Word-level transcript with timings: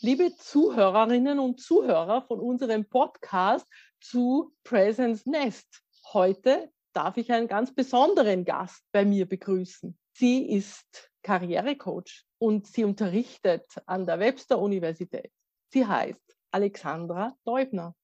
liebe 0.00 0.32
Zuhörerinnen 0.36 1.40
und 1.40 1.60
Zuhörer 1.60 2.22
von 2.22 2.38
unserem 2.38 2.84
Podcast 2.84 3.66
zu 4.00 4.54
Presence 4.62 5.26
Nest. 5.26 5.82
Heute 6.12 6.70
darf 6.92 7.16
ich 7.16 7.32
einen 7.32 7.48
ganz 7.48 7.74
besonderen 7.74 8.44
Gast 8.44 8.84
bei 8.92 9.04
mir 9.04 9.26
begrüßen. 9.26 9.98
Sie 10.12 10.50
ist 10.52 11.10
Karrierecoach 11.22 12.24
und 12.38 12.68
sie 12.68 12.84
unterrichtet 12.84 13.66
an 13.86 14.06
der 14.06 14.20
Webster 14.20 14.60
Universität. 14.60 15.32
Sie 15.72 15.84
heißt 15.84 16.36
Alexandra 16.52 17.36
Deubner. 17.44 17.94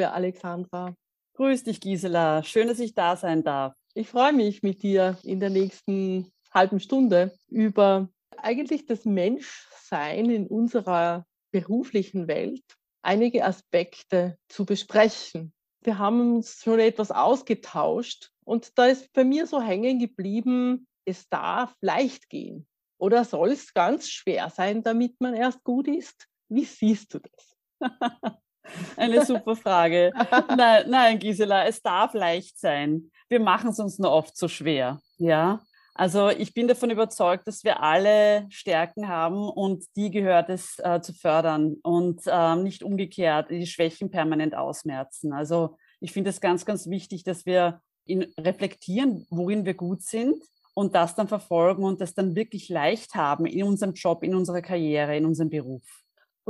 Liebe 0.00 0.12
Alexandra. 0.12 0.94
Grüß 1.34 1.64
dich, 1.64 1.78
Gisela. 1.78 2.42
Schön, 2.42 2.68
dass 2.68 2.78
ich 2.78 2.94
da 2.94 3.16
sein 3.16 3.42
darf. 3.42 3.74
Ich 3.92 4.08
freue 4.08 4.32
mich 4.32 4.62
mit 4.62 4.82
dir 4.82 5.18
in 5.24 5.40
der 5.40 5.50
nächsten 5.50 6.32
halben 6.54 6.80
Stunde 6.80 7.36
über 7.48 8.08
eigentlich 8.38 8.86
das 8.86 9.04
Menschsein 9.04 10.30
in 10.30 10.46
unserer 10.46 11.26
beruflichen 11.52 12.28
Welt, 12.28 12.62
einige 13.02 13.44
Aspekte 13.44 14.38
zu 14.48 14.64
besprechen. 14.64 15.52
Wir 15.82 15.98
haben 15.98 16.36
uns 16.36 16.62
schon 16.62 16.80
etwas 16.80 17.10
ausgetauscht 17.10 18.30
und 18.46 18.78
da 18.78 18.86
ist 18.86 19.12
bei 19.12 19.24
mir 19.24 19.46
so 19.46 19.60
hängen 19.60 19.98
geblieben, 19.98 20.86
es 21.04 21.28
darf 21.28 21.74
leicht 21.82 22.30
gehen. 22.30 22.66
Oder 22.96 23.26
soll 23.26 23.50
es 23.50 23.74
ganz 23.74 24.08
schwer 24.08 24.48
sein, 24.48 24.82
damit 24.82 25.20
man 25.20 25.34
erst 25.34 25.62
gut 25.62 25.88
ist? 25.88 26.26
Wie 26.48 26.64
siehst 26.64 27.12
du 27.12 27.18
das? 27.18 27.56
Eine 28.96 29.24
super 29.24 29.56
Frage. 29.56 30.12
Nein, 30.56 30.84
nein, 30.88 31.18
Gisela, 31.18 31.66
es 31.66 31.82
darf 31.82 32.14
leicht 32.14 32.58
sein. 32.58 33.10
Wir 33.28 33.40
machen 33.40 33.70
es 33.70 33.78
uns 33.78 33.98
nur 33.98 34.10
oft 34.10 34.36
so 34.36 34.48
schwer. 34.48 35.00
Ja. 35.18 35.60
Also 35.94 36.30
ich 36.30 36.54
bin 36.54 36.68
davon 36.68 36.90
überzeugt, 36.90 37.46
dass 37.46 37.64
wir 37.64 37.82
alle 37.82 38.46
Stärken 38.48 39.08
haben 39.08 39.48
und 39.48 39.84
die 39.96 40.10
gehört 40.10 40.48
es 40.48 40.78
äh, 40.78 41.00
zu 41.00 41.12
fördern 41.12 41.76
und 41.82 42.22
äh, 42.26 42.56
nicht 42.56 42.82
umgekehrt 42.82 43.50
die 43.50 43.66
Schwächen 43.66 44.10
permanent 44.10 44.54
ausmerzen. 44.54 45.32
Also 45.32 45.76
ich 46.00 46.12
finde 46.12 46.30
es 46.30 46.40
ganz, 46.40 46.64
ganz 46.64 46.88
wichtig, 46.88 47.24
dass 47.24 47.44
wir 47.44 47.80
in, 48.06 48.32
reflektieren, 48.38 49.26
worin 49.30 49.64
wir 49.66 49.74
gut 49.74 50.02
sind 50.02 50.42
und 50.74 50.94
das 50.94 51.14
dann 51.14 51.28
verfolgen 51.28 51.84
und 51.84 52.00
das 52.00 52.14
dann 52.14 52.34
wirklich 52.34 52.68
leicht 52.68 53.14
haben 53.14 53.44
in 53.44 53.64
unserem 53.64 53.92
Job, 53.92 54.22
in 54.22 54.34
unserer 54.34 54.62
Karriere, 54.62 55.16
in 55.16 55.26
unserem 55.26 55.50
Beruf. 55.50 55.82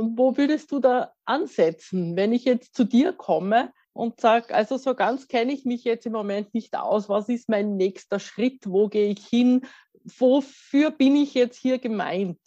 Und 0.01 0.17
wo 0.17 0.35
würdest 0.35 0.71
du 0.71 0.79
da 0.79 1.13
ansetzen, 1.25 2.15
wenn 2.15 2.33
ich 2.33 2.43
jetzt 2.43 2.75
zu 2.75 2.85
dir 2.85 3.13
komme 3.13 3.71
und 3.93 4.19
sage, 4.19 4.51
also 4.51 4.77
so 4.77 4.95
ganz 4.95 5.27
kenne 5.27 5.53
ich 5.53 5.63
mich 5.63 5.83
jetzt 5.83 6.07
im 6.07 6.13
Moment 6.13 6.55
nicht 6.55 6.75
aus, 6.75 7.07
was 7.07 7.29
ist 7.29 7.49
mein 7.49 7.77
nächster 7.77 8.19
Schritt, 8.19 8.63
wo 8.65 8.87
gehe 8.87 9.11
ich 9.11 9.23
hin, 9.27 9.61
wofür 10.17 10.89
bin 10.89 11.15
ich 11.15 11.35
jetzt 11.35 11.59
hier 11.59 11.77
gemeint? 11.77 12.39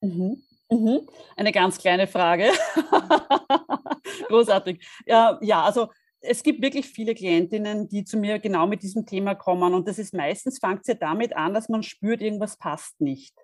Mhm. 0.00 0.40
Mhm. 0.70 1.00
Eine 1.36 1.50
ganz 1.50 1.78
kleine 1.78 2.06
Frage. 2.06 2.52
Großartig. 4.28 4.86
Ja, 5.04 5.36
ja, 5.42 5.64
also 5.64 5.88
es 6.20 6.44
gibt 6.44 6.62
wirklich 6.62 6.86
viele 6.86 7.16
Klientinnen, 7.16 7.88
die 7.88 8.04
zu 8.04 8.18
mir 8.18 8.38
genau 8.38 8.68
mit 8.68 8.84
diesem 8.84 9.04
Thema 9.04 9.34
kommen. 9.34 9.74
Und 9.74 9.88
das 9.88 9.98
ist 9.98 10.14
meistens, 10.14 10.60
fängt 10.60 10.82
es 10.82 10.86
ja 10.86 10.94
damit 10.94 11.34
an, 11.34 11.54
dass 11.54 11.68
man 11.68 11.82
spürt, 11.82 12.22
irgendwas 12.22 12.56
passt 12.56 13.00
nicht. 13.00 13.34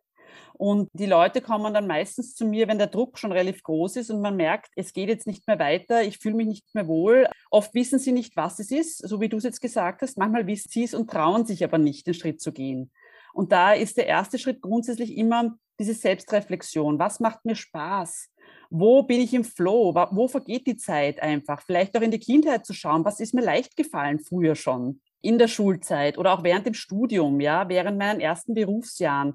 Und 0.54 0.88
die 0.94 1.06
Leute 1.06 1.40
kommen 1.40 1.74
dann 1.74 1.86
meistens 1.86 2.34
zu 2.34 2.46
mir, 2.46 2.68
wenn 2.68 2.78
der 2.78 2.86
Druck 2.86 3.18
schon 3.18 3.32
relativ 3.32 3.62
groß 3.62 3.96
ist 3.96 4.10
und 4.10 4.20
man 4.20 4.36
merkt, 4.36 4.70
es 4.76 4.92
geht 4.92 5.08
jetzt 5.08 5.26
nicht 5.26 5.46
mehr 5.46 5.58
weiter, 5.58 6.02
ich 6.02 6.18
fühle 6.18 6.36
mich 6.36 6.46
nicht 6.46 6.74
mehr 6.74 6.86
wohl. 6.86 7.28
Oft 7.50 7.74
wissen 7.74 7.98
sie 7.98 8.12
nicht, 8.12 8.36
was 8.36 8.58
es 8.58 8.70
ist, 8.70 8.98
so 9.06 9.20
wie 9.20 9.28
du 9.28 9.36
es 9.36 9.44
jetzt 9.44 9.60
gesagt 9.60 10.02
hast. 10.02 10.16
Manchmal 10.18 10.46
wissen 10.46 10.70
sie 10.70 10.84
es 10.84 10.94
und 10.94 11.10
trauen 11.10 11.44
sich 11.44 11.62
aber 11.62 11.78
nicht, 11.78 12.06
den 12.06 12.14
Schritt 12.14 12.40
zu 12.40 12.52
gehen. 12.52 12.90
Und 13.34 13.52
da 13.52 13.74
ist 13.74 13.98
der 13.98 14.06
erste 14.06 14.38
Schritt 14.38 14.62
grundsätzlich 14.62 15.14
immer 15.16 15.58
diese 15.78 15.92
Selbstreflexion. 15.92 16.98
Was 16.98 17.20
macht 17.20 17.44
mir 17.44 17.54
Spaß? 17.54 18.30
Wo 18.70 19.02
bin 19.02 19.20
ich 19.20 19.34
im 19.34 19.44
Flow? 19.44 19.94
Wo 19.94 20.26
vergeht 20.26 20.66
die 20.66 20.76
Zeit 20.76 21.20
einfach? 21.20 21.60
Vielleicht 21.62 21.96
auch 21.96 22.00
in 22.00 22.10
die 22.10 22.18
Kindheit 22.18 22.64
zu 22.64 22.72
schauen, 22.72 23.04
was 23.04 23.20
ist 23.20 23.34
mir 23.34 23.42
leicht 23.42 23.76
gefallen 23.76 24.20
früher 24.20 24.54
schon? 24.54 25.00
In 25.20 25.38
der 25.38 25.48
Schulzeit 25.48 26.18
oder 26.18 26.32
auch 26.32 26.44
während 26.44 26.66
dem 26.66 26.74
Studium, 26.74 27.40
ja, 27.40 27.68
während 27.68 27.98
meinen 27.98 28.20
ersten 28.20 28.54
Berufsjahren. 28.54 29.34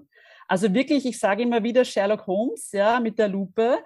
Also 0.52 0.74
wirklich, 0.74 1.06
ich 1.06 1.18
sage 1.18 1.44
immer 1.44 1.64
wieder 1.64 1.86
Sherlock 1.86 2.28
Holmes, 2.28 2.74
ja, 2.74 3.00
mit 3.00 3.18
der 3.18 3.30
Lupe, 3.30 3.80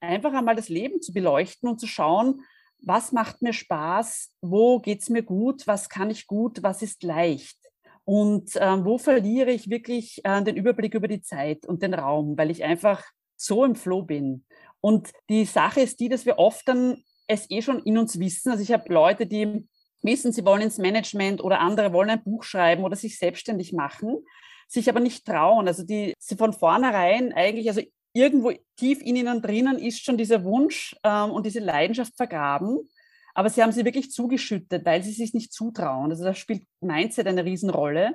einfach 0.00 0.32
einmal 0.32 0.54
das 0.54 0.68
Leben 0.68 1.02
zu 1.02 1.12
beleuchten 1.12 1.68
und 1.68 1.80
zu 1.80 1.88
schauen, 1.88 2.44
was 2.78 3.10
macht 3.10 3.42
mir 3.42 3.52
Spaß, 3.52 4.30
wo 4.40 4.78
geht 4.78 5.02
es 5.02 5.10
mir 5.10 5.24
gut, 5.24 5.66
was 5.66 5.88
kann 5.88 6.10
ich 6.10 6.28
gut, 6.28 6.62
was 6.62 6.80
ist 6.80 7.02
leicht. 7.02 7.58
Und 8.04 8.54
äh, 8.54 8.84
wo 8.84 8.98
verliere 8.98 9.50
ich 9.50 9.68
wirklich 9.68 10.20
äh, 10.22 10.44
den 10.44 10.54
Überblick 10.54 10.94
über 10.94 11.08
die 11.08 11.22
Zeit 11.22 11.66
und 11.66 11.82
den 11.82 11.92
Raum, 11.92 12.38
weil 12.38 12.52
ich 12.52 12.62
einfach 12.62 13.02
so 13.36 13.64
im 13.64 13.74
Flow 13.74 14.02
bin. 14.02 14.44
Und 14.80 15.10
die 15.28 15.44
Sache 15.44 15.80
ist 15.80 15.98
die, 15.98 16.08
dass 16.08 16.24
wir 16.24 16.38
oft 16.38 16.68
dann 16.68 17.02
es 17.26 17.50
eh 17.50 17.62
schon 17.62 17.80
in 17.80 17.98
uns 17.98 18.20
wissen. 18.20 18.52
Also 18.52 18.62
ich 18.62 18.70
habe 18.70 18.94
Leute, 18.94 19.26
die 19.26 19.66
wissen, 20.02 20.30
sie 20.30 20.44
wollen 20.44 20.62
ins 20.62 20.78
Management 20.78 21.42
oder 21.42 21.58
andere 21.58 21.92
wollen 21.92 22.10
ein 22.10 22.22
Buch 22.22 22.44
schreiben 22.44 22.84
oder 22.84 22.94
sich 22.94 23.18
selbstständig 23.18 23.72
machen 23.72 24.24
sich 24.72 24.88
aber 24.88 25.00
nicht 25.00 25.26
trauen. 25.26 25.68
Also 25.68 25.84
die 25.84 26.14
sie 26.18 26.36
von 26.36 26.52
vornherein 26.52 27.32
eigentlich, 27.32 27.68
also 27.68 27.82
irgendwo 28.14 28.52
tief 28.76 29.00
in 29.02 29.16
ihnen 29.16 29.42
drinnen 29.42 29.78
ist 29.78 30.04
schon 30.04 30.16
dieser 30.16 30.44
Wunsch 30.44 30.96
ähm, 31.04 31.30
und 31.30 31.46
diese 31.46 31.60
Leidenschaft 31.60 32.16
vergraben. 32.16 32.88
Aber 33.34 33.48
sie 33.48 33.62
haben 33.62 33.72
sie 33.72 33.84
wirklich 33.84 34.10
zugeschüttet, 34.10 34.84
weil 34.84 35.02
sie 35.02 35.12
sich 35.12 35.34
nicht 35.34 35.52
zutrauen. 35.52 36.10
Also 36.10 36.24
da 36.24 36.34
spielt 36.34 36.64
Mindset 36.80 37.26
eine 37.26 37.44
Riesenrolle. 37.44 38.14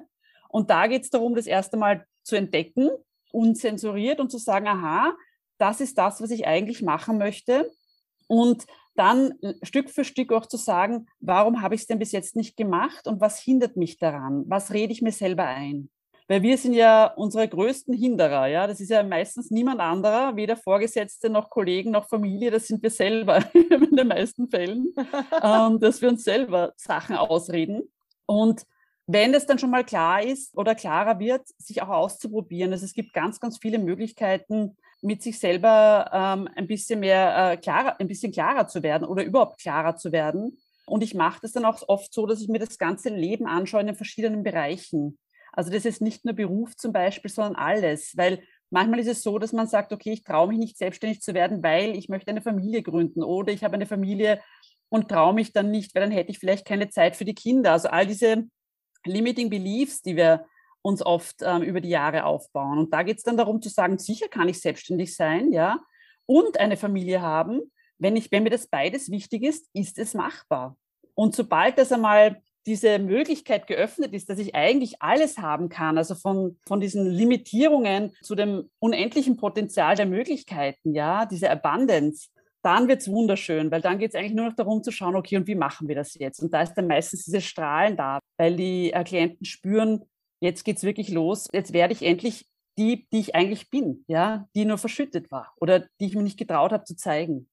Und 0.49 0.69
da 0.69 0.87
geht 0.87 1.03
es 1.03 1.09
darum, 1.09 1.35
das 1.35 1.47
erste 1.47 1.77
Mal 1.77 2.05
zu 2.23 2.35
entdecken, 2.35 2.89
unzensuriert 3.31 4.19
und 4.19 4.31
zu 4.31 4.37
sagen, 4.37 4.67
aha, 4.67 5.15
das 5.57 5.81
ist 5.81 5.97
das, 5.97 6.21
was 6.21 6.31
ich 6.31 6.47
eigentlich 6.47 6.81
machen 6.81 7.17
möchte. 7.17 7.71
Und 8.27 8.65
dann 8.95 9.33
Stück 9.61 9.89
für 9.89 10.03
Stück 10.03 10.33
auch 10.33 10.45
zu 10.45 10.57
sagen, 10.57 11.07
warum 11.19 11.61
habe 11.61 11.75
ich 11.75 11.81
es 11.81 11.87
denn 11.87 11.99
bis 11.99 12.11
jetzt 12.11 12.35
nicht 12.35 12.57
gemacht 12.57 13.07
und 13.07 13.21
was 13.21 13.39
hindert 13.39 13.75
mich 13.75 13.97
daran? 13.97 14.43
Was 14.47 14.71
rede 14.71 14.91
ich 14.91 15.01
mir 15.01 15.11
selber 15.11 15.45
ein? 15.45 15.89
Weil 16.27 16.41
wir 16.41 16.57
sind 16.57 16.73
ja 16.73 17.05
unsere 17.15 17.47
größten 17.47 17.93
Hinderer. 17.93 18.47
Ja? 18.47 18.67
Das 18.67 18.81
ist 18.81 18.89
ja 18.89 19.01
meistens 19.03 19.49
niemand 19.49 19.79
anderer, 19.79 20.35
weder 20.35 20.57
Vorgesetzte 20.57 21.29
noch 21.29 21.49
Kollegen 21.49 21.91
noch 21.91 22.09
Familie. 22.09 22.51
Das 22.51 22.67
sind 22.67 22.83
wir 22.83 22.89
selber 22.89 23.43
in 23.53 23.95
den 23.95 24.07
meisten 24.07 24.49
Fällen, 24.49 24.93
ähm, 25.43 25.79
dass 25.79 26.01
wir 26.01 26.09
uns 26.09 26.23
selber 26.23 26.73
Sachen 26.75 27.15
ausreden. 27.15 27.83
Und 28.25 28.63
wenn 29.07 29.33
es 29.33 29.45
dann 29.45 29.57
schon 29.57 29.69
mal 29.69 29.85
klar 29.85 30.21
ist 30.21 30.55
oder 30.57 30.75
klarer 30.75 31.17
wird, 31.19 31.47
sich 31.57 31.81
auch 31.81 31.87
auszuprobieren. 31.87 32.73
Also 32.73 32.83
es 32.83 32.93
gibt 32.93 33.13
ganz, 33.13 33.39
ganz 33.39 33.57
viele 33.57 33.79
Möglichkeiten, 33.79 34.75
mit 35.01 35.23
sich 35.23 35.39
selber 35.39 36.09
ähm, 36.11 36.49
ein 36.55 36.67
bisschen 36.67 36.99
mehr 36.99 37.51
äh, 37.51 37.57
klarer, 37.57 37.99
ein 37.99 38.07
bisschen 38.07 38.33
klarer 38.33 38.67
zu 38.67 38.83
werden 38.83 39.07
oder 39.07 39.23
überhaupt 39.23 39.61
klarer 39.61 39.95
zu 39.95 40.11
werden. 40.11 40.57
Und 40.85 41.03
ich 41.03 41.13
mache 41.13 41.39
das 41.41 41.53
dann 41.53 41.65
auch 41.65 41.83
oft 41.87 42.13
so, 42.13 42.25
dass 42.25 42.41
ich 42.41 42.49
mir 42.49 42.59
das 42.59 42.77
ganze 42.77 43.09
Leben 43.09 43.45
anschaue 43.45 43.81
in 43.81 43.87
den 43.87 43.95
verschiedenen 43.95 44.43
Bereichen. 44.43 45.17
Also 45.57 45.71
das 45.71 45.85
ist 45.85 46.01
nicht 46.01 46.23
nur 46.23 46.35
Beruf 46.35 46.75
zum 46.75 46.93
Beispiel, 46.93 47.31
sondern 47.31 47.55
alles, 47.55 48.15
weil 48.15 48.43
manchmal 48.69 48.99
ist 48.99 49.07
es 49.07 49.23
so, 49.23 49.39
dass 49.39 49.53
man 49.53 49.65
sagt, 49.65 49.91
okay, 49.91 50.11
ich 50.11 50.23
traue 50.23 50.49
mich 50.49 50.59
nicht 50.59 50.77
selbstständig 50.77 51.19
zu 51.19 51.33
werden, 51.33 51.63
weil 51.63 51.97
ich 51.97 52.09
möchte 52.09 52.29
eine 52.29 52.43
Familie 52.43 52.83
gründen 52.83 53.23
oder 53.23 53.51
ich 53.51 53.63
habe 53.63 53.73
eine 53.73 53.87
Familie 53.87 54.39
und 54.89 55.09
traue 55.09 55.33
mich 55.33 55.53
dann 55.53 55.71
nicht, 55.71 55.95
weil 55.95 56.03
dann 56.03 56.11
hätte 56.11 56.29
ich 56.29 56.37
vielleicht 56.37 56.67
keine 56.67 56.89
Zeit 56.89 57.15
für 57.15 57.25
die 57.25 57.33
Kinder. 57.33 57.71
Also 57.71 57.89
all 57.89 58.05
diese 58.05 58.43
limiting 59.03 59.49
beliefs, 59.49 60.03
die 60.03 60.15
wir 60.15 60.45
uns 60.83 61.03
oft 61.03 61.37
ähm, 61.41 61.63
über 61.63 61.81
die 61.81 61.89
Jahre 61.89 62.25
aufbauen. 62.25 62.77
Und 62.77 62.93
da 62.93 63.01
geht 63.01 63.17
es 63.17 63.23
dann 63.23 63.35
darum 63.35 63.59
zu 63.59 63.69
sagen, 63.69 63.97
sicher 63.97 64.27
kann 64.27 64.49
ich 64.49 64.61
selbstständig 64.61 65.15
sein, 65.15 65.51
ja, 65.51 65.79
und 66.27 66.59
eine 66.59 66.77
Familie 66.77 67.23
haben. 67.23 67.71
Wenn, 67.97 68.15
ich, 68.15 68.31
wenn 68.31 68.43
mir 68.43 68.51
das 68.51 68.67
beides 68.67 69.09
wichtig 69.09 69.41
ist, 69.41 69.67
ist 69.73 69.97
es 69.97 70.13
machbar. 70.13 70.77
Und 71.15 71.35
sobald 71.35 71.79
das 71.79 71.91
einmal 71.91 72.43
diese 72.67 72.99
Möglichkeit 72.99 73.65
geöffnet 73.65 74.13
ist, 74.13 74.29
dass 74.29 74.37
ich 74.37 74.53
eigentlich 74.53 75.01
alles 75.01 75.37
haben 75.37 75.69
kann, 75.69 75.97
also 75.97 76.13
von, 76.13 76.57
von 76.67 76.81
diesen 76.81 77.09
Limitierungen 77.09 78.13
zu 78.21 78.35
dem 78.35 78.69
unendlichen 78.79 79.37
Potenzial 79.37 79.95
der 79.95 80.05
Möglichkeiten, 80.05 80.93
ja, 80.93 81.25
diese 81.25 81.49
Abundance, 81.49 82.27
dann 82.61 82.89
wird 82.89 83.01
es 83.01 83.09
wunderschön, 83.09 83.71
weil 83.71 83.81
dann 83.81 83.97
geht 83.97 84.11
es 84.11 84.15
eigentlich 84.15 84.33
nur 84.33 84.47
noch 84.47 84.55
darum 84.55 84.83
zu 84.83 84.91
schauen, 84.91 85.15
okay, 85.15 85.37
und 85.37 85.47
wie 85.47 85.55
machen 85.55 85.87
wir 85.87 85.95
das 85.95 86.15
jetzt? 86.15 86.41
Und 86.41 86.53
da 86.53 86.61
ist 86.61 86.73
dann 86.73 86.87
meistens 86.87 87.23
dieses 87.23 87.45
Strahlen 87.45 87.95
da, 87.95 88.19
weil 88.37 88.57
die 88.57 88.91
äh, 88.91 89.03
Klienten 89.05 89.45
spüren, 89.45 90.03
jetzt 90.41 90.65
geht 90.65 90.77
es 90.77 90.83
wirklich 90.83 91.09
los, 91.09 91.47
jetzt 91.53 91.71
werde 91.71 91.93
ich 91.93 92.03
endlich 92.03 92.45
die, 92.77 93.07
die 93.11 93.19
ich 93.19 93.35
eigentlich 93.35 93.69
bin, 93.69 94.03
ja, 94.07 94.47
die 94.53 94.65
nur 94.65 94.77
verschüttet 94.77 95.31
war 95.31 95.53
oder 95.59 95.87
die 95.99 96.07
ich 96.07 96.15
mir 96.15 96.23
nicht 96.23 96.37
getraut 96.37 96.71
habe 96.73 96.83
zu 96.83 96.95
zeigen. 96.95 97.49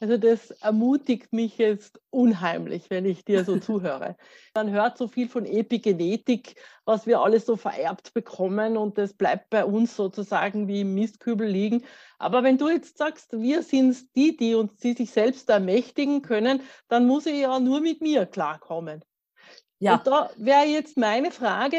Also 0.00 0.16
das 0.16 0.52
ermutigt 0.52 1.32
mich 1.32 1.58
jetzt 1.58 2.00
unheimlich, 2.10 2.88
wenn 2.88 3.04
ich 3.04 3.24
dir 3.24 3.44
so 3.44 3.58
zuhöre. 3.58 4.16
Man 4.54 4.70
hört 4.70 4.96
so 4.96 5.08
viel 5.08 5.28
von 5.28 5.44
Epigenetik, 5.44 6.54
was 6.84 7.06
wir 7.06 7.20
alles 7.20 7.46
so 7.46 7.56
vererbt 7.56 8.14
bekommen 8.14 8.76
und 8.76 8.96
das 8.96 9.14
bleibt 9.14 9.50
bei 9.50 9.64
uns 9.64 9.96
sozusagen 9.96 10.68
wie 10.68 10.82
im 10.82 10.94
Mistkübel 10.94 11.48
liegen. 11.48 11.84
Aber 12.18 12.44
wenn 12.44 12.58
du 12.58 12.68
jetzt 12.68 12.98
sagst, 12.98 13.32
wir 13.32 13.62
sind 13.62 14.14
die, 14.14 14.36
die 14.36 14.54
uns 14.54 14.76
die 14.76 14.92
sich 14.92 15.10
selbst 15.10 15.48
ermächtigen 15.50 16.22
können, 16.22 16.60
dann 16.88 17.06
muss 17.06 17.26
ich 17.26 17.40
ja 17.40 17.58
nur 17.58 17.80
mit 17.80 18.00
mir 18.00 18.26
klarkommen. 18.26 19.04
Ja. 19.80 19.96
Und 19.96 20.06
da 20.06 20.30
wäre 20.36 20.66
jetzt 20.66 20.96
meine 20.96 21.32
Frage, 21.32 21.76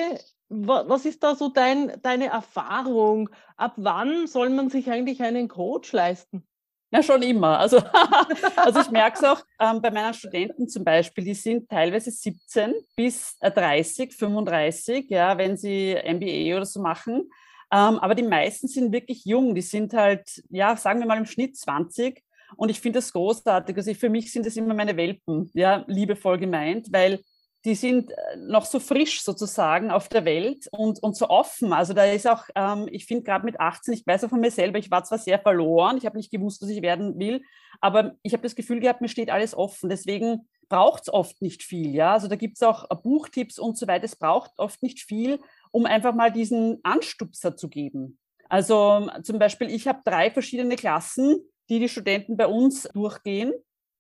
was 0.50 1.06
ist 1.06 1.24
da 1.24 1.36
so 1.36 1.50
dein, 1.50 2.02
deine 2.02 2.28
Erfahrung? 2.28 3.30
Ab 3.56 3.74
wann 3.78 4.28
soll 4.28 4.50
man 4.50 4.70
sich 4.70 4.90
eigentlich 4.90 5.22
einen 5.22 5.48
Coach 5.48 5.92
leisten? 5.94 6.49
Ja, 6.92 7.04
schon 7.04 7.22
immer. 7.22 7.60
Also, 7.60 7.78
also 8.56 8.80
ich 8.80 8.90
merke 8.90 9.18
es 9.18 9.24
auch 9.24 9.44
ähm, 9.60 9.80
bei 9.80 9.92
meinen 9.92 10.14
Studenten 10.14 10.68
zum 10.68 10.84
Beispiel, 10.84 11.24
die 11.24 11.36
sind 11.36 11.70
teilweise 11.70 12.10
17 12.10 12.74
bis 12.96 13.38
30, 13.42 14.10
äh, 14.10 14.12
35, 14.12 15.10
ja, 15.10 15.38
wenn 15.38 15.56
sie 15.56 15.94
MBA 15.94 16.56
oder 16.56 16.66
so 16.66 16.82
machen. 16.82 17.30
Ähm, 17.72 18.00
aber 18.00 18.16
die 18.16 18.24
meisten 18.24 18.68
sind 18.68 18.92
wirklich 18.92 19.24
jung. 19.26 19.54
Die 19.54 19.62
sind 19.62 19.94
halt, 19.94 20.42
ja, 20.50 20.76
sagen 20.76 21.00
wir 21.00 21.06
mal 21.06 21.20
im 21.20 21.26
Schnitt 21.26 21.58
20. 21.58 22.24
Und 22.56 22.70
ich 22.70 22.80
finde 22.80 22.98
das 22.98 23.14
großartig. 23.14 23.78
Also 23.78 23.92
ich, 23.92 24.00
für 24.00 24.10
mich 24.10 24.32
sind 24.32 24.46
das 24.46 24.58
immer 24.58 24.74
meine 24.74 24.98
Welpen, 24.98 25.52
ja, 25.54 25.84
liebevoll 25.88 26.40
gemeint, 26.40 26.88
weil 26.92 27.20
die 27.66 27.76
sind 27.76 28.12
äh, 28.12 28.38
noch 28.38 28.66
so 28.66 28.80
frisch 28.80 29.22
sozusagen 29.22 29.92
auf 29.92 30.08
der 30.08 30.26
Welt 30.26 30.68
und, 30.72 31.02
und 31.04 31.16
so 31.16 31.30
offen. 31.30 31.74
Also 31.74 31.94
da 31.94 32.06
ist 32.06 32.28
auch, 32.28 32.44
ähm, 32.56 32.88
ich 32.92 33.06
finde 33.06 33.24
gerade 33.24 33.46
mit 33.46 33.60
18, 33.60 33.94
ich 33.94 34.08
weiß 34.08 34.24
auch 34.24 34.30
von 34.30 34.40
mir 34.40 34.52
selber, 34.52 34.80
ich 34.80 34.92
war 34.92 35.04
zwar 35.04 35.18
sehr 35.18 35.40
verloren, 35.40 35.98
ich 35.98 36.06
habe 36.06 36.18
nicht 36.18 36.32
gewusst, 36.32 36.62
was 36.62 36.70
ich 36.70 36.82
werden 36.82 37.20
will, 37.20 37.42
aber 37.82 38.16
ich 38.24 38.34
habe 38.34 38.44
das 38.44 38.56
Gefühl 38.56 38.80
gehabt, 38.80 39.02
mir 39.02 39.10
steht 39.10 39.30
alles 39.30 39.56
offen. 39.56 39.90
Deswegen 39.90 40.48
braucht 40.70 41.04
es 41.04 41.14
oft 41.14 41.42
nicht 41.42 41.64
viel. 41.64 41.94
Ja? 41.94 42.14
Also 42.14 42.28
da 42.28 42.36
gibt 42.36 42.56
es 42.56 42.64
auch 42.64 42.90
äh, 42.90 42.96
Buchtipps 42.96 43.60
und 43.60 43.78
so 43.78 43.88
weiter. 43.88 44.06
Es 44.06 44.16
braucht 44.16 44.52
oft 44.58 44.82
nicht 44.82 45.02
viel, 45.02 45.40
um 45.72 45.86
einfach 45.86 46.16
mal 46.16 46.32
diesen 46.32 46.80
Anstupser 46.84 47.58
zu 47.58 47.68
geben. 47.68 48.18
Also 48.48 49.10
zum 49.22 49.38
Beispiel, 49.38 49.70
ich 49.70 49.88
habe 49.88 50.02
drei 50.04 50.32
verschiedene 50.32 50.76
Klassen, 50.76 51.38
die 51.70 51.80
die 51.80 51.90
Studenten 51.90 52.36
bei 52.36 52.48
uns 52.48 52.84
durchgehen. 52.84 53.54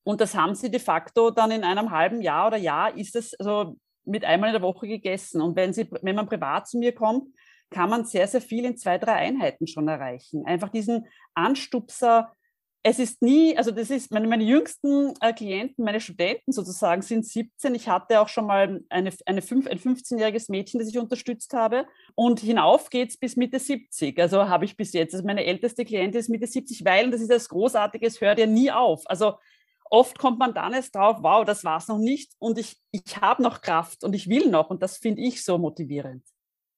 Und 0.10 0.22
das 0.22 0.34
haben 0.34 0.56
sie 0.56 0.72
de 0.72 0.80
facto 0.80 1.30
dann 1.30 1.52
in 1.52 1.64
einem 1.64 1.92
halben 1.92 2.20
Jahr 2.20 2.48
oder 2.48 2.58
Jahr 2.58 2.98
ist 2.98 3.16
es 3.16 3.36
also 3.36 3.78
mit 4.06 4.26
einmal 4.26 4.50
in 4.50 4.54
der 4.54 4.64
Woche 4.64 4.88
gegessen. 4.88 5.40
Und 5.40 5.56
wenn, 5.56 5.72
sie, 5.72 5.88
wenn 6.02 6.16
man 6.16 6.28
privat 6.28 6.68
zu 6.68 6.80
mir 6.80 6.96
kommt, 6.96 7.32
kann 7.70 7.92
man 7.92 8.06
sehr, 8.06 8.28
sehr 8.28 8.42
viel 8.42 8.66
in 8.66 8.76
zwei, 8.76 8.98
drei 8.98 9.14
Einheiten 9.14 9.68
schon 9.68 9.88
erreichen. 9.88 10.48
Einfach 10.48 10.70
diesen 10.70 11.06
Anstupser. 11.36 12.34
Es 12.82 12.98
ist 12.98 13.22
nie, 13.22 13.56
also 13.56 13.70
das 13.70 13.92
ist, 13.92 14.12
meine, 14.12 14.28
meine 14.28 14.46
jüngsten 14.46 15.14
äh, 15.22 15.32
Klienten, 15.32 15.86
meine 15.86 16.02
Studenten 16.02 16.54
sozusagen 16.54 17.04
sind 17.04 17.28
17. 17.28 17.76
Ich 17.76 17.88
hatte 17.88 18.20
auch 18.20 18.30
schon 18.30 18.48
mal 18.48 18.82
eine, 18.90 19.12
eine 19.28 19.44
fünf, 19.44 19.68
ein 19.68 19.78
15-jähriges 19.78 20.50
Mädchen, 20.50 20.80
das 20.80 20.90
ich 20.90 20.98
unterstützt 20.98 21.54
habe. 21.54 21.86
Und 22.16 22.40
hinauf 22.40 22.90
geht 22.90 23.10
es 23.10 23.18
bis 23.18 23.36
Mitte 23.36 23.60
70. 23.60 24.20
Also 24.20 24.50
habe 24.50 24.66
ich 24.66 24.76
bis 24.76 24.92
jetzt. 24.94 25.14
Also 25.14 25.28
meine 25.28 25.46
älteste 25.46 25.86
Klientin 25.86 26.20
ist 26.20 26.30
Mitte 26.30 26.48
70, 26.48 26.84
weil, 26.84 27.06
und 27.06 27.12
das 27.12 27.22
ist 27.22 27.30
das 27.30 27.48
Großartige, 27.48 28.08
es 28.08 28.20
hört 28.22 28.40
ja 28.40 28.48
nie 28.48 28.72
auf. 28.72 29.04
Also 29.06 29.36
oft 29.90 30.18
kommt 30.18 30.40
man 30.40 30.54
dann 30.54 30.74
erst 30.74 30.96
drauf, 30.96 31.18
wow, 31.22 31.46
das 31.46 31.64
war 31.64 31.78
es 31.78 31.88
noch 31.88 31.98
nicht 31.98 32.34
und 32.40 32.58
ich, 32.58 32.78
ich 32.92 33.18
habe 33.18 33.44
noch 33.44 33.62
Kraft 33.62 34.04
und 34.04 34.14
ich 34.14 34.30
will 34.30 34.50
noch 34.50 34.70
und 34.70 34.82
das 34.82 34.98
finde 34.98 35.22
ich 35.22 35.44
so 35.44 35.58
motivierend. 35.58 36.24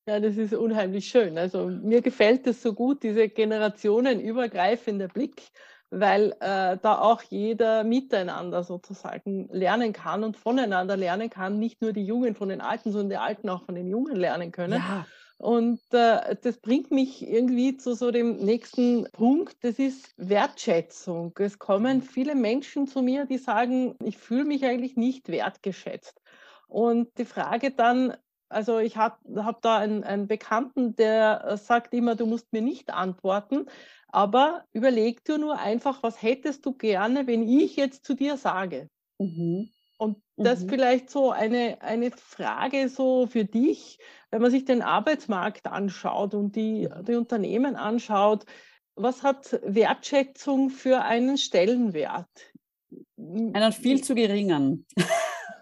Ja, 0.07 0.19
das 0.19 0.35
ist 0.37 0.53
unheimlich 0.53 1.07
schön. 1.07 1.37
Also 1.37 1.67
mir 1.67 2.01
gefällt 2.01 2.47
es 2.47 2.61
so 2.61 2.73
gut, 2.73 3.03
diese 3.03 3.29
generationenübergreifende 3.29 5.07
Blick, 5.07 5.43
weil 5.91 6.31
äh, 6.39 6.77
da 6.81 6.99
auch 6.99 7.21
jeder 7.23 7.83
miteinander 7.83 8.63
sozusagen 8.63 9.47
lernen 9.51 9.93
kann 9.93 10.23
und 10.23 10.37
voneinander 10.37 10.97
lernen 10.97 11.29
kann, 11.29 11.59
nicht 11.59 11.81
nur 11.81 11.93
die 11.93 12.05
Jungen 12.05 12.33
von 12.35 12.49
den 12.49 12.61
Alten, 12.61 12.91
sondern 12.91 13.09
die 13.09 13.17
Alten 13.17 13.49
auch 13.49 13.65
von 13.65 13.75
den 13.75 13.87
Jungen 13.87 14.15
lernen 14.15 14.51
können. 14.51 14.79
Ja. 14.79 15.05
Und 15.41 15.81
äh, 15.91 16.35
das 16.43 16.57
bringt 16.57 16.91
mich 16.91 17.27
irgendwie 17.27 17.75
zu 17.75 17.95
so 17.95 18.11
dem 18.11 18.35
nächsten 18.37 19.07
Punkt, 19.11 19.63
das 19.63 19.79
ist 19.79 20.13
Wertschätzung. 20.15 21.33
Es 21.39 21.57
kommen 21.57 21.97
mhm. 21.97 22.01
viele 22.03 22.35
Menschen 22.35 22.85
zu 22.85 23.01
mir, 23.01 23.25
die 23.25 23.39
sagen, 23.39 23.95
ich 24.03 24.19
fühle 24.19 24.45
mich 24.45 24.63
eigentlich 24.65 24.97
nicht 24.97 25.29
wertgeschätzt. 25.29 26.21
Und 26.67 27.17
die 27.17 27.25
Frage 27.25 27.71
dann, 27.71 28.15
also 28.49 28.77
ich 28.77 28.97
habe 28.97 29.17
hab 29.43 29.63
da 29.63 29.79
einen, 29.79 30.03
einen, 30.03 30.27
Bekannten, 30.27 30.95
der 30.95 31.57
sagt 31.57 31.95
immer, 31.95 32.13
du 32.13 32.27
musst 32.27 32.53
mir 32.53 32.61
nicht 32.61 32.93
antworten, 32.93 33.65
aber 34.09 34.65
überleg 34.73 35.25
dir 35.25 35.39
nur 35.39 35.57
einfach, 35.57 36.03
was 36.03 36.21
hättest 36.21 36.67
du 36.67 36.73
gerne, 36.73 37.25
wenn 37.25 37.49
ich 37.49 37.77
jetzt 37.77 38.05
zu 38.05 38.13
dir 38.13 38.37
sage. 38.37 38.89
Mhm. 39.17 39.71
Und 40.01 40.17
das 40.35 40.61
mhm. 40.61 40.69
vielleicht 40.69 41.11
so 41.11 41.29
eine, 41.29 41.79
eine 41.79 42.09
Frage 42.09 42.89
so 42.89 43.27
für 43.27 43.45
dich, 43.45 43.99
wenn 44.31 44.41
man 44.41 44.49
sich 44.49 44.65
den 44.65 44.81
Arbeitsmarkt 44.81 45.67
anschaut 45.67 46.33
und 46.33 46.55
die, 46.55 46.87
mhm. 46.87 47.05
die 47.05 47.13
Unternehmen 47.13 47.75
anschaut, 47.75 48.45
was 48.95 49.21
hat 49.21 49.59
Wertschätzung 49.63 50.71
für 50.71 51.03
einen 51.03 51.37
Stellenwert? 51.37 52.31
Einen 53.15 53.71
viel 53.73 54.03
zu 54.03 54.15
geringen. 54.15 54.87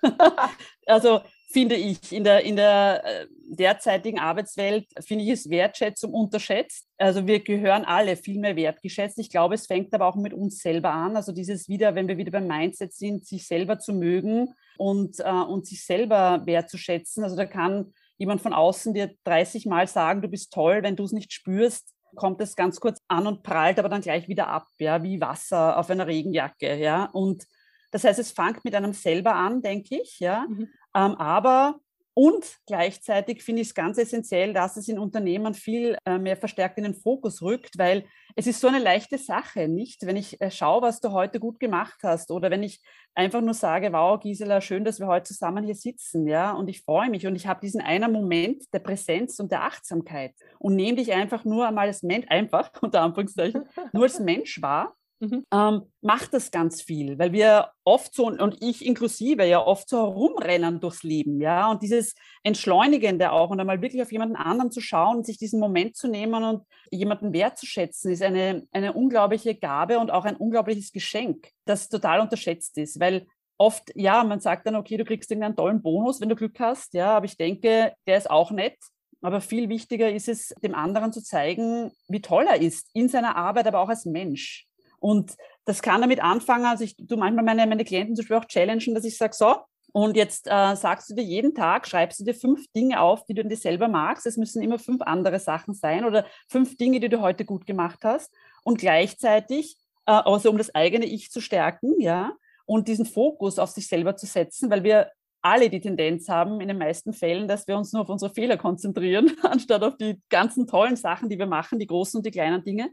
also 0.85 1.19
finde 1.51 1.75
ich, 1.75 2.13
in 2.13 2.23
der, 2.23 2.45
in 2.45 2.55
der 2.55 3.03
äh, 3.03 3.27
derzeitigen 3.49 4.19
Arbeitswelt, 4.19 4.87
finde 5.05 5.23
ich 5.23 5.31
es 5.31 5.49
Wertschätzung 5.49 6.13
unterschätzt. 6.13 6.87
Also 6.97 7.25
wir 7.25 7.39
gehören 7.39 7.83
alle 7.83 8.15
viel 8.15 8.39
mehr 8.39 8.55
wertgeschätzt. 8.55 9.17
Ich 9.19 9.29
glaube, 9.29 9.55
es 9.55 9.67
fängt 9.67 9.93
aber 9.93 10.05
auch 10.05 10.15
mit 10.15 10.33
uns 10.33 10.59
selber 10.59 10.91
an. 10.91 11.15
Also 11.15 11.31
dieses 11.31 11.67
wieder, 11.67 11.95
wenn 11.95 12.07
wir 12.07 12.17
wieder 12.17 12.31
beim 12.31 12.47
Mindset 12.47 12.93
sind, 12.93 13.25
sich 13.25 13.47
selber 13.47 13.79
zu 13.79 13.93
mögen 13.93 14.53
und, 14.77 15.19
äh, 15.19 15.31
und 15.31 15.65
sich 15.65 15.85
selber 15.85 16.41
wertzuschätzen. 16.45 17.23
Also 17.23 17.35
da 17.35 17.45
kann 17.45 17.93
jemand 18.17 18.41
von 18.41 18.53
außen 18.53 18.93
dir 18.93 19.15
30 19.23 19.65
Mal 19.65 19.87
sagen, 19.87 20.21
du 20.21 20.27
bist 20.27 20.53
toll, 20.53 20.83
wenn 20.83 20.95
du 20.95 21.03
es 21.03 21.11
nicht 21.11 21.33
spürst, 21.33 21.93
kommt 22.15 22.41
es 22.41 22.55
ganz 22.55 22.79
kurz 22.79 22.99
an 23.07 23.27
und 23.27 23.43
prallt 23.43 23.79
aber 23.79 23.89
dann 23.89 24.01
gleich 24.01 24.27
wieder 24.27 24.47
ab, 24.47 24.67
ja, 24.79 25.03
wie 25.03 25.21
Wasser 25.21 25.77
auf 25.77 25.89
einer 25.89 26.07
Regenjacke, 26.07 26.75
ja. 26.75 27.05
Und 27.05 27.45
das 27.91 28.03
heißt, 28.03 28.19
es 28.19 28.31
fängt 28.31 28.65
mit 28.65 28.75
einem 28.75 28.93
selber 28.93 29.35
an, 29.35 29.61
denke 29.61 29.99
ich, 30.01 30.19
ja. 30.19 30.45
Mhm. 30.47 30.69
Ähm, 30.95 31.15
aber 31.15 31.79
und 32.13 32.57
gleichzeitig 32.67 33.43
finde 33.43 33.61
ich 33.61 33.69
es 33.69 33.73
ganz 33.73 33.97
essentiell, 33.97 34.53
dass 34.53 34.77
es 34.77 34.87
in 34.87 34.99
Unternehmen 34.99 35.53
viel 35.53 35.97
äh, 36.05 36.17
mehr 36.17 36.35
verstärkt 36.35 36.77
in 36.77 36.83
den 36.83 36.93
Fokus 36.93 37.41
rückt, 37.41 37.77
weil 37.77 38.05
es 38.35 38.47
ist 38.47 38.59
so 38.59 38.67
eine 38.67 38.79
leichte 38.79 39.17
Sache, 39.17 39.67
nicht? 39.67 40.05
Wenn 40.05 40.17
ich 40.17 40.39
äh, 40.41 40.51
schaue, 40.51 40.81
was 40.81 40.99
du 40.99 41.11
heute 41.11 41.39
gut 41.39 41.59
gemacht 41.59 41.99
hast 42.03 42.31
oder 42.31 42.51
wenn 42.51 42.63
ich 42.63 42.81
einfach 43.15 43.41
nur 43.41 43.53
sage, 43.53 43.91
wow, 43.93 44.19
Gisela, 44.19 44.61
schön, 44.61 44.83
dass 44.83 44.99
wir 44.99 45.07
heute 45.07 45.25
zusammen 45.25 45.63
hier 45.63 45.75
sitzen, 45.75 46.27
ja, 46.27 46.51
und 46.51 46.67
ich 46.67 46.81
freue 46.81 47.09
mich 47.09 47.25
und 47.25 47.35
ich 47.35 47.47
habe 47.47 47.61
diesen 47.61 47.81
einen 47.81 48.11
Moment 48.11 48.63
der 48.73 48.79
Präsenz 48.79 49.39
und 49.39 49.51
der 49.51 49.63
Achtsamkeit 49.63 50.33
und 50.57 50.75
nehme 50.75 50.97
dich 50.97 51.13
einfach 51.13 51.45
nur 51.45 51.67
einmal 51.67 51.87
als 51.87 52.03
Mensch, 52.03 52.25
einfach 52.29 52.71
unter 52.81 53.01
Anführungszeichen, 53.01 53.63
nur 53.93 54.03
als 54.03 54.19
Mensch 54.19 54.61
wahr 54.61 54.95
Mhm. 55.21 55.45
Ähm, 55.53 55.81
macht 56.01 56.33
das 56.33 56.49
ganz 56.49 56.81
viel, 56.81 57.19
weil 57.19 57.33
wir 57.33 57.71
oft 57.83 58.13
so, 58.13 58.27
und 58.27 58.57
ich 58.61 58.85
inklusive, 58.85 59.45
ja 59.45 59.65
oft 59.65 59.89
so 59.89 59.97
herumrennen 59.97 60.79
durchs 60.79 61.03
Leben, 61.03 61.41
ja, 61.41 61.69
und 61.69 61.81
dieses 61.81 62.15
Entschleunigende 62.43 63.31
auch 63.31 63.49
und 63.49 63.59
einmal 63.59 63.81
wirklich 63.81 64.01
auf 64.01 64.11
jemanden 64.13 64.37
anderen 64.37 64.71
zu 64.71 64.79
schauen, 64.79 65.25
sich 65.25 65.37
diesen 65.37 65.59
Moment 65.59 65.97
zu 65.97 66.07
nehmen 66.07 66.43
und 66.43 66.63
jemanden 66.89 67.33
wertzuschätzen, 67.33 68.11
ist 68.11 68.23
eine, 68.23 68.65
eine 68.71 68.93
unglaubliche 68.93 69.55
Gabe 69.55 69.99
und 69.99 70.09
auch 70.09 70.23
ein 70.23 70.37
unglaubliches 70.37 70.93
Geschenk, 70.93 71.49
das 71.65 71.89
total 71.89 72.21
unterschätzt 72.21 72.77
ist, 72.77 72.99
weil 73.01 73.27
oft, 73.57 73.91
ja, 73.95 74.23
man 74.23 74.39
sagt 74.39 74.67
dann, 74.67 74.75
okay, 74.75 74.95
du 74.95 75.03
kriegst 75.03 75.29
irgendeinen 75.29 75.57
tollen 75.57 75.81
Bonus, 75.81 76.21
wenn 76.21 76.29
du 76.29 76.35
Glück 76.35 76.57
hast, 76.61 76.93
ja, 76.93 77.17
aber 77.17 77.25
ich 77.25 77.35
denke, 77.35 77.93
der 78.07 78.17
ist 78.17 78.29
auch 78.29 78.51
nett, 78.51 78.77
aber 79.21 79.41
viel 79.41 79.67
wichtiger 79.67 80.09
ist 80.09 80.29
es, 80.29 80.53
dem 80.63 80.73
anderen 80.73 81.11
zu 81.11 81.21
zeigen, 81.21 81.91
wie 82.07 82.21
toll 82.21 82.45
er 82.47 82.61
ist, 82.61 82.89
in 82.93 83.09
seiner 83.09 83.35
Arbeit, 83.35 83.67
aber 83.67 83.79
auch 83.79 83.89
als 83.89 84.05
Mensch. 84.05 84.68
Und 84.99 85.35
das 85.65 85.81
kann 85.81 86.01
damit 86.01 86.21
anfangen, 86.21 86.65
also 86.65 86.83
ich 86.83 86.95
tue 86.95 87.17
manchmal 87.17 87.45
meine, 87.45 87.67
meine 87.67 87.85
Klienten 87.85 88.15
zum 88.15 88.23
Beispiel 88.23 88.37
auch 88.37 88.45
challengen, 88.45 88.95
dass 88.95 89.05
ich 89.05 89.17
sage, 89.17 89.33
so, 89.35 89.55
und 89.91 90.15
jetzt 90.15 90.47
äh, 90.47 90.75
sagst 90.75 91.09
du 91.09 91.15
dir 91.15 91.23
jeden 91.23 91.55
Tag, 91.55 91.87
schreibst 91.87 92.19
du 92.19 92.23
dir 92.23 92.35
fünf 92.35 92.65
Dinge 92.73 93.01
auf, 93.01 93.25
die 93.25 93.33
du 93.33 93.43
dir 93.43 93.57
selber 93.57 93.87
magst. 93.87 94.25
Es 94.27 94.37
müssen 94.37 94.61
immer 94.61 94.77
fünf 94.77 95.01
andere 95.01 95.39
Sachen 95.39 95.73
sein 95.73 96.05
oder 96.05 96.25
fünf 96.47 96.77
Dinge, 96.77 96.99
die 96.99 97.09
du 97.09 97.21
heute 97.21 97.43
gut 97.43 97.65
gemacht 97.65 97.99
hast. 98.03 98.31
Und 98.63 98.79
gleichzeitig, 98.79 99.77
äh, 100.05 100.11
also 100.11 100.51
um 100.51 100.57
das 100.57 100.73
eigene 100.75 101.05
Ich 101.05 101.31
zu 101.31 101.41
stärken, 101.41 101.99
ja, 101.99 102.33
und 102.65 102.87
diesen 102.87 103.05
Fokus 103.05 103.57
auf 103.57 103.71
sich 103.71 103.87
selber 103.87 104.15
zu 104.15 104.27
setzen, 104.27 104.69
weil 104.69 104.83
wir 104.83 105.09
alle 105.41 105.69
die 105.69 105.79
Tendenz 105.79 106.29
haben, 106.29 106.61
in 106.61 106.67
den 106.67 106.77
meisten 106.77 107.13
Fällen, 107.13 107.47
dass 107.47 107.67
wir 107.67 107.77
uns 107.77 107.93
nur 107.93 108.03
auf 108.03 108.09
unsere 108.09 108.31
Fehler 108.33 108.57
konzentrieren, 108.57 109.31
anstatt 109.41 109.81
auf 109.81 109.97
die 109.97 110.21
ganzen 110.29 110.67
tollen 110.67 110.97
Sachen, 110.97 111.29
die 111.29 111.39
wir 111.39 111.47
machen, 111.47 111.79
die 111.79 111.87
großen 111.87 112.17
und 112.17 112.25
die 112.25 112.31
kleinen 112.31 112.63
Dinge. 112.63 112.91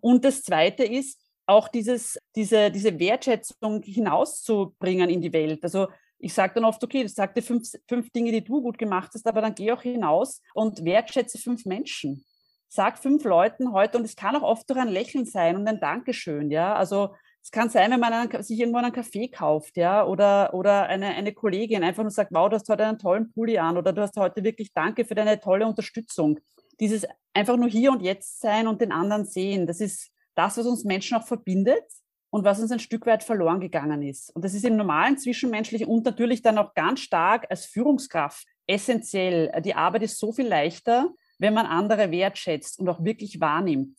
Und 0.00 0.24
das 0.24 0.42
Zweite 0.42 0.84
ist, 0.84 1.20
auch 1.50 1.68
dieses, 1.68 2.18
diese, 2.34 2.70
diese 2.70 2.98
Wertschätzung 2.98 3.82
hinauszubringen 3.82 5.10
in 5.10 5.20
die 5.20 5.32
Welt. 5.32 5.62
Also 5.62 5.88
ich 6.18 6.32
sage 6.32 6.54
dann 6.54 6.64
oft, 6.64 6.82
okay, 6.84 7.06
sag 7.06 7.34
dir 7.34 7.42
fünf, 7.42 7.68
fünf 7.88 8.10
Dinge, 8.10 8.30
die 8.32 8.44
du 8.44 8.62
gut 8.62 8.78
gemacht 8.78 9.10
hast, 9.14 9.26
aber 9.26 9.40
dann 9.40 9.54
geh 9.54 9.72
auch 9.72 9.82
hinaus 9.82 10.40
und 10.54 10.84
wertschätze 10.84 11.38
fünf 11.38 11.64
Menschen. 11.64 12.24
Sag 12.68 12.98
fünf 12.98 13.24
Leuten 13.24 13.72
heute, 13.72 13.98
und 13.98 14.04
es 14.04 14.14
kann 14.14 14.36
auch 14.36 14.42
oft 14.42 14.68
durch 14.70 14.78
ein 14.78 14.88
Lächeln 14.88 15.24
sein 15.24 15.56
und 15.56 15.66
ein 15.66 15.80
Dankeschön, 15.80 16.50
ja. 16.50 16.74
Also 16.74 17.10
Es 17.42 17.50
kann 17.50 17.70
sein, 17.70 17.90
wenn 17.90 18.00
man 18.00 18.12
einen, 18.12 18.42
sich 18.42 18.58
irgendwo 18.58 18.78
einen 18.78 18.92
Kaffee 18.92 19.28
kauft, 19.28 19.76
ja, 19.76 20.06
oder, 20.06 20.52
oder 20.52 20.86
eine, 20.86 21.06
eine 21.06 21.32
Kollegin 21.32 21.82
einfach 21.82 22.02
nur 22.02 22.10
sagt, 22.10 22.32
wow, 22.32 22.48
du 22.48 22.56
hast 22.56 22.68
heute 22.68 22.84
einen 22.84 22.98
tollen 22.98 23.32
Pulli 23.32 23.58
an 23.58 23.78
oder 23.78 23.92
du 23.92 24.02
hast 24.02 24.16
heute 24.16 24.44
wirklich 24.44 24.72
Danke 24.72 25.04
für 25.04 25.14
deine 25.14 25.40
tolle 25.40 25.66
Unterstützung. 25.66 26.38
Dieses 26.80 27.06
einfach 27.32 27.56
nur 27.56 27.68
hier 27.68 27.92
und 27.92 28.02
jetzt 28.02 28.40
sein 28.40 28.66
und 28.66 28.80
den 28.80 28.92
anderen 28.92 29.24
sehen, 29.24 29.66
das 29.66 29.80
ist 29.80 30.10
das, 30.40 30.56
was 30.56 30.66
uns 30.66 30.84
Menschen 30.84 31.18
auch 31.18 31.26
verbindet 31.26 31.84
und 32.30 32.44
was 32.44 32.60
uns 32.60 32.72
ein 32.72 32.78
Stück 32.78 33.04
weit 33.06 33.22
verloren 33.22 33.60
gegangen 33.60 34.02
ist. 34.02 34.34
Und 34.34 34.44
das 34.44 34.54
ist 34.54 34.64
im 34.64 34.76
normalen 34.76 35.18
Zwischenmenschlichen 35.18 35.86
und 35.86 36.04
natürlich 36.04 36.40
dann 36.40 36.56
auch 36.58 36.72
ganz 36.74 37.00
stark 37.00 37.46
als 37.50 37.66
Führungskraft 37.66 38.46
essentiell. 38.66 39.52
Die 39.62 39.74
Arbeit 39.74 40.04
ist 40.04 40.18
so 40.18 40.32
viel 40.32 40.46
leichter, 40.46 41.10
wenn 41.38 41.54
man 41.54 41.66
andere 41.66 42.10
wertschätzt 42.10 42.78
und 42.78 42.88
auch 42.88 43.04
wirklich 43.04 43.40
wahrnimmt. 43.40 43.98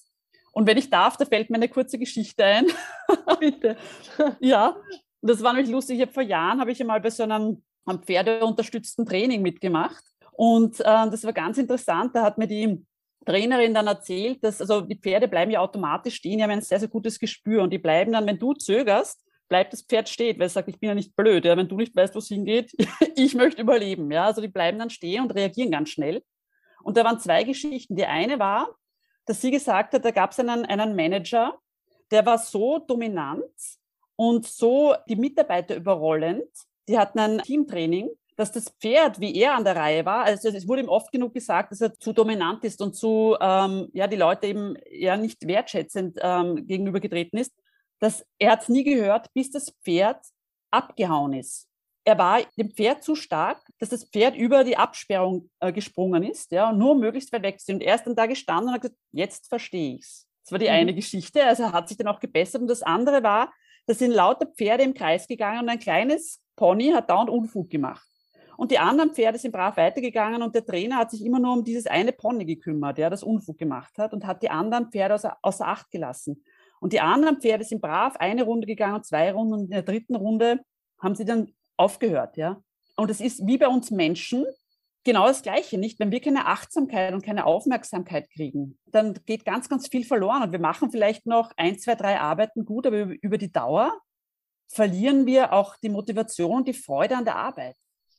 Und 0.52 0.66
wenn 0.66 0.78
ich 0.78 0.90
darf, 0.90 1.16
da 1.16 1.26
fällt 1.26 1.50
mir 1.50 1.58
eine 1.58 1.70
kurze 1.70 2.00
Geschichte 2.00 2.44
ein. 2.44 2.66
Bitte. 3.40 3.78
ja, 4.40 4.76
das 5.22 5.44
war 5.44 5.54
nämlich 5.54 5.72
lustig. 5.72 5.98
Ich 5.98 6.02
habe 6.02 6.12
vor 6.12 6.24
Jahren 6.24 6.60
habe 6.60 6.72
ich 6.72 6.82
einmal 6.82 7.02
bei 7.02 7.10
so 7.10 7.24
einem, 7.24 7.62
einem 7.86 8.02
pferdeunterstützten 8.02 9.06
Training 9.06 9.42
mitgemacht. 9.42 10.04
Und 10.32 10.80
äh, 10.80 10.84
das 10.84 11.24
war 11.24 11.34
ganz 11.34 11.58
interessant. 11.58 12.16
Da 12.16 12.24
hat 12.24 12.38
mir 12.38 12.48
die 12.48 12.84
Trainerin 13.25 13.74
dann 13.74 13.88
erzählt, 13.88 14.44
dass 14.44 14.62
also 14.62 14.82
die 14.82 14.96
Pferde 14.96 15.28
bleiben 15.28 15.51
ja 15.51 15.60
automatisch 15.60 16.16
stehen, 16.16 16.38
die 16.38 16.44
haben 16.44 16.51
ein 16.51 16.62
sehr, 16.62 16.80
sehr 16.80 16.90
gutes 16.90 17.20
Gespür 17.20 17.62
und 17.63 17.72
die 17.72 17.78
bleiben 17.78 18.12
dann, 18.12 18.25
wenn 18.25 18.40
du 18.40 18.54
zögerst, 18.54 19.24
bleibt 19.48 19.74
das 19.74 19.82
Pferd 19.82 20.08
stehen, 20.10 20.40
weil 20.40 20.48
es 20.48 20.54
sagt, 20.54 20.70
ich 20.70 20.80
bin 20.80 20.90
ja 20.90 20.96
nicht 20.96 21.16
blöd, 21.16 21.46
ja, 21.46 21.58
wenn 21.58 21.68
du 21.68 21.75
nicht 21.75 21.96
weißt, 21.96 22.16
wo 22.16 22.20
es 22.20 22.30
hingeht, 22.30 22.72
ich 23.16 23.36
möchte 23.36 23.62
überleben. 23.62 24.10
Ja, 24.12 24.25
also 24.25 24.42
die 24.42 24.48
bleiben 24.48 24.80
dann 24.80 24.90
stehen 24.90 25.24
und 25.24 25.32
reagieren 25.32 25.72
ganz 25.72 25.90
schnell. 25.90 26.24
Und 26.84 26.98
da 26.98 27.04
waren 27.04 27.20
zwei 27.20 27.44
Geschichten. 27.44 27.96
Die 27.96 28.06
eine 28.06 28.40
war, 28.40 28.70
dass 29.25 29.42
sie 29.42 29.51
gesagt 29.51 29.94
hat, 29.94 30.06
da 30.06 30.12
gab 30.12 30.32
es 30.32 30.40
einen, 30.40 30.66
einen 30.66 30.96
Manager, 30.96 31.60
der 32.12 32.25
war 32.25 32.38
so 32.38 32.80
dominant 32.80 33.44
und 34.16 34.48
so 34.48 34.96
die 35.08 35.16
Mitarbeiter 35.16 35.75
überrollend. 35.75 36.50
Die 36.88 36.98
hatten 36.98 37.20
ein 37.20 37.38
Teamtraining, 37.40 38.10
dass 38.42 38.52
das 38.52 38.70
Pferd, 38.80 39.20
wie 39.20 39.36
er 39.36 39.56
an 39.56 39.64
der 39.64 39.76
Reihe 39.76 40.06
war, 40.06 40.24
also 40.24 40.50
es 40.50 40.68
wurde 40.68 40.82
ihm 40.82 40.90
oft 40.90 41.12
genug 41.12 41.34
gesagt, 41.34 41.72
dass 41.72 41.82
er 41.82 41.94
zu 41.94 42.12
dominant 42.12 42.64
ist 42.64 42.82
und 42.82 42.96
zu, 42.96 43.38
ähm, 43.40 43.90
ja, 43.94 44.08
die 44.08 44.18
Leute 44.18 44.48
eben 44.48 44.76
ja 44.90 45.16
nicht 45.16 45.48
wertschätzend 45.48 46.18
ähm, 46.22 46.68
gegenübergetreten 46.68 47.40
ist, 47.40 47.54
dass 48.00 48.26
er 48.40 48.52
hat 48.52 48.64
es 48.64 48.70
nie 48.70 48.84
gehört, 48.84 49.32
bis 49.34 49.52
das 49.52 49.72
Pferd 49.84 50.20
abgehauen 50.72 51.34
ist 51.34 51.68
er 52.04 52.18
war 52.18 52.42
dem 52.58 52.72
Pferd 52.72 53.04
zu 53.04 53.16
stark, 53.16 53.62
dass 53.78 53.90
das 53.90 54.06
Pferd 54.06 54.36
über 54.36 54.64
die 54.64 54.78
Absperrung 54.78 55.50
äh, 55.60 55.72
gesprungen 55.72 56.24
ist, 56.24 56.52
ja, 56.52 56.70
und 56.70 56.78
nur 56.78 56.96
möglichst 56.96 57.32
weit 57.32 57.44
weg 57.44 57.58
ist. 57.58 57.70
Und 57.70 57.82
er 57.82 57.96
ist 57.96 58.06
dann 58.06 58.16
da 58.16 58.26
gestanden 58.26 58.70
und 58.70 58.74
hat 58.74 58.82
gesagt, 58.82 59.00
jetzt 59.12 59.48
verstehe 59.48 59.96
ich 59.96 60.02
es. 60.02 60.28
Das 60.44 60.52
war 60.52 60.60
die 60.60 60.66
mhm. 60.66 60.72
eine 60.72 60.94
Geschichte, 60.96 61.46
also 61.46 61.64
er 61.64 61.74
hat 61.74 61.88
sich 61.88 61.98
dann 61.98 62.08
auch 62.08 62.20
gebessert. 62.20 62.62
Und 62.62 62.68
das 62.68 62.82
andere 62.82 63.22
war, 63.24 63.54
da 63.86 63.94
sind 63.94 64.12
lauter 64.12 64.48
Pferde 64.48 64.84
im 64.84 64.94
Kreis 64.94 65.28
gegangen 65.28 65.62
und 65.62 65.70
ein 65.70 65.80
kleines 65.80 66.42
Pony 66.56 66.92
hat 66.92 67.10
dauernd 67.10 67.30
Unfug 67.30 67.70
gemacht. 67.70 68.08
Und 68.62 68.70
die 68.70 68.77
anderen 68.77 69.12
Pferde 69.12 69.39
sind 69.39 69.53
brav 69.53 69.75
weitergegangen 69.75 70.44
und 70.44 70.53
der 70.53 70.63
Trainer 70.63 70.98
hat 70.98 71.10
sich 71.10 71.25
immer 71.25 71.39
nur 71.39 71.51
um 71.51 71.63
dieses 71.63 71.88
eine 71.88 72.12
Pony 72.12 72.46
gekümmert, 72.46 73.00
ja, 73.00 73.10
das 73.10 73.24
Unfug 73.24 73.58
gemacht 73.58 73.98
hat 73.98 74.13
und 74.13 74.24
hat 74.27 74.44
die 74.44 74.51
anderen 74.51 74.91
Pferde 74.91 75.15
außer, 75.15 75.36
außer 75.41 75.68
Acht 75.68 75.89
gelassen. 75.89 76.44
Und 76.80 76.94
die 76.94 77.00
anderen 77.00 77.41
Pferde 77.41 77.63
sind 77.63 77.82
brav 77.82 78.18
eine 78.18 78.44
Runde 78.44 78.68
gegangen, 78.68 79.01
zwei 79.01 79.32
Runden 79.32 79.53
und 79.53 79.62
in 79.62 79.70
der 79.72 79.82
dritten 79.82 80.15
Runde 80.15 80.60
haben 81.00 81.15
sie 81.15 81.25
dann 81.25 81.51
aufgehört, 81.75 82.38
ja. 82.38 82.62
Und 82.98 83.10
es 83.10 83.20
ist 83.20 83.48
wie 83.48 83.58
bei 83.58 83.68
uns 83.68 83.89
Menschen 83.89 84.46
genau 85.03 85.25
das 85.25 85.41
Gleiche, 85.41 85.80
nicht? 85.80 86.00
Wenn 86.00 86.12
wir 86.12 86.22
keine 86.22 86.46
Achtsamkeit 86.46 87.15
und 87.15 87.25
keine 87.25 87.48
Aufmerksamkeit 87.48 88.30
kriegen, 88.30 88.77
dann 88.86 89.15
geht 89.25 89.44
ganz, 89.44 89.70
ganz 89.70 89.88
viel 89.88 90.06
verloren 90.06 90.44
und 90.44 90.51
wir 90.51 90.60
machen 90.60 90.91
vielleicht 90.91 91.25
noch 91.25 91.51
ein, 91.58 91.80
zwei, 91.80 91.96
drei 91.96 92.20
Arbeiten 92.20 92.63
gut, 92.65 92.86
aber 92.86 93.06
über 93.24 93.39
die 93.39 93.51
Dauer 93.51 93.91
verlieren 94.68 95.25
wir 95.25 95.51
auch 95.51 95.77
die 95.77 95.89
Motivation 95.89 96.58
und 96.58 96.68
die 96.68 96.74
Freude 96.74 97.18
an 97.18 97.25
der 97.25 97.38
Arbeit, 97.38 97.75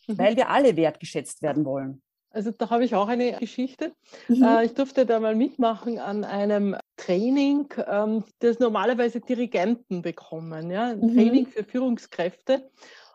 mhm. 0.07 0.19
weil 0.19 0.37
wir 0.37 0.51
alle 0.51 0.77
wertgeschätzt 0.77 1.43
werden 1.43 1.65
wollen. 1.65 2.03
Also 2.31 2.51
da 2.51 2.71
habe 2.71 2.85
ich 2.85 2.95
auch 2.95 3.09
eine 3.09 3.33
Geschichte. 3.35 3.93
Mhm. 4.29 4.43
Äh, 4.43 4.65
ich 4.65 4.75
durfte 4.75 5.05
da 5.05 5.21
mal 5.21 5.35
mitmachen 5.35 5.99
an 5.99 6.25
einem 6.25 6.77
Training, 6.97 7.69
ähm, 7.87 8.25
das 8.39 8.59
normalerweise 8.59 9.21
Dirigenten 9.21 10.03
bekommen. 10.03 10.71
Ja? 10.71 10.89
Ein 10.89 11.01
mhm. 11.01 11.15
Training 11.15 11.47
für 11.47 11.65
Führungskräfte. 11.65 12.71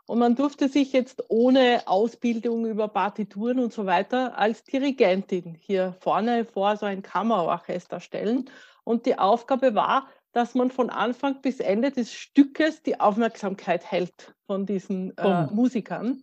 Und 0.06 0.20
man 0.20 0.36
durfte 0.36 0.70
sich 0.70 0.94
jetzt 0.94 1.24
ohne 1.28 1.82
Ausbildung 1.86 2.66
über 2.66 2.88
Partituren 2.88 3.60
und 3.60 3.74
so 3.74 3.86
weiter 3.86 4.38
als 4.38 4.64
Dirigentin 4.64 5.58
hier 5.60 5.96
vorne 6.00 6.46
vor 6.46 6.78
so 6.78 6.86
ein 6.86 7.02
Kammerorchester 7.02 8.00
stellen. 8.00 8.50
Und 8.86 9.06
die 9.06 9.20
Aufgabe 9.20 9.76
war, 9.76 10.08
dass 10.32 10.56
man 10.56 10.72
von 10.72 10.90
Anfang 10.90 11.42
bis 11.42 11.60
Ende 11.60 11.92
des 11.92 12.14
Stückes 12.14 12.82
die 12.84 13.00
Aufmerksamkeit 13.00 13.84
hält 13.92 14.34
von 14.46 14.66
diesen 14.66 15.18
äh, 15.18 15.48
Musikern. 15.48 16.22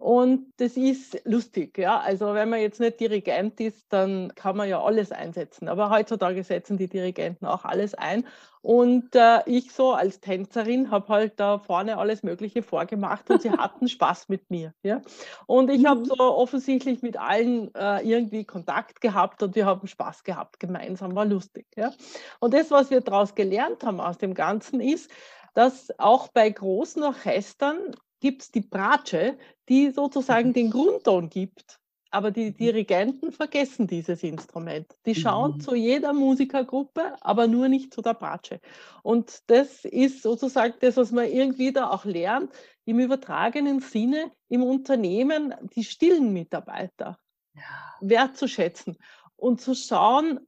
Und 0.00 0.54
das 0.56 0.78
ist 0.78 1.20
lustig, 1.26 1.76
ja. 1.76 2.00
Also 2.00 2.32
wenn 2.32 2.48
man 2.48 2.60
jetzt 2.60 2.80
nicht 2.80 3.00
Dirigent 3.00 3.60
ist, 3.60 3.84
dann 3.90 4.34
kann 4.34 4.56
man 4.56 4.66
ja 4.66 4.82
alles 4.82 5.12
einsetzen. 5.12 5.68
Aber 5.68 5.90
heutzutage 5.90 6.42
setzen 6.42 6.78
die 6.78 6.88
Dirigenten 6.88 7.44
auch 7.44 7.66
alles 7.66 7.94
ein. 7.94 8.26
Und 8.62 9.14
äh, 9.14 9.40
ich 9.44 9.72
so 9.72 9.92
als 9.92 10.20
Tänzerin 10.20 10.90
habe 10.90 11.08
halt 11.08 11.38
da 11.38 11.58
vorne 11.58 11.98
alles 11.98 12.22
Mögliche 12.22 12.62
vorgemacht 12.62 13.28
und 13.30 13.42
sie 13.42 13.50
hatten 13.58 13.88
Spaß 13.88 14.30
mit 14.30 14.48
mir. 14.48 14.72
Ja? 14.82 15.02
Und 15.44 15.68
ich 15.68 15.84
habe 15.84 16.00
mhm. 16.00 16.04
so 16.06 16.14
offensichtlich 16.18 17.02
mit 17.02 17.18
allen 17.18 17.74
äh, 17.74 18.00
irgendwie 18.00 18.46
Kontakt 18.46 19.02
gehabt 19.02 19.42
und 19.42 19.54
wir 19.54 19.66
haben 19.66 19.86
Spaß 19.86 20.24
gehabt 20.24 20.60
gemeinsam, 20.60 21.14
war 21.14 21.26
lustig. 21.26 21.66
Ja? 21.76 21.92
Und 22.38 22.54
das, 22.54 22.70
was 22.70 22.90
wir 22.90 23.02
daraus 23.02 23.34
gelernt 23.34 23.84
haben 23.84 24.00
aus 24.00 24.16
dem 24.16 24.32
Ganzen, 24.32 24.80
ist, 24.80 25.10
dass 25.52 25.88
auch 25.98 26.28
bei 26.28 26.48
großen 26.48 27.02
Orchestern 27.02 27.94
gibt 28.20 28.42
es 28.42 28.50
die 28.50 28.60
Bratsche, 28.60 29.38
die 29.68 29.90
sozusagen 29.90 30.50
mhm. 30.50 30.54
den 30.54 30.70
Grundton 30.70 31.30
gibt. 31.30 31.78
Aber 32.12 32.30
die 32.30 32.50
mhm. 32.50 32.56
Dirigenten 32.56 33.32
vergessen 33.32 33.86
dieses 33.86 34.22
Instrument. 34.22 34.86
Die 35.06 35.14
schauen 35.14 35.54
mhm. 35.54 35.60
zu 35.60 35.74
jeder 35.74 36.12
Musikergruppe, 36.12 37.14
aber 37.20 37.46
nur 37.46 37.68
nicht 37.68 37.94
zu 37.94 38.02
der 38.02 38.14
Bratsche. 38.14 38.60
Und 39.02 39.48
das 39.48 39.84
ist 39.84 40.22
sozusagen 40.22 40.74
das, 40.80 40.96
was 40.96 41.12
man 41.12 41.26
irgendwie 41.26 41.72
da 41.72 41.90
auch 41.90 42.04
lernt, 42.04 42.52
im 42.84 42.98
übertragenen 42.98 43.80
Sinne 43.80 44.32
im 44.48 44.62
Unternehmen 44.64 45.54
die 45.76 45.84
stillen 45.84 46.32
Mitarbeiter 46.32 47.18
ja. 47.54 47.62
wertzuschätzen 48.00 48.96
und 49.36 49.60
zu 49.60 49.74
schauen, 49.74 50.40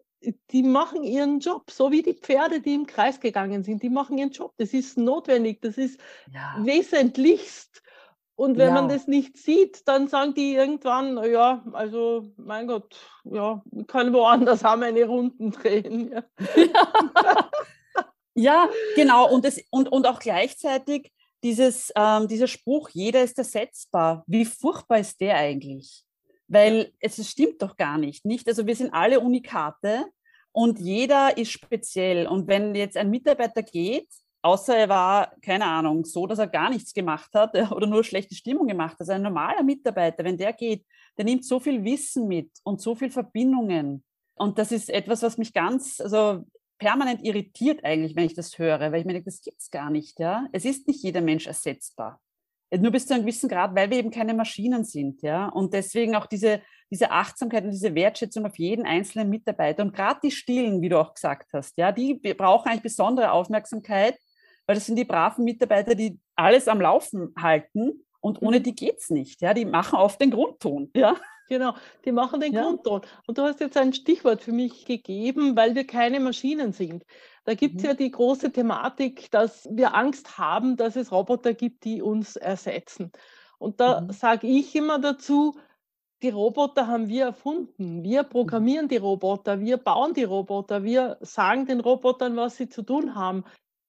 die 0.51 0.63
machen 0.63 1.03
ihren 1.03 1.41
Job, 1.41 1.71
so 1.71 1.91
wie 1.91 2.03
die 2.03 2.15
Pferde, 2.15 2.61
die 2.61 2.75
im 2.75 2.87
Kreis 2.87 3.21
gegangen 3.21 3.63
sind, 3.65 3.83
die 3.83 3.91
machen 3.91 4.19
ihren 4.19 4.31
Job. 4.31 4.53
Das 4.59 4.73
ist 4.73 4.97
notwendig, 4.99 5.61
das 5.61 5.77
ist 5.79 5.99
ja. 6.33 6.57
wesentlichst. 6.59 7.83
Und 8.35 8.57
wenn 8.57 8.69
ja. 8.69 8.75
man 8.75 8.89
das 8.89 9.07
nicht 9.07 9.37
sieht, 9.37 9.87
dann 9.87 10.09
sagen 10.09 10.35
die 10.35 10.55
irgendwann, 10.55 11.23
ja, 11.31 11.63
also 11.73 12.33
mein 12.37 12.67
Gott, 12.67 12.99
ja, 13.25 13.63
ich 13.71 13.87
kann 13.87 14.13
woanders 14.13 14.65
auch 14.65 14.77
meine 14.77 15.05
Runden 15.05 15.51
drehen. 15.51 16.11
Ja, 16.11 16.25
ja 18.35 18.69
genau. 18.97 19.33
Und, 19.33 19.45
das, 19.45 19.61
und, 19.71 19.93
und 19.93 20.07
auch 20.07 20.19
gleichzeitig 20.19 21.13
dieses, 21.43 21.93
ähm, 21.95 22.27
dieser 22.29 22.47
Spruch, 22.47 22.89
jeder 22.91 23.23
ist 23.23 23.37
ersetzbar. 23.39 24.25
Wie 24.27 24.45
furchtbar 24.45 24.99
ist 24.99 25.21
der 25.21 25.37
eigentlich? 25.37 26.05
Weil 26.53 26.93
es 27.01 27.29
stimmt 27.29 27.63
doch 27.63 27.77
gar 27.77 27.97
nicht, 27.97 28.27
nicht? 28.27 28.47
Also 28.47 28.67
wir 28.67 28.77
sind 28.77 28.93
alle 28.93 29.21
Unikate 29.21 30.05
und 30.53 30.79
jeder 30.79 31.39
ist 31.39 31.51
speziell. 31.51 32.27
Und 32.27 32.47
wenn 32.47 32.75
jetzt 32.75 32.99
ein 32.99 33.09
Mitarbeiter 33.09 33.63
geht, 33.63 34.09
außer 34.43 34.77
er 34.77 34.89
war, 34.91 35.33
keine 35.41 35.65
Ahnung, 35.65 36.05
so, 36.05 36.27
dass 36.27 36.39
er 36.39 36.49
gar 36.49 36.69
nichts 36.69 36.93
gemacht 36.93 37.31
hat 37.35 37.55
oder 37.73 37.87
nur 37.87 38.05
schlechte 38.05 38.35
Stimmung 38.35 38.67
gemacht 38.67 38.95
hat, 38.95 39.01
also 39.01 39.13
ein 39.13 39.23
normaler 39.23 39.63
Mitarbeiter, 39.63 40.25
wenn 40.25 40.37
der 40.37 40.53
geht, 40.53 40.85
der 41.17 41.25
nimmt 41.25 41.45
so 41.45 41.59
viel 41.59 41.83
Wissen 41.85 42.29
mit 42.29 42.51
und 42.65 42.83
so 42.83 42.95
viel 42.95 43.11
Verbindungen. 43.11 44.05
Und 44.35 44.59
das 44.59 44.73
ist 44.73 44.91
etwas, 44.91 45.23
was 45.23 45.39
mich 45.39 45.55
ganz, 45.55 46.01
also 46.01 46.45
permanent 46.79 47.25
irritiert 47.25 47.83
eigentlich, 47.83 48.15
wenn 48.15 48.27
ich 48.27 48.35
das 48.35 48.59
höre, 48.59 48.93
weil 48.93 49.01
ich 49.01 49.07
mir 49.07 49.15
denke, 49.15 49.31
das 49.31 49.41
gibt 49.41 49.61
es 49.61 49.71
gar 49.71 49.89
nicht. 49.89 50.19
Ja? 50.19 50.49
Es 50.53 50.67
ist 50.67 50.87
nicht 50.87 51.03
jeder 51.03 51.23
Mensch 51.23 51.47
ersetzbar 51.47 52.21
nur 52.79 52.91
bis 52.91 53.07
zu 53.07 53.15
einem 53.15 53.25
gewissen 53.25 53.49
Grad, 53.49 53.75
weil 53.75 53.91
wir 53.91 53.99
eben 53.99 54.11
keine 54.11 54.35
Maschinen 54.35 54.85
sind, 54.85 55.23
ja. 55.23 55.49
Und 55.49 55.75
deswegen 55.75 56.17
auch 56.17 56.27
diese, 56.27 56.63
diese 56.91 57.11
Achtsamkeit 57.11 57.65
und 57.65 57.71
diese 57.71 57.95
Wertschätzung 57.95 58.47
auf 58.47 58.59
jeden 58.59 58.87
einzelnen 58.87 59.29
Mitarbeiter. 59.29 59.83
Und 59.83 59.95
gerade 59.95 60.21
die 60.23 60.31
Stillen, 60.31 60.81
wie 60.81 60.89
du 60.89 60.99
auch 60.99 61.15
gesagt 61.15 61.53
hast, 61.53 61.77
ja, 61.77 61.93
die 61.93 62.15
brauchen 62.15 62.69
eigentlich 62.69 62.83
besondere 62.83 63.33
Aufmerksamkeit, 63.33 64.19
weil 64.67 64.75
das 64.75 64.87
sind 64.87 64.97
die 64.97 65.05
braven 65.05 65.45
Mitarbeiter, 65.45 65.95
die 65.95 66.19
alles 66.35 66.69
am 66.69 66.81
Laufen 66.81 67.35
halten 67.39 68.05
und 68.21 68.41
ohne 68.41 68.61
mhm. 68.61 68.63
die 68.63 68.75
geht 68.75 68.99
es 68.99 69.11
nicht. 69.11 69.43
Ja, 69.43 69.53
die 69.53 69.65
machen 69.65 69.99
oft 69.99 70.21
den 70.21 70.31
Grundton. 70.31 70.91
Ja. 70.95 71.17
Genau, 71.53 71.75
die 72.07 72.13
machen 72.13 72.41
den 72.41 72.55
ja. 72.55 72.63
Grundton. 72.63 73.03
Und 73.27 73.37
du 73.37 73.43
hast 73.43 73.61
jetzt 73.61 73.77
ein 73.77 73.93
Stichwort 73.93 74.41
für 74.41 74.53
mich 74.53 74.87
gegeben, 74.87 75.55
weil 75.55 75.75
wir 75.75 75.87
keine 75.87 76.19
Maschinen 76.19 76.73
sind. 76.73 77.05
Da 77.45 77.53
gibt 77.53 77.77
es 77.77 77.83
mhm. 77.83 77.89
ja 77.89 77.95
die 77.95 78.11
große 78.11 78.53
Thematik, 78.53 79.31
dass 79.31 79.69
wir 79.71 79.95
Angst 79.95 80.39
haben, 80.39 80.79
dass 80.79 80.97
es 80.97 81.13
Roboter 81.13 81.53
gibt, 81.53 81.85
die 81.85 82.01
uns 82.01 82.37
ersetzen. 82.37 83.13
Und 83.59 83.81
da 83.81 84.01
mhm. 84.01 84.13
sage 84.13 84.47
ich 84.47 84.75
immer 84.75 84.99
dazu, 84.99 85.59
die 86.23 86.31
Roboter 86.31 86.87
haben 86.87 87.09
wir 87.09 87.27
erfunden. 87.27 88.03
Wir 88.03 88.23
mhm. 88.23 88.29
programmieren 88.31 88.89
die 88.89 88.97
Roboter, 88.97 89.61
wir 89.61 89.77
bauen 89.77 90.15
die 90.15 90.25
Roboter, 90.25 90.85
wir 90.85 91.19
sagen 91.21 91.67
den 91.67 91.81
Robotern, 91.81 92.35
was 92.35 92.57
sie 92.57 92.71
zu 92.71 92.81
tun 92.83 93.15
haben. 93.15 93.45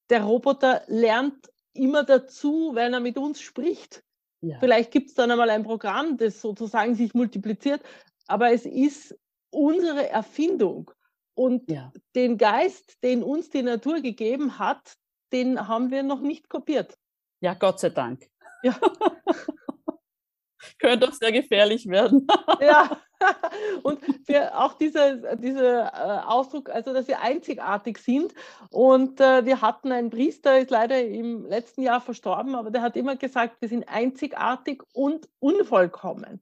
der 0.09 0.23
Roboter 0.25 0.81
lernt 0.87 1.49
immer 1.71 2.03
dazu, 2.03 2.71
wenn 2.73 2.93
er 2.93 2.99
mit 2.99 3.17
uns 3.17 3.39
spricht. 3.39 4.03
Ja. 4.43 4.59
Vielleicht 4.59 4.91
gibt 4.91 5.07
es 5.07 5.15
dann 5.15 5.31
einmal 5.31 5.49
ein 5.49 5.63
Programm, 5.63 6.17
das 6.17 6.41
sozusagen 6.41 6.95
sich 6.95 7.13
multipliziert, 7.13 7.81
aber 8.27 8.51
es 8.51 8.65
ist 8.65 9.17
unsere 9.49 10.09
Erfindung. 10.09 10.91
Und 11.33 11.71
ja. 11.71 11.91
den 12.13 12.37
Geist, 12.37 13.01
den 13.03 13.23
uns 13.23 13.49
die 13.49 13.63
Natur 13.63 14.01
gegeben 14.01 14.59
hat, 14.59 14.97
den 15.31 15.67
haben 15.67 15.91
wir 15.91 16.03
noch 16.03 16.19
nicht 16.19 16.49
kopiert. 16.49 16.97
Ja, 17.39 17.53
Gott 17.53 17.79
sei 17.79 17.89
Dank. 17.89 18.29
Ja. 18.63 18.77
Könnte 20.77 21.07
doch 21.07 21.13
sehr 21.13 21.31
gefährlich 21.31 21.87
werden. 21.87 22.27
ja, 22.59 23.01
und 23.83 23.99
für 24.25 24.57
auch 24.57 24.73
dieser, 24.73 25.35
dieser 25.35 25.85
äh, 25.93 26.25
Ausdruck, 26.25 26.69
also 26.69 26.93
dass 26.93 27.07
wir 27.07 27.21
einzigartig 27.21 27.97
sind. 27.97 28.33
Und 28.69 29.19
äh, 29.19 29.45
wir 29.45 29.61
hatten 29.61 29.91
einen 29.91 30.09
Priester, 30.09 30.59
ist 30.59 30.71
leider 30.71 31.01
im 31.01 31.45
letzten 31.45 31.81
Jahr 31.81 32.01
verstorben, 32.01 32.55
aber 32.55 32.71
der 32.71 32.81
hat 32.81 32.95
immer 32.95 33.15
gesagt, 33.15 33.57
wir 33.61 33.69
sind 33.69 33.87
einzigartig 33.87 34.83
und 34.93 35.29
unvollkommen. 35.39 36.41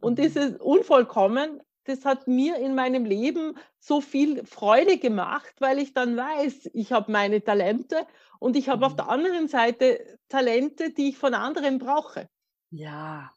Und 0.00 0.18
mhm. 0.18 0.22
dieses 0.22 0.56
Unvollkommen, 0.56 1.60
das 1.84 2.04
hat 2.04 2.28
mir 2.28 2.56
in 2.56 2.74
meinem 2.74 3.04
Leben 3.04 3.56
so 3.80 4.00
viel 4.00 4.44
Freude 4.44 4.98
gemacht, 4.98 5.54
weil 5.58 5.78
ich 5.78 5.94
dann 5.94 6.16
weiß, 6.16 6.70
ich 6.74 6.92
habe 6.92 7.10
meine 7.10 7.42
Talente 7.42 8.06
und 8.38 8.56
ich 8.56 8.68
habe 8.68 8.84
auf 8.84 8.92
mhm. 8.92 8.96
der 8.96 9.08
anderen 9.08 9.48
Seite 9.48 10.18
Talente, 10.28 10.90
die 10.90 11.10
ich 11.10 11.18
von 11.18 11.34
anderen 11.34 11.78
brauche. 11.78 12.28
Ja. 12.70 13.32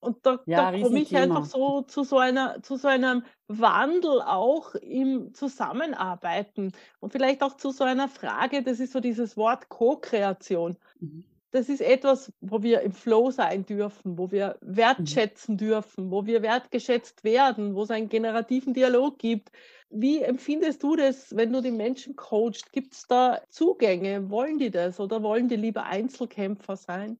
Und 0.00 0.24
da, 0.24 0.40
ja, 0.46 0.70
da 0.70 0.80
komme 0.80 1.00
ich 1.00 1.16
einfach 1.16 1.44
so 1.44 1.82
zu 1.82 2.04
so, 2.04 2.18
einer, 2.18 2.62
zu 2.62 2.76
so 2.76 2.86
einem 2.86 3.24
Wandel 3.48 4.22
auch 4.22 4.74
im 4.76 5.34
Zusammenarbeiten 5.34 6.72
und 7.00 7.12
vielleicht 7.12 7.42
auch 7.42 7.56
zu 7.56 7.70
so 7.72 7.84
einer 7.84 8.08
Frage, 8.08 8.62
das 8.62 8.78
ist 8.78 8.92
so 8.92 9.00
dieses 9.00 9.36
Wort 9.36 9.68
Co-Kreation. 9.68 10.76
Mhm. 11.00 11.24
Das 11.50 11.70
ist 11.70 11.80
etwas, 11.80 12.30
wo 12.40 12.62
wir 12.62 12.82
im 12.82 12.92
Flow 12.92 13.30
sein 13.30 13.64
dürfen, 13.64 14.18
wo 14.18 14.30
wir 14.30 14.58
mhm. 14.60 14.76
wertschätzen 14.76 15.54
mhm. 15.54 15.58
dürfen, 15.58 16.10
wo 16.10 16.26
wir 16.26 16.42
wertgeschätzt 16.42 17.24
werden, 17.24 17.74
wo 17.74 17.82
es 17.82 17.90
einen 17.90 18.08
generativen 18.08 18.74
Dialog 18.74 19.18
gibt. 19.18 19.50
Wie 19.90 20.20
empfindest 20.20 20.82
du 20.82 20.94
das, 20.94 21.34
wenn 21.34 21.52
du 21.52 21.62
die 21.62 21.70
Menschen 21.70 22.14
coachst? 22.14 22.70
Gibt 22.72 22.92
es 22.92 23.06
da 23.06 23.40
Zugänge? 23.48 24.30
Wollen 24.30 24.58
die 24.58 24.70
das 24.70 25.00
oder 25.00 25.22
wollen 25.22 25.48
die 25.48 25.56
lieber 25.56 25.84
Einzelkämpfer 25.84 26.76
sein? 26.76 27.18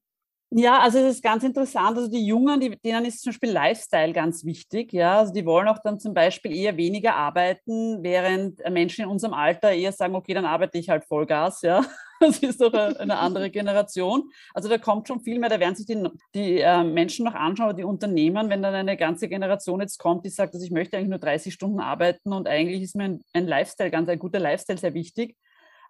Ja, 0.50 0.78
also 0.81 0.99
es 0.99 1.17
ist 1.17 1.23
ganz 1.23 1.45
interessant. 1.45 1.99
Also 1.99 2.09
die 2.11 2.25
Jungen, 2.25 2.59
die, 2.59 2.71
denen 2.81 3.05
ist 3.05 3.21
zum 3.23 3.33
Beispiel 3.33 3.50
Lifestyle 3.50 4.14
ganz 4.14 4.47
wichtig. 4.47 4.95
Ja, 4.95 5.19
also 5.19 5.31
die 5.35 5.45
wollen 5.45 5.69
auch 5.69 5.78
dann 5.85 6.00
zum 6.00 6.14
Beispiel 6.14 6.57
eher 6.57 6.78
weniger 6.78 7.17
arbeiten, 7.17 8.02
während 8.02 8.59
Menschen 8.71 9.05
in 9.05 9.11
unserem 9.11 9.35
Alter 9.35 9.73
eher 9.73 9.93
sagen, 9.93 10.14
okay, 10.14 10.33
dann 10.33 10.47
arbeite 10.47 10.78
ich 10.78 10.88
halt 10.88 11.05
Vollgas. 11.05 11.61
Ja, 11.61 11.85
das 12.21 12.38
ist 12.38 12.62
doch 12.62 12.73
eine 12.73 13.19
andere 13.19 13.50
Generation. 13.52 14.31
Also 14.55 14.71
da 14.71 14.78
kommt 14.78 15.07
schon 15.07 15.21
viel 15.21 15.38
mehr. 15.38 15.50
Da 15.50 15.61
werden 15.61 15.76
sich 15.76 15.85
die, 15.85 16.02
die 16.35 16.61
äh, 16.61 16.83
Menschen 16.83 17.26
noch 17.26 17.35
anschauen, 17.35 17.76
die 17.76 17.85
Unternehmen, 17.85 18.49
wenn 18.49 18.62
dann 18.62 18.75
eine 18.75 18.97
ganze 18.97 19.28
Generation 19.28 19.83
jetzt 19.83 19.99
kommt, 19.99 20.25
die 20.25 20.31
sagt, 20.31 20.55
dass 20.55 20.62
ich 20.62 20.71
möchte 20.71 20.97
eigentlich 20.97 21.11
nur 21.11 21.19
30 21.19 21.52
Stunden 21.52 21.81
arbeiten 21.81 22.33
und 22.33 22.49
eigentlich 22.49 22.81
ist 22.81 22.97
mir 22.97 23.05
ein, 23.05 23.21
ein 23.35 23.47
Lifestyle, 23.47 23.90
ganz 23.90 24.09
ein 24.09 24.19
guter 24.19 24.40
Lifestyle 24.40 24.78
sehr 24.78 24.95
wichtig. 24.95 25.37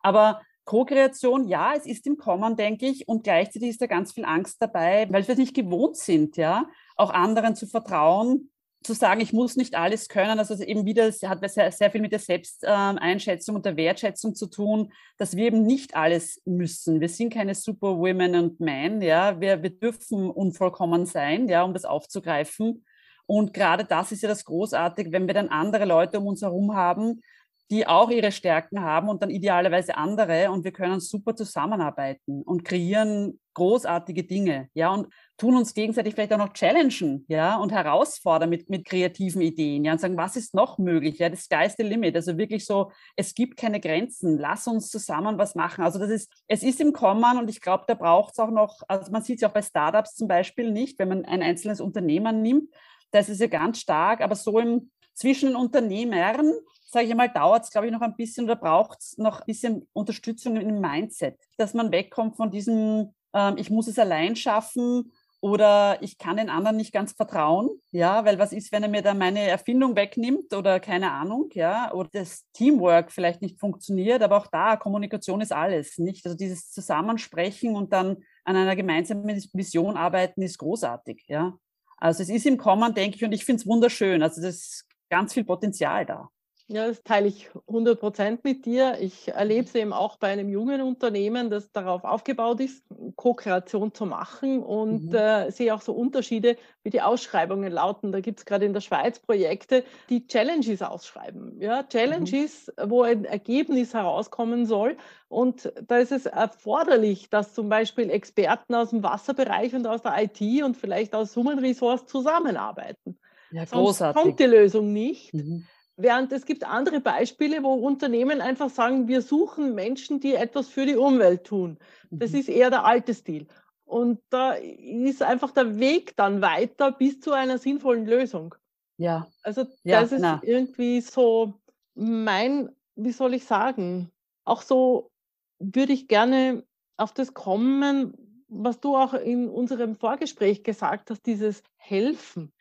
Aber 0.02 0.40
Co-Kreation, 0.68 1.48
ja, 1.48 1.72
es 1.74 1.86
ist 1.86 2.06
im 2.06 2.18
Kommen, 2.18 2.54
denke 2.54 2.86
ich, 2.86 3.08
und 3.08 3.24
gleichzeitig 3.24 3.70
ist 3.70 3.80
da 3.80 3.86
ganz 3.86 4.12
viel 4.12 4.26
Angst 4.26 4.60
dabei, 4.60 5.06
weil 5.10 5.26
wir 5.26 5.34
nicht 5.34 5.56
gewohnt 5.56 5.96
sind, 5.96 6.36
ja, 6.36 6.68
auch 6.94 7.08
anderen 7.08 7.56
zu 7.56 7.66
vertrauen, 7.66 8.50
zu 8.82 8.92
sagen, 8.92 9.22
ich 9.22 9.32
muss 9.32 9.56
nicht 9.56 9.76
alles 9.76 10.08
können. 10.08 10.38
Also 10.38 10.62
eben 10.62 10.84
wieder, 10.84 11.08
es 11.08 11.22
hat 11.22 11.40
sehr, 11.50 11.72
sehr 11.72 11.90
viel 11.90 12.02
mit 12.02 12.12
der 12.12 12.18
Selbsteinschätzung 12.18 13.56
und 13.56 13.64
der 13.64 13.78
Wertschätzung 13.78 14.34
zu 14.34 14.46
tun, 14.46 14.92
dass 15.16 15.36
wir 15.36 15.46
eben 15.46 15.62
nicht 15.62 15.96
alles 15.96 16.42
müssen. 16.44 17.00
Wir 17.00 17.08
sind 17.08 17.32
keine 17.32 17.54
Superwomen 17.54 18.34
und 18.34 18.60
Men, 18.60 19.00
ja, 19.00 19.40
wir, 19.40 19.62
wir 19.62 19.70
dürfen 19.70 20.28
unvollkommen 20.28 21.06
sein, 21.06 21.48
ja, 21.48 21.62
um 21.62 21.72
das 21.72 21.86
aufzugreifen. 21.86 22.84
Und 23.24 23.54
gerade 23.54 23.86
das 23.86 24.12
ist 24.12 24.22
ja 24.22 24.28
das 24.28 24.44
Großartige, 24.44 25.12
wenn 25.12 25.26
wir 25.26 25.34
dann 25.34 25.48
andere 25.48 25.86
Leute 25.86 26.20
um 26.20 26.26
uns 26.26 26.42
herum 26.42 26.74
haben, 26.74 27.22
die 27.70 27.86
auch 27.86 28.10
ihre 28.10 28.32
Stärken 28.32 28.80
haben 28.82 29.08
und 29.08 29.22
dann 29.22 29.30
idealerweise 29.30 29.96
andere. 29.96 30.50
Und 30.50 30.64
wir 30.64 30.72
können 30.72 31.00
super 31.00 31.36
zusammenarbeiten 31.36 32.42
und 32.42 32.64
kreieren 32.64 33.38
großartige 33.58 34.22
Dinge, 34.22 34.68
ja, 34.72 34.90
und 34.90 35.12
tun 35.36 35.56
uns 35.56 35.74
gegenseitig 35.74 36.14
vielleicht 36.14 36.32
auch 36.32 36.38
noch 36.38 36.52
challengen, 36.52 37.24
ja, 37.28 37.56
und 37.56 37.72
herausfordern 37.72 38.48
mit, 38.48 38.70
mit 38.70 38.84
kreativen 38.84 39.42
Ideen, 39.42 39.84
ja, 39.84 39.92
und 39.92 40.00
sagen, 40.00 40.16
was 40.16 40.36
ist 40.36 40.54
noch 40.54 40.78
möglich, 40.78 41.18
ja, 41.18 41.28
das 41.28 41.42
Sky 41.42 41.66
is 41.66 41.74
the 41.76 41.82
limit, 41.82 42.14
also 42.14 42.38
wirklich 42.38 42.64
so, 42.64 42.92
es 43.16 43.34
gibt 43.34 43.56
keine 43.56 43.80
Grenzen, 43.80 44.38
lass 44.38 44.68
uns 44.68 44.90
zusammen 44.90 45.38
was 45.38 45.56
machen, 45.56 45.82
also 45.82 45.98
das 45.98 46.10
ist, 46.10 46.32
es 46.46 46.62
ist 46.62 46.80
im 46.80 46.92
Kommen 46.92 47.36
und 47.36 47.50
ich 47.50 47.60
glaube, 47.60 47.82
da 47.88 47.94
braucht 47.94 48.34
es 48.34 48.38
auch 48.38 48.52
noch, 48.52 48.82
also 48.86 49.10
man 49.10 49.22
sieht 49.22 49.38
es 49.38 49.40
ja 49.42 49.48
auch 49.48 49.54
bei 49.54 49.62
Startups 49.62 50.14
zum 50.14 50.28
Beispiel 50.28 50.70
nicht, 50.70 51.00
wenn 51.00 51.08
man 51.08 51.24
ein 51.24 51.42
einzelnes 51.42 51.80
Unternehmen 51.80 52.42
nimmt, 52.42 52.72
das 53.10 53.28
ist 53.28 53.40
ja 53.40 53.48
ganz 53.48 53.80
stark, 53.80 54.20
aber 54.20 54.36
so 54.36 54.60
im 54.60 54.92
zwischen 55.18 55.48
den 55.48 55.56
Unternehmern 55.56 56.52
sage 56.90 57.04
ich 57.04 57.10
einmal, 57.10 57.28
dauert 57.28 57.64
es, 57.64 57.70
glaube 57.70 57.86
ich, 57.86 57.92
noch 57.92 58.00
ein 58.00 58.16
bisschen 58.16 58.46
oder 58.46 58.56
braucht 58.56 59.00
es 59.00 59.18
noch 59.18 59.40
ein 59.40 59.46
bisschen 59.46 59.88
Unterstützung 59.92 60.56
im 60.56 60.80
Mindset, 60.80 61.38
dass 61.58 61.74
man 61.74 61.92
wegkommt 61.92 62.36
von 62.36 62.50
diesem, 62.50 63.14
ähm, 63.34 63.56
ich 63.58 63.70
muss 63.70 63.88
es 63.88 63.98
allein 63.98 64.36
schaffen 64.36 65.12
oder 65.40 66.02
ich 66.02 66.18
kann 66.18 66.38
den 66.38 66.48
anderen 66.48 66.78
nicht 66.78 66.92
ganz 66.92 67.12
vertrauen, 67.12 67.68
ja, 67.92 68.24
weil 68.24 68.38
was 68.38 68.52
ist, 68.52 68.72
wenn 68.72 68.82
er 68.82 68.88
mir 68.88 69.02
da 69.02 69.12
meine 69.12 69.40
Erfindung 69.40 69.94
wegnimmt 69.96 70.52
oder 70.54 70.80
keine 70.80 71.12
Ahnung, 71.12 71.50
ja, 71.52 71.92
oder 71.92 72.08
das 72.10 72.44
Teamwork 72.54 73.12
vielleicht 73.12 73.42
nicht 73.42 73.60
funktioniert, 73.60 74.22
aber 74.22 74.38
auch 74.38 74.46
da, 74.46 74.76
Kommunikation 74.76 75.42
ist 75.42 75.52
alles, 75.52 75.98
nicht? 75.98 76.24
Also 76.24 76.36
dieses 76.36 76.70
Zusammensprechen 76.70 77.76
und 77.76 77.92
dann 77.92 78.16
an 78.44 78.56
einer 78.56 78.74
gemeinsamen 78.74 79.28
Vision 79.52 79.96
arbeiten 79.96 80.40
ist 80.42 80.58
großartig, 80.58 81.24
ja. 81.28 81.54
Also 81.98 82.22
es 82.22 82.30
ist 82.30 82.46
im 82.46 82.56
Kommen, 82.56 82.94
denke 82.94 83.16
ich, 83.16 83.24
und 83.24 83.32
ich 83.32 83.44
finde 83.44 83.60
es 83.60 83.66
wunderschön. 83.66 84.22
Also 84.22 84.40
das 84.40 84.54
ist 84.54 84.86
ganz 85.10 85.34
viel 85.34 85.44
Potenzial 85.44 86.06
da. 86.06 86.30
Ja, 86.70 86.86
das 86.86 87.02
teile 87.02 87.28
ich 87.28 87.48
100 87.66 87.98
Prozent 87.98 88.44
mit 88.44 88.66
dir. 88.66 88.98
Ich 89.00 89.28
erlebe 89.28 89.66
es 89.66 89.74
eben 89.74 89.94
auch 89.94 90.16
bei 90.16 90.28
einem 90.28 90.50
jungen 90.50 90.82
Unternehmen, 90.82 91.48
das 91.48 91.72
darauf 91.72 92.04
aufgebaut 92.04 92.60
ist, 92.60 92.84
Co-Kreation 93.16 93.94
zu 93.94 94.04
machen 94.04 94.62
und 94.62 95.06
mhm. 95.06 95.14
äh, 95.14 95.50
sehe 95.50 95.74
auch 95.74 95.80
so 95.80 95.94
Unterschiede, 95.94 96.58
wie 96.82 96.90
die 96.90 97.00
Ausschreibungen 97.00 97.72
lauten. 97.72 98.12
Da 98.12 98.20
gibt 98.20 98.40
es 98.40 98.44
gerade 98.44 98.66
in 98.66 98.74
der 98.74 98.82
Schweiz 98.82 99.18
Projekte, 99.18 99.82
die 100.10 100.26
Challenges 100.26 100.82
ausschreiben. 100.82 101.58
Ja, 101.58 101.84
Challenges, 101.84 102.70
mhm. 102.76 102.90
wo 102.90 103.00
ein 103.00 103.24
Ergebnis 103.24 103.94
herauskommen 103.94 104.66
soll. 104.66 104.98
Und 105.28 105.72
da 105.86 105.96
ist 105.96 106.12
es 106.12 106.26
erforderlich, 106.26 107.30
dass 107.30 107.54
zum 107.54 107.70
Beispiel 107.70 108.10
Experten 108.10 108.74
aus 108.74 108.90
dem 108.90 109.02
Wasserbereich 109.02 109.74
und 109.74 109.86
aus 109.86 110.02
der 110.02 110.22
IT 110.22 110.62
und 110.62 110.76
vielleicht 110.76 111.14
aus 111.14 111.34
Human 111.34 111.60
Resource 111.60 112.04
zusammenarbeiten. 112.04 113.18
Ja, 113.52 113.64
großartig. 113.64 114.14
Sonst 114.14 114.14
kommt 114.14 114.40
die 114.40 114.44
Lösung 114.44 114.92
nicht. 114.92 115.32
Mhm. 115.32 115.64
Während 116.00 116.30
es 116.30 116.46
gibt 116.46 116.62
andere 116.62 117.00
Beispiele, 117.00 117.64
wo 117.64 117.74
Unternehmen 117.74 118.40
einfach 118.40 118.70
sagen, 118.70 119.08
wir 119.08 119.20
suchen 119.20 119.74
Menschen, 119.74 120.20
die 120.20 120.34
etwas 120.34 120.68
für 120.68 120.86
die 120.86 120.94
Umwelt 120.94 121.42
tun. 121.42 121.76
Das 122.10 122.30
mhm. 122.30 122.38
ist 122.38 122.48
eher 122.48 122.70
der 122.70 122.84
alte 122.84 123.14
Stil. 123.14 123.48
Und 123.84 124.20
da 124.30 124.52
ist 124.52 125.24
einfach 125.24 125.50
der 125.50 125.80
Weg 125.80 126.14
dann 126.16 126.40
weiter 126.40 126.92
bis 126.92 127.18
zu 127.18 127.32
einer 127.32 127.58
sinnvollen 127.58 128.06
Lösung. 128.06 128.54
Ja. 128.96 129.26
Also 129.42 129.66
ja, 129.82 130.00
das 130.00 130.12
ist 130.12 130.20
na. 130.20 130.40
irgendwie 130.44 131.00
so 131.00 131.54
mein, 131.96 132.70
wie 132.94 133.12
soll 133.12 133.34
ich 133.34 133.44
sagen, 133.44 134.12
auch 134.44 134.62
so 134.62 135.10
würde 135.58 135.92
ich 135.92 136.06
gerne 136.06 136.62
auf 136.96 137.12
das 137.12 137.34
kommen, 137.34 138.44
was 138.46 138.78
du 138.78 138.96
auch 138.96 139.14
in 139.14 139.48
unserem 139.48 139.96
Vorgespräch 139.96 140.62
gesagt 140.62 141.10
hast, 141.10 141.26
dieses 141.26 141.64
Helfen. 141.76 142.52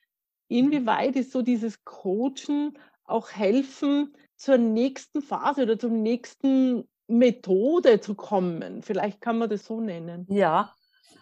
Mhm. 0.50 0.58
Inwieweit 0.58 1.16
ist 1.16 1.32
so 1.32 1.44
dieses 1.44 1.84
Coachen 1.84 2.80
auch 3.08 3.32
helfen, 3.32 4.14
zur 4.36 4.58
nächsten 4.58 5.22
Phase 5.22 5.64
oder 5.64 5.80
zum 5.80 6.02
nächsten 6.04 6.88
Methode 7.08 8.00
zu 8.00 8.16
kommen. 8.16 8.84
Vielleicht 8.84 9.22
kann 9.22 9.38
man 9.38 9.50
das 9.50 9.66
so 9.66 9.82
nennen. 9.82 10.28
Ja, 10.30 10.74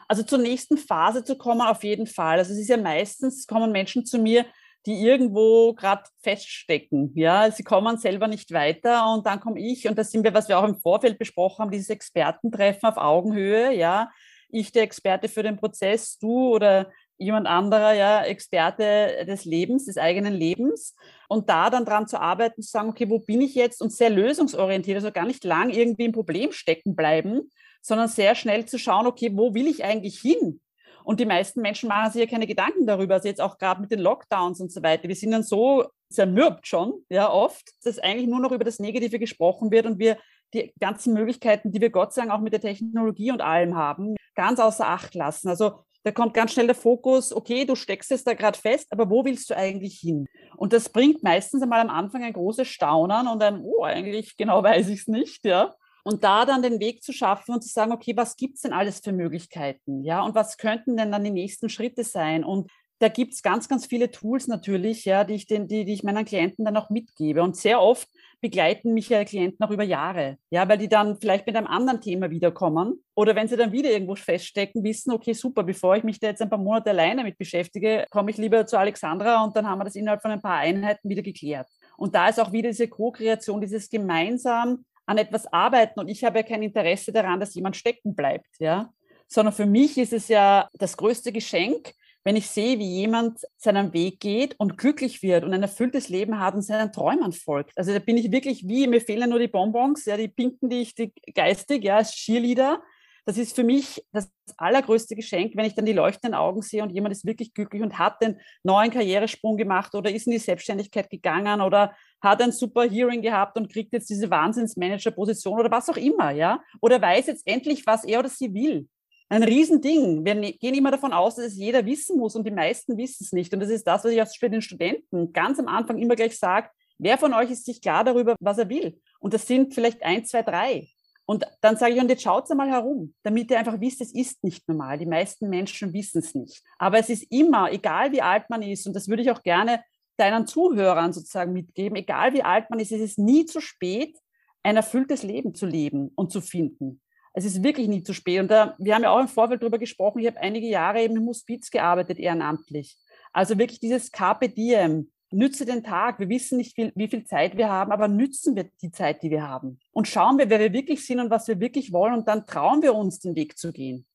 also 0.08 0.24
zur 0.24 0.39
nächsten 0.39 0.78
Phase 0.78 1.24
zu 1.24 1.38
kommen, 1.38 1.62
auf 1.62 1.84
jeden 1.84 2.08
Fall. 2.08 2.39
Also 2.39 2.54
es 2.54 2.60
ist 2.60 2.69
ja 2.69 2.78
meistens, 2.78 3.48
kommen 3.48 3.71
Menschen 3.71 4.06
zu 4.06 4.19
mir, 4.19 4.45
die 4.86 5.02
irgendwo 5.02 5.74
gerade 5.74 6.04
feststecken. 6.21 7.12
Ja, 7.15 7.50
sie 7.50 7.63
kommen 7.63 7.98
selber 7.98 8.28
nicht 8.28 8.52
weiter 8.52 9.12
und 9.13 9.26
dann 9.26 9.39
komme 9.39 9.60
ich 9.60 9.88
und 9.88 9.98
das 9.98 10.12
sind 10.12 10.24
wir, 10.24 10.34
was 10.34 10.48
wir 10.48 10.60
auch 10.60 10.67
im 10.67 10.80
Vorfeld 10.80 11.17
besprochen 11.17 11.63
haben, 11.63 11.71
dieses 11.71 11.89
Expertentreffen 11.89 12.88
auf 12.88 12.98
Augenhöhe. 12.98 13.74
Ja, 13.74 14.12
ich 14.50 14.71
der 14.71 14.84
Experte 14.84 15.28
für 15.28 15.41
den 15.41 15.58
Prozess, 15.58 16.19
du 16.19 16.54
oder 16.54 16.91
jemand 17.17 17.47
anderer, 17.47 17.93
ja, 17.93 18.23
Experte 18.23 19.25
des 19.28 19.45
Lebens, 19.45 19.86
des 19.86 19.97
eigenen 19.97 20.34
Lebens. 20.34 20.95
Und 21.28 21.49
da 21.49 21.69
dann 21.69 21.86
dran 21.86 22.08
zu 22.08 22.19
arbeiten, 22.19 22.62
zu 22.62 22.69
sagen, 22.69 22.89
okay, 22.89 23.10
wo 23.10 23.19
bin 23.19 23.41
ich 23.41 23.56
jetzt? 23.56 23.82
Und 23.82 23.91
sehr 23.91 24.10
lösungsorientiert, 24.10 24.97
also 24.97 25.12
gar 25.12 25.25
nicht 25.25 25.43
lang 25.43 25.69
irgendwie 25.69 26.06
im 26.06 26.12
Problem 26.12 26.51
stecken 26.51 26.95
bleiben, 26.95 27.49
sondern 27.82 28.08
sehr 28.08 28.36
schnell 28.36 28.65
zu 28.65 28.78
schauen, 28.78 29.08
okay, 29.08 29.32
wo 29.34 29.54
will 29.54 29.67
ich 29.67 29.84
eigentlich 29.84 30.19
hin? 30.19 30.62
Und 31.04 31.19
die 31.19 31.25
meisten 31.25 31.62
Menschen 31.62 31.88
machen 31.88 32.12
sich 32.12 32.21
ja 32.21 32.28
keine 32.28 32.47
Gedanken 32.47 32.88
darüber, 32.88 33.13
also 33.15 33.28
jetzt 33.28 33.41
auch 33.41 33.60
gerade 33.60 33.80
mit 33.80 33.91
den 33.91 33.99
Lockdowns 33.99 34.60
und 34.60 34.71
so 34.71 34.82
weiter. 34.82 35.08
Wir 35.08 35.15
sind 35.15 35.32
dann 35.32 35.43
so 35.43 35.86
zermürbt 36.10 36.65
schon, 36.65 37.06
ja, 37.10 37.32
oft, 37.32 37.69
dass 37.84 37.99
eigentlich 37.99 38.28
nur 38.28 38.39
noch 38.39 38.51
über 38.51 38.63
das 38.63 38.80
Negative 38.80 39.19
gesprochen 39.19 39.69
wird 39.69 39.86
und 39.86 39.99
wir 39.99 40.17
die 40.54 40.73
ganzen 40.80 41.13
Möglichkeiten, 41.13 41.71
die 41.71 41.82
wir 41.82 41.91
Gott 41.91 42.13
sei 42.13 42.21
Dank 42.21 42.34
auch 42.34 42.41
mit 42.41 42.54
der 42.54 42.62
Technologie 42.62 43.32
und 43.32 43.41
allem 43.41 43.75
haben, 43.75 44.15
ganz 44.36 44.60
außer 44.60 44.88
Acht 44.88 45.13
lassen. 45.13 45.49
Also 45.49 45.85
da 46.06 46.12
kommt 46.12 46.36
ganz 46.36 46.54
schnell 46.54 46.68
der 46.68 46.76
Fokus, 46.76 47.34
okay, 47.34 47.65
du 47.65 47.76
steckst 47.76 48.12
es 48.12 48.24
da 48.24 48.36
gerade 48.36 48.60
fest, 48.60 48.88
aber 48.91 49.10
wo 49.10 49.26
willst 49.26 49.50
du 49.50 49.58
eigentlich 49.58 49.98
hin? 49.98 50.28
Und 50.56 50.72
das 50.72 50.88
bringt 50.88 51.24
meistens 51.24 51.63
einmal 51.63 51.82
am 51.82 51.89
Anfang 51.89 52.24
ein 52.24 52.32
großes 52.32 52.68
Staunen 52.68 53.28
und 53.28 53.41
ein, 53.41 53.60
oh, 53.63 53.84
eigentlich 53.84 54.38
genau 54.38 54.62
weiß 54.63 54.88
ich 54.89 55.00
es 55.00 55.08
nicht, 55.08 55.46
ja. 55.46 55.74
Und 56.04 56.24
da 56.24 56.46
dann 56.46 56.62
den 56.62 56.80
Weg 56.80 57.02
zu 57.02 57.12
schaffen 57.12 57.56
und 57.56 57.63
zu 57.63 57.70
sagen, 57.70 57.91
okay, 57.91 58.15
was 58.15 58.36
gibt 58.36 58.58
es 58.58 58.62
denn 58.62 58.72
alles 58.72 59.00
für 59.00 59.13
Möglichkeiten? 59.13 60.04
Ja, 60.04 60.22
und 60.22 60.36
was 60.36 60.58
könnten 60.58 60.96
denn 60.96 61.12
dann 61.12 61.24
die 61.24 61.32
nächsten 61.32 61.70
Schritte 61.70 62.04
sein? 62.04 62.44
Und 62.44 62.70
da 62.99 63.10
gibt 63.10 63.34
es 63.34 63.41
ganz, 63.41 63.67
ganz 63.67 63.86
viele 63.86 64.10
Tools 64.10 64.47
natürlich, 64.47 65.03
ja, 65.03 65.25
die 65.25 65.34
ich, 65.34 65.47
den, 65.47 65.67
die, 65.67 65.84
die 65.84 65.93
ich 65.93 66.03
meinen 66.03 66.23
Klienten 66.23 66.63
dann 66.63 66.77
auch 66.77 66.89
mitgebe. 66.89 67.43
Und 67.43 67.58
sehr 67.58 67.81
oft 67.81 68.08
begleiten 68.39 68.93
mich 68.93 69.10
ja 69.10 69.25
Klienten 69.25 69.65
auch 69.65 69.71
über 69.71 69.84
Jahre, 69.84 70.38
ja, 70.49 70.67
weil 70.69 70.77
die 70.77 70.88
dann 70.88 71.19
vielleicht 71.19 71.45
mit 71.45 71.55
einem 71.55 71.67
anderen 71.67 71.99
Thema 71.99 72.29
wiederkommen 72.29 73.03
oder 73.15 73.36
wenn 73.36 73.47
sie 73.47 73.58
dann 73.58 73.71
wieder 73.71 73.89
irgendwo 73.89 74.15
feststecken, 74.15 74.84
wissen, 74.84 75.12
okay, 75.12 75.34
super, 75.34 75.63
bevor 75.63 75.97
ich 75.97 76.03
mich 76.03 76.19
da 76.19 76.27
jetzt 76.27 76.41
ein 76.41 76.49
paar 76.49 76.60
Monate 76.60 76.91
alleine 76.91 77.23
mit 77.23 77.38
beschäftige, 77.38 78.05
komme 78.12 78.31
ich 78.31 78.38
lieber 78.38 78.65
zu 78.65 78.77
Alexandra 78.77 79.43
und 79.43 79.55
dann 79.55 79.67
haben 79.67 79.79
wir 79.79 79.86
das 79.86 79.95
innerhalb 79.95 80.21
von 80.21 80.31
ein 80.31 80.41
paar 80.41 80.60
Einheiten 80.60 81.10
wieder 81.10 81.21
geklärt. 81.23 81.67
Und 81.97 82.15
da 82.15 82.29
ist 82.29 82.39
auch 82.39 82.51
wieder 82.51 82.69
diese 82.69 82.88
Co-Kreation, 82.88 83.62
dieses 83.62 83.89
gemeinsam 83.89 84.86
an 85.05 85.17
etwas 85.17 85.51
arbeiten 85.51 85.99
und 85.99 86.08
ich 86.08 86.23
habe 86.23 86.39
ja 86.39 86.43
kein 86.43 86.63
Interesse 86.63 87.12
daran, 87.12 87.39
dass 87.39 87.55
jemand 87.55 87.75
stecken 87.75 88.15
bleibt, 88.15 88.60
ja, 88.60 88.89
sondern 89.27 89.53
für 89.53 89.65
mich 89.65 89.97
ist 89.97 90.13
es 90.13 90.27
ja 90.27 90.69
das 90.73 90.95
größte 90.97 91.31
Geschenk, 91.31 91.93
wenn 92.26 92.36
ich 92.36 92.50
sehe, 92.50 92.80
wie 92.80 92.90
jemand 92.90 93.40
seinen 93.56 93.94
Weg 93.94 94.20
geht 94.20 94.60
und 94.60 94.80
glücklich 94.80 95.22
wird 95.22 95.44
und 95.44 95.54
ein 95.54 95.62
erfülltes 95.62 96.10
Leben 96.10 96.40
hat 96.40 96.56
und 96.56 96.64
seinen 96.64 96.92
Träumen 96.92 97.32
folgt. 97.32 97.78
Also 97.78 97.94
da 97.94 98.00
bin 98.00 98.18
ich 98.18 98.32
wirklich 98.32 98.68
wie, 98.68 98.88
mir 98.88 99.00
fehlen 99.00 99.30
nur 99.30 99.38
die 99.38 99.48
Bonbons, 99.48 100.06
ja, 100.06 100.18
die 100.18 100.28
pinken, 100.28 100.70
die 100.70 100.82
ich 100.82 100.96
die 100.96 101.14
geistig, 101.36 101.84
ja, 101.84 101.98
als 101.98 102.12
Cheerleader. 102.14 102.82
Das 103.28 103.38
ist 103.38 103.56
für 103.56 103.64
mich 103.64 104.04
das 104.12 104.32
allergrößte 104.58 105.16
Geschenk, 105.16 105.56
wenn 105.56 105.66
ich 105.66 105.76
dann 105.76 105.86
die 105.86 105.94
leuchtenden 105.94 106.36
Augen 106.36 106.62
sehe 106.64 106.82
und 106.82 106.92
jemand 106.92 107.12
ist 107.12 107.26
wirklich 107.26 107.54
glücklich 107.54 107.82
und 107.84 107.98
hat 108.00 108.22
den 108.22 108.40
neuen 108.64 108.92
Karrieresprung 108.92 109.56
gemacht 109.58 109.94
oder 109.94 110.12
ist 110.12 110.26
in 110.26 110.32
die 110.32 110.40
Selbstständigkeit 110.40 111.10
gegangen 111.10 111.62
oder 111.62 111.96
hat 112.22 112.42
ein 112.42 112.52
super 112.52 112.84
Hearing 112.90 113.22
gehabt 113.22 113.58
und 113.58 113.72
kriegt 113.72 113.94
jetzt 113.94 114.10
diese 114.10 114.32
Wahnsinnsmanager-Position 114.32 115.60
oder 115.60 115.72
was 115.72 115.90
auch 115.90 115.98
immer, 115.98 116.32
ja? 116.32 116.60
Oder 116.82 117.02
weiß 117.02 117.28
jetzt 117.28 117.48
endlich, 117.48 117.86
was 117.86 118.04
er 118.04 118.20
oder 118.20 118.30
sie 118.30 118.54
will 118.54 118.88
ein 119.36 119.43
Riesending. 119.43 120.26
Wir 120.26 120.36
ne-, 120.36 120.54
gehen 120.54 120.74
immer 120.74 120.91
davon 120.91 121.13
aus, 121.13 121.36
dass 121.36 121.45
es 121.45 121.58
jeder 121.58 121.86
wissen 121.86 122.17
muss 122.17 122.36
und 122.36 122.45
die 122.45 122.52
meisten 122.52 122.98
wissen 122.98 123.24
es 123.24 123.32
nicht. 123.32 123.54
Und 123.54 123.60
das 123.60 123.69
ist 123.69 123.86
das, 123.86 124.04
was 124.04 124.12
ich 124.12 124.21
auch 124.21 124.28
für 124.28 124.50
den 124.50 124.62
Studenten 124.62 125.34
ganz 125.34 125.60
am 125.60 125.67
Anfang 125.67 125.98
immer 125.98 126.15
gleich 126.15 126.38
sage. 126.38 126.69
Wer 126.98 127.17
von 127.17 127.34
euch 127.34 127.52
ist 127.52 127.65
sich 127.65 127.82
klar 127.82 128.04
darüber, 128.04 128.36
was 128.39 128.58
er 128.58 128.69
will? 128.69 129.00
Und 129.19 129.34
das 129.34 129.45
sind 129.45 129.74
vielleicht 129.74 130.02
ein, 130.04 130.26
zwei, 130.26 130.43
drei. 130.43 130.88
Und 131.26 131.43
dann 131.62 131.76
sage 131.76 131.93
ich, 131.93 132.00
und 132.00 132.10
jetzt 132.10 132.21
schaut 132.21 132.48
mal 132.52 132.69
herum, 132.69 133.13
damit 133.24 133.50
ihr 133.50 133.58
einfach 133.58 133.80
wisst, 133.82 134.00
es 134.00 134.13
ist 134.13 134.43
nicht 134.43 134.67
normal. 134.69 135.00
Die 135.00 135.08
meisten 135.08 135.50
Menschen 135.50 135.91
wissen 135.91 136.19
es 136.19 136.36
nicht. 136.36 136.62
Aber 136.78 137.00
es 137.00 137.10
ist 137.10 137.24
immer, 137.32 137.71
egal 137.71 138.12
wie 138.12 138.21
alt 138.21 138.50
man 138.50 138.62
ist, 138.62 138.86
und 138.88 138.95
das 138.95 139.08
würde 139.08 139.24
ich 139.24 139.32
auch 139.32 139.41
gerne 139.41 139.84
deinen 140.17 140.48
Zuhörern 140.48 141.12
sozusagen 141.12 141.52
mitgeben, 141.52 141.98
egal 141.98 142.34
wie 142.34 142.43
alt 142.43 142.69
man 142.69 142.80
ist, 142.80 142.91
es 142.91 143.02
ist 143.02 143.17
nie 143.17 143.45
zu 143.45 143.60
spät, 143.60 144.17
ein 144.63 144.78
erfülltes 144.78 145.24
Leben 145.24 145.54
zu 145.54 145.65
leben 145.65 146.12
und 146.15 146.32
zu 146.32 146.41
finden 146.41 147.02
es 147.36 147.43
ist 147.43 147.63
wirklich 147.63 147.88
nie 147.88 148.02
zu 148.02 148.13
spät. 148.13 148.39
Und 148.39 148.50
da, 148.50 148.76
wir 148.80 148.95
haben 148.95 149.04
ja 149.04 149.12
auch 149.12 149.19
im 149.19 149.28
Vorfeld 149.28 149.62
darüber 149.62 149.78
gesprochen, 149.78 150.19
ich 150.19 150.28
habe 150.28 150.39
einige 150.39 150.67
Jahre 150.67 151.02
eben 151.02 151.17
im 151.17 151.28
Hospiz 151.28 151.69
gearbeitet, 151.69 152.17
ehrenamtlich. 152.17 152.98
Also 153.34 153.58
wirklich 153.58 153.82
dieses 153.82 154.12
Carpe 154.12 154.48
Diem, 154.48 155.12
nütze 155.32 155.65
den 155.65 155.84
Tag. 155.84 156.17
Wir 156.19 156.30
wissen 156.30 156.58
nicht, 156.58 156.78
wie, 156.78 156.93
wie 156.95 157.10
viel 157.10 157.26
Zeit 157.26 157.58
wir 157.58 157.69
haben, 157.69 157.91
aber 157.91 158.08
nützen 158.08 158.56
wir 158.56 158.69
die 158.82 158.91
Zeit, 158.91 159.21
die 159.21 159.30
wir 159.30 159.45
haben. 159.45 159.80
Und 159.91 160.08
schauen 160.08 160.38
wir, 160.38 160.50
wer 160.50 160.60
wir 160.60 160.71
wirklich 160.71 161.06
sind 161.06 161.19
und 161.19 161.30
was 161.30 161.50
wir 161.50 161.60
wirklich 161.60 161.91
wollen. 161.91 162.13
Und 162.13 162.28
dann 162.30 162.45
trauen 162.45 162.82
wir 162.82 162.95
uns, 162.95 163.19
den 163.19 163.36
Weg 163.36 163.58
zu 163.58 163.74
gehen. 163.74 164.06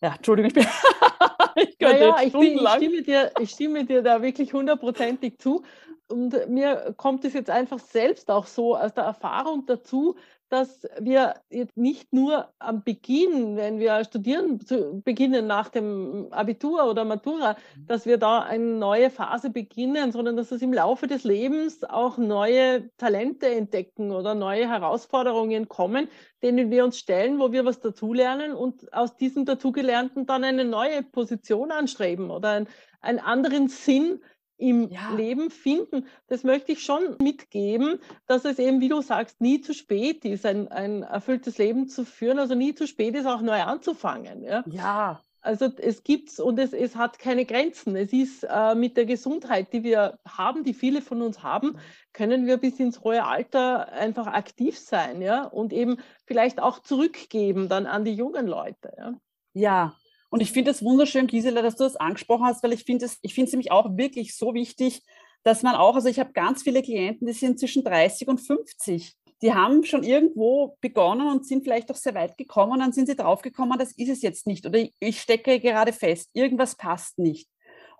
Ja, 0.00 0.14
Entschuldigung, 0.14 0.48
ich 0.48 0.54
bin. 0.54 0.64
ich, 1.56 1.76
naja, 1.78 2.16
ich, 2.22 2.32
bin, 2.32 2.58
ich, 2.58 2.68
stimme 2.68 3.02
dir, 3.02 3.32
ich 3.38 3.50
stimme 3.50 3.84
dir 3.84 4.02
da 4.02 4.22
wirklich 4.22 4.54
hundertprozentig 4.54 5.38
zu. 5.38 5.62
Und 6.08 6.48
mir 6.48 6.94
kommt 6.96 7.24
es 7.26 7.34
jetzt 7.34 7.50
einfach 7.50 7.78
selbst 7.78 8.30
auch 8.30 8.46
so 8.46 8.76
aus 8.76 8.94
der 8.94 9.04
Erfahrung 9.04 9.66
dazu, 9.66 10.16
dass 10.52 10.86
wir 11.00 11.36
jetzt 11.48 11.78
nicht 11.78 12.12
nur 12.12 12.52
am 12.58 12.84
Beginn, 12.84 13.56
wenn 13.56 13.78
wir 13.78 14.04
studieren 14.04 14.60
zu 14.60 15.00
beginnen 15.02 15.46
nach 15.46 15.70
dem 15.70 16.28
Abitur 16.30 16.90
oder 16.90 17.06
Matura, 17.06 17.56
mhm. 17.74 17.86
dass 17.86 18.04
wir 18.04 18.18
da 18.18 18.40
eine 18.40 18.62
neue 18.62 19.08
Phase 19.08 19.48
beginnen, 19.48 20.12
sondern 20.12 20.36
dass 20.36 20.52
es 20.52 20.60
im 20.60 20.74
Laufe 20.74 21.06
des 21.06 21.24
Lebens 21.24 21.84
auch 21.84 22.18
neue 22.18 22.90
Talente 22.98 23.46
entdecken 23.46 24.10
oder 24.10 24.34
neue 24.34 24.68
Herausforderungen 24.68 25.68
kommen, 25.68 26.08
denen 26.42 26.70
wir 26.70 26.84
uns 26.84 26.98
stellen, 26.98 27.38
wo 27.38 27.50
wir 27.50 27.64
was 27.64 27.80
dazulernen 27.80 28.52
und 28.52 28.92
aus 28.92 29.16
diesem 29.16 29.46
Dazugelernten 29.46 30.26
dann 30.26 30.44
eine 30.44 30.66
neue 30.66 31.02
Position 31.02 31.70
anstreben 31.70 32.30
oder 32.30 32.50
einen, 32.50 32.68
einen 33.00 33.20
anderen 33.20 33.68
Sinn 33.68 34.20
im 34.62 34.90
ja. 34.90 35.14
Leben 35.14 35.50
finden. 35.50 36.06
Das 36.28 36.44
möchte 36.44 36.72
ich 36.72 36.82
schon 36.82 37.16
mitgeben, 37.20 37.98
dass 38.26 38.44
es 38.44 38.58
eben, 38.58 38.80
wie 38.80 38.88
du 38.88 39.02
sagst, 39.02 39.40
nie 39.40 39.60
zu 39.60 39.74
spät 39.74 40.24
ist, 40.24 40.46
ein, 40.46 40.68
ein 40.68 41.02
erfülltes 41.02 41.58
Leben 41.58 41.88
zu 41.88 42.04
führen. 42.04 42.38
Also 42.38 42.54
nie 42.54 42.74
zu 42.74 42.86
spät 42.86 43.16
ist, 43.16 43.26
auch 43.26 43.42
neu 43.42 43.60
anzufangen. 43.62 44.42
Ja. 44.42 44.62
ja. 44.66 45.20
Also 45.40 45.66
es 45.76 46.04
gibt 46.04 46.38
und 46.38 46.60
es, 46.60 46.72
es 46.72 46.94
hat 46.94 47.18
keine 47.18 47.44
Grenzen. 47.44 47.96
Es 47.96 48.12
ist 48.12 48.44
äh, 48.48 48.76
mit 48.76 48.96
der 48.96 49.06
Gesundheit, 49.06 49.72
die 49.72 49.82
wir 49.82 50.20
haben, 50.26 50.62
die 50.62 50.72
viele 50.72 51.02
von 51.02 51.20
uns 51.20 51.42
haben, 51.42 51.76
können 52.12 52.46
wir 52.46 52.58
bis 52.58 52.78
ins 52.78 53.00
hohe 53.00 53.24
Alter 53.24 53.88
einfach 53.88 54.28
aktiv 54.28 54.78
sein, 54.78 55.20
ja, 55.20 55.42
und 55.44 55.72
eben 55.72 55.96
vielleicht 56.26 56.60
auch 56.60 56.78
zurückgeben 56.78 57.68
dann 57.68 57.86
an 57.86 58.04
die 58.04 58.14
jungen 58.14 58.46
Leute. 58.46 58.92
Ja, 58.96 59.14
ja 59.52 59.96
und 60.32 60.40
ich 60.40 60.50
finde 60.50 60.70
es 60.70 60.82
wunderschön, 60.82 61.26
Gisela, 61.26 61.60
dass 61.60 61.76
du 61.76 61.84
das 61.84 61.96
angesprochen 61.96 62.46
hast, 62.46 62.62
weil 62.62 62.72
ich 62.72 62.84
finde 62.84 63.04
es, 63.04 63.18
ich 63.20 63.34
finde 63.34 63.48
es 63.48 63.52
nämlich 63.52 63.70
auch 63.70 63.98
wirklich 63.98 64.34
so 64.34 64.54
wichtig, 64.54 65.02
dass 65.42 65.62
man 65.62 65.74
auch, 65.74 65.94
also 65.94 66.08
ich 66.08 66.18
habe 66.18 66.32
ganz 66.32 66.62
viele 66.62 66.80
Klienten, 66.80 67.26
die 67.26 67.34
sind 67.34 67.60
zwischen 67.60 67.84
30 67.84 68.28
und 68.28 68.38
50. 68.38 69.14
Die 69.42 69.52
haben 69.52 69.84
schon 69.84 70.04
irgendwo 70.04 70.78
begonnen 70.80 71.28
und 71.28 71.46
sind 71.46 71.64
vielleicht 71.64 71.90
auch 71.90 71.96
sehr 71.96 72.14
weit 72.14 72.38
gekommen 72.38 72.72
und 72.72 72.78
dann 72.78 72.94
sind 72.94 73.08
sie 73.08 73.14
draufgekommen, 73.16 73.78
das 73.78 73.92
ist 73.92 74.08
es 74.08 74.22
jetzt 74.22 74.46
nicht 74.46 74.64
oder 74.64 74.82
ich 75.00 75.20
stecke 75.20 75.60
gerade 75.60 75.92
fest, 75.92 76.30
irgendwas 76.32 76.76
passt 76.76 77.18
nicht. 77.18 77.50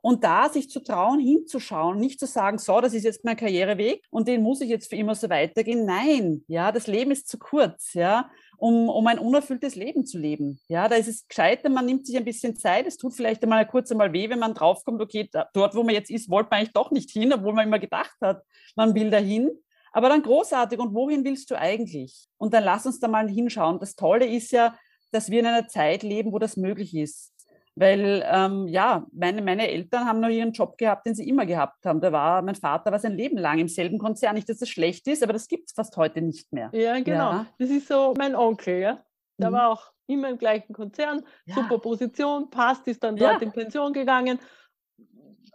Und 0.01 0.25
da 0.25 0.49
sich 0.49 0.71
zu 0.71 0.81
trauen, 0.81 1.21
hinzuschauen, 1.21 2.01
nicht 2.01 2.19
zu 2.19 2.27
sagen, 2.27 2.57
so, 2.57 2.81
das 2.81 2.95
ist 2.95 3.05
jetzt 3.05 3.25
mein 3.25 3.37
Karriereweg 3.37 4.03
und 4.09 4.27
den 4.27 4.43
muss 4.43 4.63
ich 4.63 4.71
jetzt 4.71 4.89
für 4.89 4.97
immer 4.97 5.15
so 5.15 5.29
weitergehen. 5.29 5.85
Nein, 5.85 6.45
ja, 6.49 6.73
das 6.73 6.87
Leben 6.87 7.11
ist 7.11 7.29
zu 7.29 7.39
kurz, 7.39 7.93
ja 7.93 8.31
um, 8.63 8.89
um 8.89 9.05
ein 9.09 9.19
unerfülltes 9.19 9.75
Leben 9.75 10.07
zu 10.07 10.19
leben. 10.19 10.61
Ja, 10.69 10.89
da 10.89 10.95
ist 10.95 11.09
es 11.09 11.27
gescheiter, 11.27 11.69
man 11.69 11.85
nimmt 11.85 12.07
sich 12.07 12.17
ein 12.17 12.25
bisschen 12.25 12.55
Zeit. 12.55 12.87
Es 12.87 12.97
tut 12.97 13.13
vielleicht 13.13 13.43
einmal 13.43 13.67
kurz 13.67 13.91
einmal 13.91 14.13
weh, 14.13 14.31
wenn 14.31 14.39
man 14.39 14.55
draufkommt, 14.55 15.03
okay, 15.03 15.29
da, 15.33 15.49
dort, 15.53 15.75
wo 15.75 15.83
man 15.83 15.97
jetzt 15.97 16.11
ist, 16.11 16.31
wollte 16.31 16.51
man 16.51 16.61
eigentlich 16.61 16.73
doch 16.73 16.93
nicht 16.93 17.11
hin, 17.11 17.33
obwohl 17.33 17.55
man 17.55 17.67
immer 17.67 17.81
gedacht 17.81 18.17
hat, 18.21 18.45
man 18.77 18.95
will 18.95 19.11
dahin. 19.11 19.51
Aber 19.91 20.09
dann 20.09 20.23
großartig. 20.23 20.79
Und 20.79 20.95
wohin 20.95 21.25
willst 21.25 21.51
du 21.51 21.59
eigentlich? 21.59 22.29
Und 22.39 22.55
dann 22.55 22.63
lass 22.63 22.87
uns 22.87 23.01
da 23.01 23.09
mal 23.09 23.29
hinschauen. 23.29 23.81
Das 23.81 23.97
Tolle 23.97 24.27
ist 24.27 24.53
ja, 24.53 24.79
dass 25.11 25.29
wir 25.29 25.41
in 25.41 25.47
einer 25.47 25.67
Zeit 25.67 26.05
leben, 26.05 26.31
wo 26.33 26.39
das 26.39 26.57
möglich 26.57 26.95
ist. 26.95 27.32
Weil 27.75 28.23
ähm, 28.31 28.69
ja, 28.69 29.07
meine, 29.13 29.41
meine 29.41 29.69
Eltern 29.69 30.05
haben 30.07 30.21
noch 30.21 30.29
ihren 30.29 30.53
Job 30.53 30.77
gehabt, 30.77 31.07
den 31.07 31.15
sie 31.15 31.27
immer 31.27 31.47
gehabt 31.47 31.87
haben. 31.87 32.01
Da 32.01 32.13
war 32.13 32.43
mein 32.43 32.55
Vater 32.55 32.93
war 32.93 32.99
sein 32.99 33.17
Leben 33.17 33.39
lang 33.39 33.59
im 33.59 33.69
selben 33.69 33.99
Konzern. 33.99 34.35
Nicht, 34.35 34.49
dass 34.49 34.59
das 34.59 34.69
schlecht 34.69 35.07
ist, 35.09 35.23
aber 35.23 35.33
das 35.33 35.49
gibt 35.49 35.69
es 35.69 35.73
fast 35.73 35.97
heute 35.97 36.21
nicht 36.21 36.53
mehr. 36.53 36.71
Ja, 36.73 37.01
genau. 37.01 37.33
Ja. 37.33 37.47
Das 37.59 37.71
ist 37.71 37.89
so 37.89 38.13
mein 38.19 38.37
Onkel, 38.37 38.81
ja. 38.81 39.03
Der 39.39 39.51
mhm. 39.51 39.55
war 39.55 39.69
auch 39.71 39.93
immer 40.07 40.29
im 40.29 40.39
gleichen 40.39 40.75
Konzern, 40.75 41.23
ja. 41.47 41.55
super 41.55 41.79
Position, 41.79 42.51
passt, 42.51 42.87
ist 42.89 43.03
dann 43.03 43.17
dort 43.17 43.41
ja. 43.41 43.47
in 43.47 43.53
Pension 43.53 43.93
gegangen. 43.93 44.39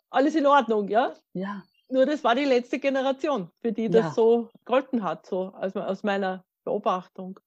Alles 0.09 0.35
in 0.35 0.45
Ordnung, 0.47 0.87
ja? 0.87 1.13
Ja. 1.33 1.63
Nur 1.89 2.05
das 2.05 2.23
war 2.23 2.33
die 2.33 2.45
letzte 2.45 2.79
Generation, 2.79 3.49
für 3.61 3.71
die 3.71 3.89
das 3.89 4.15
so 4.15 4.49
gegolten 4.65 5.03
hat, 5.03 5.25
so 5.25 5.53
aus, 5.53 5.75
aus 5.75 6.03
meiner 6.03 6.43
Beobachtung. 6.65 7.39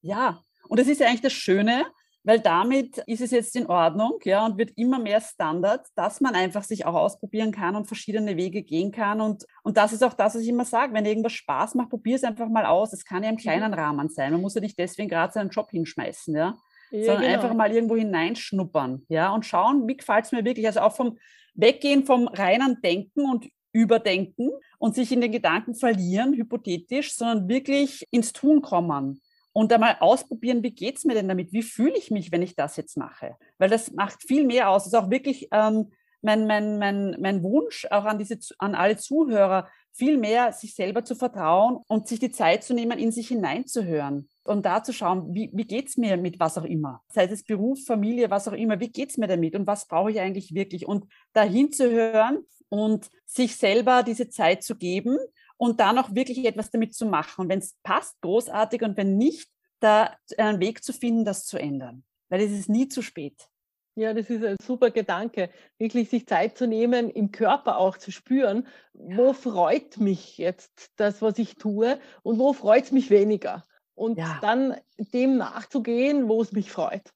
Ja, 0.00 0.40
und 0.68 0.80
das 0.80 0.88
ist 0.88 1.00
ja 1.00 1.06
eigentlich 1.06 1.20
das 1.20 1.32
Schöne, 1.32 1.84
weil 2.24 2.40
damit 2.40 2.98
ist 3.06 3.20
es 3.20 3.30
jetzt 3.30 3.54
in 3.54 3.66
Ordnung 3.66 4.18
ja, 4.24 4.46
und 4.46 4.56
wird 4.56 4.72
immer 4.76 4.98
mehr 4.98 5.20
Standard, 5.20 5.86
dass 5.94 6.22
man 6.22 6.34
einfach 6.34 6.62
sich 6.62 6.86
auch 6.86 6.94
ausprobieren 6.94 7.52
kann 7.52 7.76
und 7.76 7.86
verschiedene 7.86 8.38
Wege 8.38 8.62
gehen 8.62 8.90
kann. 8.90 9.20
Und, 9.20 9.44
und 9.62 9.76
das 9.76 9.92
ist 9.92 10.02
auch 10.02 10.14
das, 10.14 10.34
was 10.34 10.42
ich 10.42 10.48
immer 10.48 10.64
sage, 10.64 10.94
wenn 10.94 11.04
irgendwas 11.04 11.34
Spaß 11.34 11.74
macht, 11.74 11.90
probier 11.90 12.16
es 12.16 12.24
einfach 12.24 12.48
mal 12.48 12.64
aus. 12.64 12.94
Es 12.94 13.04
kann 13.04 13.22
ja 13.22 13.28
im 13.28 13.36
kleinen. 13.36 13.74
Rahmen 13.74 14.08
sein. 14.08 14.32
Man 14.32 14.40
muss 14.40 14.54
ja 14.54 14.60
nicht 14.60 14.78
deswegen 14.78 15.08
gerade 15.08 15.32
seinen 15.32 15.50
Job 15.50 15.70
hinschmeißen, 15.70 16.34
ja. 16.34 16.56
ja 16.90 17.04
sondern 17.04 17.22
genau. 17.22 17.34
einfach 17.34 17.54
mal 17.54 17.72
irgendwo 17.72 17.96
hineinschnuppern 17.96 19.04
ja, 19.08 19.32
und 19.34 19.44
schauen, 19.44 19.86
wie 19.86 19.96
gefällt 19.96 20.24
es 20.24 20.32
mir 20.32 20.44
wirklich. 20.44 20.66
Also 20.66 20.80
auch 20.80 20.94
vom 20.94 21.18
Weggehen 21.54 22.04
vom 22.04 22.28
reinen 22.28 22.80
Denken 22.82 23.28
und 23.28 23.48
Überdenken 23.72 24.50
und 24.78 24.94
sich 24.94 25.12
in 25.12 25.20
den 25.20 25.32
Gedanken 25.32 25.74
verlieren, 25.74 26.32
hypothetisch, 26.34 27.14
sondern 27.14 27.48
wirklich 27.48 28.06
ins 28.10 28.32
Tun 28.32 28.62
kommen 28.62 29.20
und 29.54 29.72
einmal 29.72 29.96
ausprobieren, 30.00 30.62
wie 30.64 30.72
geht 30.72 30.98
es 30.98 31.04
mir 31.04 31.14
denn 31.14 31.28
damit? 31.28 31.52
Wie 31.52 31.62
fühle 31.62 31.96
ich 31.96 32.10
mich, 32.10 32.32
wenn 32.32 32.42
ich 32.42 32.56
das 32.56 32.76
jetzt 32.76 32.98
mache? 32.98 33.36
Weil 33.56 33.70
das 33.70 33.92
macht 33.92 34.22
viel 34.26 34.44
mehr 34.44 34.68
aus. 34.68 34.82
Das 34.82 34.92
ist 34.92 34.98
auch 34.98 35.10
wirklich 35.10 35.48
ähm, 35.52 35.92
mein, 36.22 36.46
mein, 36.48 36.78
mein, 36.78 37.16
mein 37.20 37.42
Wunsch 37.44 37.86
auch 37.90 38.04
an, 38.04 38.18
diese, 38.18 38.36
an 38.58 38.74
alle 38.74 38.96
Zuhörer, 38.96 39.68
viel 39.92 40.18
mehr 40.18 40.52
sich 40.52 40.74
selber 40.74 41.04
zu 41.04 41.14
vertrauen 41.14 41.78
und 41.86 42.08
sich 42.08 42.18
die 42.18 42.32
Zeit 42.32 42.64
zu 42.64 42.74
nehmen, 42.74 42.98
in 42.98 43.12
sich 43.12 43.28
hineinzuhören. 43.28 44.28
Und 44.42 44.66
da 44.66 44.82
zu 44.82 44.92
schauen, 44.92 45.32
wie, 45.32 45.50
wie 45.54 45.66
geht 45.66 45.88
es 45.88 45.96
mir 45.96 46.16
mit 46.16 46.40
was 46.40 46.58
auch 46.58 46.64
immer, 46.64 47.02
sei 47.08 47.26
es 47.26 47.44
Beruf, 47.44 47.84
Familie, 47.84 48.30
was 48.30 48.48
auch 48.48 48.54
immer, 48.54 48.80
wie 48.80 48.90
geht 48.90 49.10
es 49.10 49.18
mir 49.18 49.28
damit 49.28 49.54
und 49.54 49.68
was 49.68 49.86
brauche 49.86 50.10
ich 50.10 50.18
eigentlich 50.18 50.52
wirklich? 50.52 50.88
Und 50.88 51.06
dahin 51.32 51.70
zu 51.70 51.88
hören 51.88 52.38
und 52.68 53.08
sich 53.24 53.56
selber 53.56 54.02
diese 54.02 54.28
Zeit 54.28 54.64
zu 54.64 54.74
geben 54.74 55.16
und 55.56 55.80
dann 55.80 55.98
auch 55.98 56.14
wirklich 56.14 56.44
etwas 56.44 56.70
damit 56.70 56.94
zu 56.94 57.06
machen. 57.06 57.42
Und 57.42 57.48
wenn 57.48 57.58
es 57.58 57.76
passt, 57.82 58.20
großartig 58.20 58.82
und 58.82 58.96
wenn 58.96 59.16
nicht, 59.16 59.48
da 59.80 60.16
einen 60.38 60.60
Weg 60.60 60.82
zu 60.82 60.92
finden, 60.92 61.24
das 61.24 61.44
zu 61.44 61.58
ändern. 61.58 62.04
Weil 62.28 62.40
es 62.40 62.52
ist 62.52 62.68
nie 62.68 62.88
zu 62.88 63.02
spät. 63.02 63.48
Ja, 63.96 64.12
das 64.12 64.28
ist 64.28 64.42
ein 64.42 64.56
super 64.60 64.90
Gedanke, 64.90 65.50
wirklich 65.78 66.10
sich 66.10 66.26
Zeit 66.26 66.58
zu 66.58 66.66
nehmen, 66.66 67.10
im 67.10 67.30
Körper 67.30 67.78
auch 67.78 67.96
zu 67.96 68.10
spüren, 68.10 68.66
wo 68.92 69.32
freut 69.32 69.98
mich 69.98 70.36
jetzt 70.36 70.90
das, 70.96 71.22
was 71.22 71.38
ich 71.38 71.54
tue 71.54 72.00
und 72.22 72.38
wo 72.40 72.52
freut 72.52 72.84
es 72.84 72.92
mich 72.92 73.10
weniger. 73.10 73.62
Und 73.94 74.18
ja. 74.18 74.38
dann 74.40 74.76
dem 74.98 75.36
nachzugehen, 75.36 76.28
wo 76.28 76.42
es 76.42 76.50
mich 76.50 76.72
freut. 76.72 77.08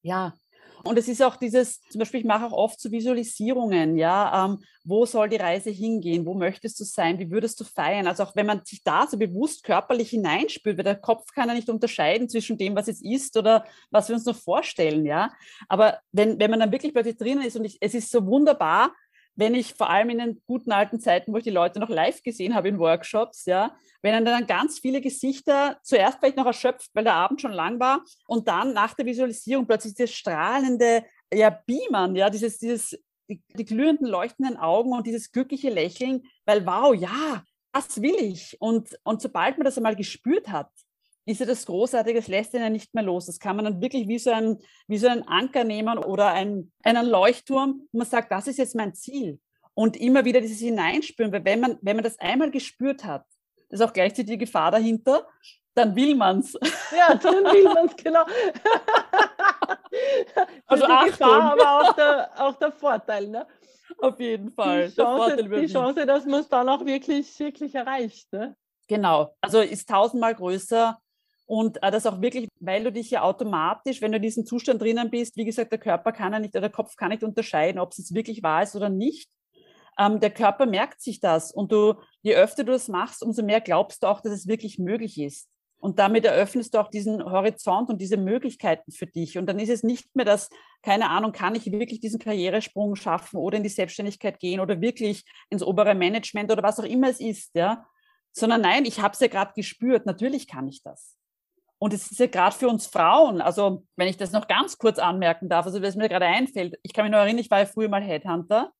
Ja, 0.00 0.32
und 0.84 0.98
es 0.98 1.08
ist 1.08 1.22
auch 1.22 1.36
dieses, 1.36 1.80
zum 1.82 1.98
Beispiel, 2.00 2.20
ich 2.20 2.26
mache 2.26 2.46
auch 2.46 2.52
oft 2.52 2.80
so 2.80 2.90
Visualisierungen, 2.90 3.96
ja, 3.96 4.46
ähm, 4.46 4.58
wo 4.84 5.06
soll 5.06 5.28
die 5.28 5.36
Reise 5.36 5.70
hingehen, 5.70 6.26
wo 6.26 6.34
möchtest 6.34 6.80
du 6.80 6.84
sein, 6.84 7.18
wie 7.18 7.30
würdest 7.30 7.60
du 7.60 7.64
feiern? 7.64 8.06
Also 8.06 8.24
auch 8.24 8.34
wenn 8.34 8.46
man 8.46 8.64
sich 8.64 8.82
da 8.82 9.06
so 9.06 9.16
bewusst 9.16 9.64
körperlich 9.64 10.10
hineinspürt, 10.10 10.76
weil 10.76 10.84
der 10.84 10.96
Kopf 10.96 11.32
kann 11.32 11.48
ja 11.48 11.54
nicht 11.54 11.68
unterscheiden 11.68 12.28
zwischen 12.28 12.58
dem, 12.58 12.74
was 12.74 12.88
jetzt 12.88 13.04
ist 13.04 13.36
oder 13.36 13.64
was 13.90 14.08
wir 14.08 14.16
uns 14.16 14.24
noch 14.24 14.36
vorstellen, 14.36 15.06
ja. 15.06 15.30
Aber 15.68 15.98
wenn, 16.10 16.38
wenn 16.38 16.50
man 16.50 16.60
dann 16.60 16.72
wirklich 16.72 16.92
plötzlich 16.92 17.16
drinnen 17.16 17.44
ist 17.44 17.56
und 17.56 17.64
ich, 17.64 17.78
es 17.80 17.94
ist 17.94 18.10
so 18.10 18.26
wunderbar, 18.26 18.92
wenn 19.34 19.54
ich 19.54 19.74
vor 19.74 19.90
allem 19.90 20.10
in 20.10 20.18
den 20.18 20.42
guten 20.46 20.72
alten 20.72 21.00
Zeiten, 21.00 21.32
wo 21.32 21.38
ich 21.38 21.44
die 21.44 21.50
Leute 21.50 21.80
noch 21.80 21.88
live 21.88 22.22
gesehen 22.22 22.54
habe 22.54 22.68
in 22.68 22.78
Workshops, 22.78 23.46
ja, 23.46 23.74
wenn 24.02 24.24
dann 24.24 24.46
ganz 24.46 24.78
viele 24.78 25.00
Gesichter 25.00 25.78
zuerst 25.82 26.18
vielleicht 26.18 26.36
noch 26.36 26.46
erschöpft, 26.46 26.90
weil 26.94 27.04
der 27.04 27.14
Abend 27.14 27.40
schon 27.40 27.52
lang 27.52 27.80
war 27.80 28.04
und 28.26 28.48
dann 28.48 28.72
nach 28.72 28.94
der 28.94 29.06
Visualisierung 29.06 29.66
plötzlich 29.66 29.94
dieses 29.94 30.14
strahlende 30.14 31.04
ja, 31.32 31.50
Beamern, 31.50 32.14
ja, 32.14 32.28
dieses, 32.28 32.58
dieses, 32.58 32.98
die, 33.28 33.42
die 33.54 33.64
glühenden, 33.64 34.06
leuchtenden 34.06 34.56
Augen 34.56 34.92
und 34.92 35.06
dieses 35.06 35.30
glückliche 35.32 35.70
Lächeln, 35.70 36.22
weil 36.44 36.66
wow, 36.66 36.94
ja, 36.94 37.42
das 37.72 38.02
will 38.02 38.16
ich. 38.16 38.56
Und, 38.60 38.98
und 39.04 39.22
sobald 39.22 39.56
man 39.56 39.64
das 39.64 39.76
einmal 39.76 39.96
gespürt 39.96 40.48
hat, 40.48 40.70
ist 41.24 41.40
ja 41.40 41.46
das 41.46 41.66
Großartige, 41.66 42.18
es 42.18 42.28
lässt 42.28 42.54
ihn 42.54 42.60
ja 42.60 42.70
nicht 42.70 42.94
mehr 42.94 43.04
los. 43.04 43.26
Das 43.26 43.38
kann 43.38 43.56
man 43.56 43.64
dann 43.64 43.80
wirklich 43.80 44.08
wie 44.08 44.18
so 44.18 44.30
ein, 44.30 44.58
wie 44.88 44.98
so 44.98 45.08
ein 45.08 45.26
Anker 45.28 45.64
nehmen 45.64 45.98
oder 45.98 46.32
ein, 46.32 46.72
einen 46.82 47.06
Leuchtturm, 47.06 47.86
wo 47.92 47.98
man 47.98 48.06
sagt, 48.06 48.32
das 48.32 48.48
ist 48.48 48.58
jetzt 48.58 48.74
mein 48.74 48.94
Ziel. 48.94 49.38
Und 49.74 49.96
immer 49.96 50.24
wieder 50.24 50.40
dieses 50.40 50.58
Hineinspüren, 50.58 51.32
weil 51.32 51.44
wenn 51.44 51.60
man, 51.60 51.78
wenn 51.80 51.96
man 51.96 52.04
das 52.04 52.18
einmal 52.18 52.50
gespürt 52.50 53.04
hat, 53.04 53.24
das 53.70 53.80
ist 53.80 53.86
auch 53.86 53.92
gleichzeitig 53.92 54.32
die 54.32 54.38
Gefahr 54.38 54.70
dahinter, 54.70 55.26
dann 55.74 55.96
will 55.96 56.14
man 56.14 56.40
es. 56.40 56.52
Ja, 56.94 57.14
dann 57.14 57.44
will 57.44 57.64
man 57.64 57.86
es, 57.86 57.96
genau. 57.96 58.24
also 60.66 60.86
die 60.86 61.10
Gefahr, 61.10 61.52
aber 61.52 61.80
auch 61.80 61.94
der, 61.94 62.30
auch 62.36 62.54
der 62.58 62.72
Vorteil. 62.72 63.28
Ne? 63.28 63.46
Auf 63.98 64.20
jeden 64.20 64.50
Fall. 64.50 64.88
Die 64.88 64.94
Chance, 64.94 65.36
die 65.36 65.66
Chance 65.66 66.04
dass 66.04 66.26
man 66.26 66.40
es 66.40 66.48
dann 66.48 66.68
auch 66.68 66.84
wirklich, 66.84 67.38
wirklich 67.38 67.74
erreicht. 67.74 68.30
Ne? 68.32 68.56
Genau, 68.88 69.34
also 69.40 69.60
ist 69.60 69.88
tausendmal 69.88 70.34
größer 70.34 71.00
und 71.46 71.82
äh, 71.82 71.90
das 71.90 72.06
auch 72.06 72.20
wirklich, 72.20 72.48
weil 72.60 72.84
du 72.84 72.92
dich 72.92 73.10
ja 73.10 73.22
automatisch, 73.22 74.00
wenn 74.00 74.12
du 74.12 74.16
in 74.16 74.22
diesem 74.22 74.46
Zustand 74.46 74.80
drinnen 74.80 75.10
bist, 75.10 75.36
wie 75.36 75.44
gesagt, 75.44 75.72
der 75.72 75.78
Körper 75.78 76.12
kann 76.12 76.32
ja 76.32 76.38
nicht, 76.38 76.54
oder 76.54 76.62
der 76.62 76.70
Kopf 76.70 76.96
kann 76.96 77.10
nicht 77.10 77.24
unterscheiden, 77.24 77.80
ob 77.80 77.92
es 77.92 77.98
jetzt 77.98 78.14
wirklich 78.14 78.42
wahr 78.42 78.62
ist 78.62 78.76
oder 78.76 78.88
nicht. 78.88 79.28
Ähm, 79.98 80.20
der 80.20 80.30
Körper 80.30 80.66
merkt 80.66 81.02
sich 81.02 81.20
das 81.20 81.52
und 81.52 81.72
du, 81.72 81.94
je 82.22 82.34
öfter 82.34 82.64
du 82.64 82.72
das 82.72 82.88
machst, 82.88 83.22
umso 83.22 83.42
mehr 83.42 83.60
glaubst 83.60 84.02
du 84.02 84.06
auch, 84.06 84.20
dass 84.20 84.32
es 84.32 84.46
wirklich 84.46 84.78
möglich 84.78 85.20
ist. 85.20 85.48
Und 85.78 85.98
damit 85.98 86.24
eröffnest 86.24 86.74
du 86.74 86.78
auch 86.78 86.88
diesen 86.88 87.24
Horizont 87.24 87.90
und 87.90 88.00
diese 88.00 88.16
Möglichkeiten 88.16 88.92
für 88.92 89.06
dich. 89.06 89.36
Und 89.36 89.46
dann 89.46 89.58
ist 89.58 89.68
es 89.68 89.82
nicht 89.82 90.14
mehr 90.14 90.24
das, 90.24 90.48
keine 90.80 91.10
Ahnung, 91.10 91.32
kann 91.32 91.56
ich 91.56 91.70
wirklich 91.72 91.98
diesen 91.98 92.20
Karrieresprung 92.20 92.94
schaffen 92.94 93.36
oder 93.36 93.56
in 93.56 93.64
die 93.64 93.68
Selbstständigkeit 93.68 94.38
gehen 94.38 94.60
oder 94.60 94.80
wirklich 94.80 95.24
ins 95.50 95.64
obere 95.64 95.96
Management 95.96 96.52
oder 96.52 96.62
was 96.62 96.78
auch 96.78 96.84
immer 96.84 97.08
es 97.08 97.18
ist, 97.18 97.50
ja. 97.54 97.84
Sondern 98.32 98.60
nein, 98.60 98.84
ich 98.84 99.00
habe 99.00 99.12
es 99.12 99.20
ja 99.20 99.26
gerade 99.26 99.52
gespürt, 99.56 100.06
natürlich 100.06 100.46
kann 100.46 100.68
ich 100.68 100.84
das. 100.84 101.18
Und 101.82 101.92
es 101.92 102.12
ist 102.12 102.20
ja 102.20 102.28
gerade 102.28 102.54
für 102.54 102.68
uns 102.68 102.86
Frauen, 102.86 103.40
also 103.40 103.84
wenn 103.96 104.06
ich 104.06 104.16
das 104.16 104.30
noch 104.30 104.46
ganz 104.46 104.78
kurz 104.78 105.00
anmerken 105.00 105.48
darf, 105.48 105.66
also 105.66 105.82
was 105.82 105.96
mir 105.96 106.08
gerade 106.08 106.26
einfällt, 106.26 106.78
ich 106.84 106.92
kann 106.92 107.04
mich 107.04 107.10
nur 107.10 107.18
erinnern, 107.18 107.40
ich 107.40 107.50
war 107.50 107.58
ja 107.58 107.66
früher 107.66 107.88
mal 107.88 108.00
Headhunter 108.00 108.70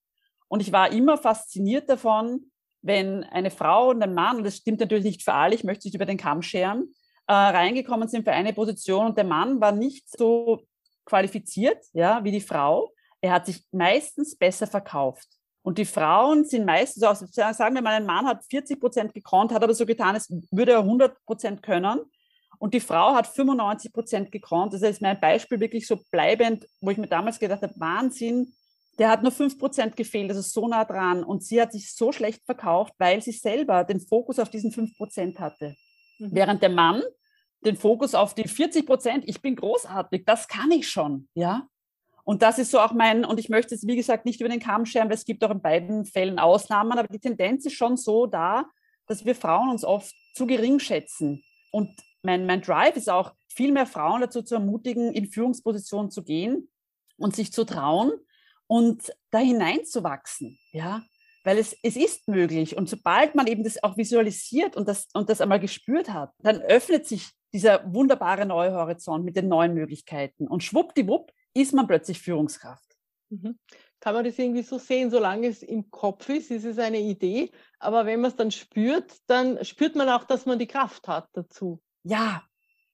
und 0.46 0.60
ich 0.60 0.70
war 0.70 0.92
immer 0.92 1.18
fasziniert 1.18 1.90
davon, 1.90 2.52
wenn 2.80 3.24
eine 3.24 3.50
Frau 3.50 3.90
und 3.90 4.00
ein 4.04 4.14
Mann, 4.14 4.36
und 4.36 4.44
das 4.44 4.58
stimmt 4.58 4.78
natürlich 4.78 5.04
nicht 5.04 5.24
für 5.24 5.34
alle, 5.34 5.52
ich 5.52 5.64
möchte 5.64 5.88
nicht 5.88 5.96
über 5.96 6.06
den 6.06 6.16
Kamm 6.16 6.42
scheren, 6.42 6.94
äh, 7.26 7.32
reingekommen 7.32 8.06
sind 8.06 8.22
für 8.22 8.30
eine 8.30 8.52
Position 8.52 9.06
und 9.06 9.18
der 9.18 9.24
Mann 9.24 9.60
war 9.60 9.72
nicht 9.72 10.08
so 10.08 10.62
qualifiziert 11.04 11.84
ja, 11.94 12.22
wie 12.22 12.30
die 12.30 12.40
Frau. 12.40 12.92
Er 13.20 13.32
hat 13.32 13.46
sich 13.46 13.64
meistens 13.72 14.38
besser 14.38 14.68
verkauft. 14.68 15.26
Und 15.62 15.78
die 15.78 15.86
Frauen 15.86 16.44
sind 16.44 16.66
meistens, 16.66 17.02
also 17.02 17.26
sagen 17.26 17.74
wir 17.74 17.82
mal, 17.82 17.94
ein 17.94 18.06
Mann 18.06 18.26
hat 18.26 18.44
40 18.48 18.78
Prozent 18.78 19.12
gekonnt, 19.12 19.52
hat 19.52 19.64
aber 19.64 19.74
so 19.74 19.86
getan, 19.86 20.14
als 20.14 20.30
würde 20.52 20.70
er 20.70 20.78
100 20.78 21.16
Prozent 21.26 21.64
können. 21.64 21.98
Und 22.62 22.74
die 22.74 22.80
Frau 22.80 23.16
hat 23.16 23.26
95 23.26 23.92
Prozent 23.92 24.30
gekonnt. 24.30 24.72
Das 24.72 24.82
ist 24.82 25.02
mein 25.02 25.18
Beispiel 25.18 25.58
wirklich 25.58 25.84
so 25.84 25.98
bleibend, 26.12 26.64
wo 26.80 26.90
ich 26.90 26.96
mir 26.96 27.08
damals 27.08 27.40
gedacht 27.40 27.60
habe, 27.60 27.74
Wahnsinn, 27.76 28.54
der 29.00 29.10
hat 29.10 29.24
nur 29.24 29.32
5 29.32 29.58
Prozent 29.58 29.96
gefehlt, 29.96 30.30
das 30.30 30.36
ist 30.36 30.52
so 30.52 30.68
nah 30.68 30.84
dran. 30.84 31.24
Und 31.24 31.42
sie 31.42 31.60
hat 31.60 31.72
sich 31.72 31.92
so 31.92 32.12
schlecht 32.12 32.44
verkauft, 32.44 32.94
weil 32.98 33.20
sie 33.20 33.32
selber 33.32 33.82
den 33.82 33.98
Fokus 33.98 34.38
auf 34.38 34.48
diesen 34.48 34.70
5 34.70 34.96
Prozent 34.96 35.40
hatte. 35.40 35.74
Mhm. 36.20 36.28
Während 36.30 36.62
der 36.62 36.68
Mann 36.68 37.02
den 37.64 37.74
Fokus 37.74 38.14
auf 38.14 38.32
die 38.32 38.46
40 38.46 38.86
Prozent, 38.86 39.24
ich 39.26 39.42
bin 39.42 39.56
großartig, 39.56 40.24
das 40.24 40.46
kann 40.46 40.70
ich 40.70 40.88
schon, 40.88 41.28
ja. 41.34 41.66
Und 42.22 42.42
das 42.42 42.60
ist 42.60 42.70
so 42.70 42.78
auch 42.78 42.92
mein, 42.92 43.24
und 43.24 43.40
ich 43.40 43.48
möchte 43.48 43.74
es, 43.74 43.84
wie 43.88 43.96
gesagt, 43.96 44.24
nicht 44.24 44.40
über 44.40 44.48
den 44.48 44.60
Kamm 44.60 44.86
scheren, 44.86 45.08
weil 45.08 45.16
es 45.16 45.24
gibt 45.24 45.42
auch 45.42 45.50
in 45.50 45.62
beiden 45.62 46.04
Fällen 46.04 46.38
Ausnahmen, 46.38 46.92
aber 46.92 47.08
die 47.08 47.18
Tendenz 47.18 47.66
ist 47.66 47.74
schon 47.74 47.96
so 47.96 48.26
da, 48.26 48.66
dass 49.08 49.24
wir 49.24 49.34
Frauen 49.34 49.70
uns 49.70 49.84
oft 49.84 50.14
zu 50.32 50.46
gering 50.46 50.78
schätzen. 50.78 51.42
Und 51.72 51.90
mein, 52.22 52.46
mein 52.46 52.62
Drive 52.62 52.96
ist 52.96 53.10
auch, 53.10 53.34
viel 53.48 53.72
mehr 53.72 53.86
Frauen 53.86 54.22
dazu 54.22 54.42
zu 54.42 54.54
ermutigen, 54.54 55.12
in 55.12 55.26
Führungspositionen 55.26 56.10
zu 56.10 56.24
gehen 56.24 56.70
und 57.18 57.36
sich 57.36 57.52
zu 57.52 57.64
trauen 57.64 58.12
und 58.66 59.12
da 59.30 59.38
hineinzuwachsen, 59.38 60.58
ja, 60.72 61.02
weil 61.44 61.58
es, 61.58 61.76
es 61.82 61.96
ist 61.96 62.28
möglich. 62.28 62.76
Und 62.76 62.88
sobald 62.88 63.34
man 63.34 63.46
eben 63.46 63.64
das 63.64 63.82
auch 63.82 63.96
visualisiert 63.96 64.76
und 64.76 64.88
das, 64.88 65.08
und 65.12 65.28
das 65.28 65.40
einmal 65.40 65.60
gespürt 65.60 66.08
hat, 66.10 66.32
dann 66.38 66.62
öffnet 66.62 67.06
sich 67.06 67.30
dieser 67.52 67.92
wunderbare 67.92 68.46
neue 68.46 68.72
Horizont 68.72 69.24
mit 69.24 69.36
den 69.36 69.48
neuen 69.48 69.74
Möglichkeiten. 69.74 70.48
Und 70.48 70.62
schwuppdiwupp 70.62 71.32
ist 71.52 71.74
man 71.74 71.86
plötzlich 71.86 72.20
Führungskraft. 72.20 72.96
Mhm. 73.28 73.58
Kann 74.00 74.14
man 74.14 74.24
das 74.24 74.38
irgendwie 74.38 74.62
so 74.62 74.78
sehen, 74.78 75.10
solange 75.10 75.48
es 75.48 75.62
im 75.62 75.90
Kopf 75.90 76.28
ist, 76.28 76.50
ist 76.50 76.64
es 76.64 76.78
eine 76.78 77.00
Idee. 77.00 77.50
Aber 77.78 78.06
wenn 78.06 78.20
man 78.20 78.30
es 78.30 78.36
dann 78.36 78.50
spürt, 78.50 79.12
dann 79.26 79.62
spürt 79.64 79.96
man 79.96 80.08
auch, 80.08 80.24
dass 80.24 80.46
man 80.46 80.58
die 80.58 80.66
Kraft 80.66 81.06
hat 81.08 81.28
dazu. 81.34 81.80
Ja, 82.04 82.42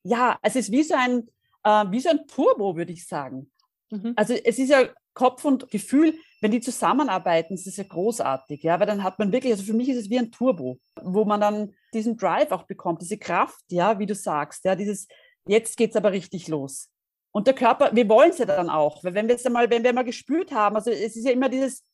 ja, 0.03 0.39
es 0.43 0.57
ist 0.57 0.71
wie 0.71 0.83
so 0.83 0.95
ein, 0.95 1.29
äh, 1.65 1.85
wie 1.91 2.01
so 2.01 2.11
ein 2.11 2.27
Turbo, 2.27 2.77
würde 2.77 2.93
ich 2.93 3.07
sagen. 3.07 3.51
Mhm. 3.91 4.13
Also 4.17 4.35
es 4.35 4.59
ist 4.59 4.71
ja 4.71 4.89
Kopf 5.15 5.45
und 5.45 5.71
Gefühl, 5.71 6.15
wenn 6.41 6.53
die 6.53 6.61
zusammenarbeiten, 6.61 7.57
das 7.57 7.67
ist 7.67 7.79
ja 7.79 7.85
großartig, 7.85 8.63
ja, 8.63 8.79
weil 8.79 8.87
dann 8.87 9.03
hat 9.03 9.19
man 9.19 9.33
wirklich, 9.33 9.53
also 9.53 9.65
für 9.65 9.73
mich 9.73 9.89
ist 9.89 9.99
es 9.99 10.11
wie 10.11 10.19
ein 10.19 10.31
Turbo, 10.31 10.79
wo 11.03 11.25
man 11.25 11.41
dann 11.41 11.75
diesen 11.93 12.17
Drive 12.17 12.53
auch 12.53 12.63
bekommt, 12.65 13.03
diese 13.03 13.19
Kraft, 13.19 13.65
ja, 13.71 13.99
wie 13.99 14.07
du 14.07 14.15
sagst, 14.15 14.65
ja, 14.65 14.77
dieses, 14.77 15.09
jetzt 15.47 15.77
geht 15.77 15.91
es 15.91 15.97
aber 15.97 16.13
richtig 16.13 16.47
los. 16.47 16.91
Und 17.33 17.47
der 17.47 17.55
Körper, 17.55 17.91
wir 17.95 18.09
wollen 18.09 18.31
es 18.31 18.39
ja 18.39 18.47
dann 18.47 18.71
auch, 18.71 19.03
weil 19.03 19.15
wenn 19.15 19.29
wir 19.29 19.35
es 19.35 19.45
einmal, 19.45 19.69
wenn 19.71 19.83
wir 19.83 19.93
mal 19.93 20.05
gespürt 20.05 20.53
haben, 20.53 20.77
also 20.77 20.91
es 20.91 21.17
ist 21.17 21.25
ja 21.25 21.33
immer 21.33 21.49
dieses 21.49 21.85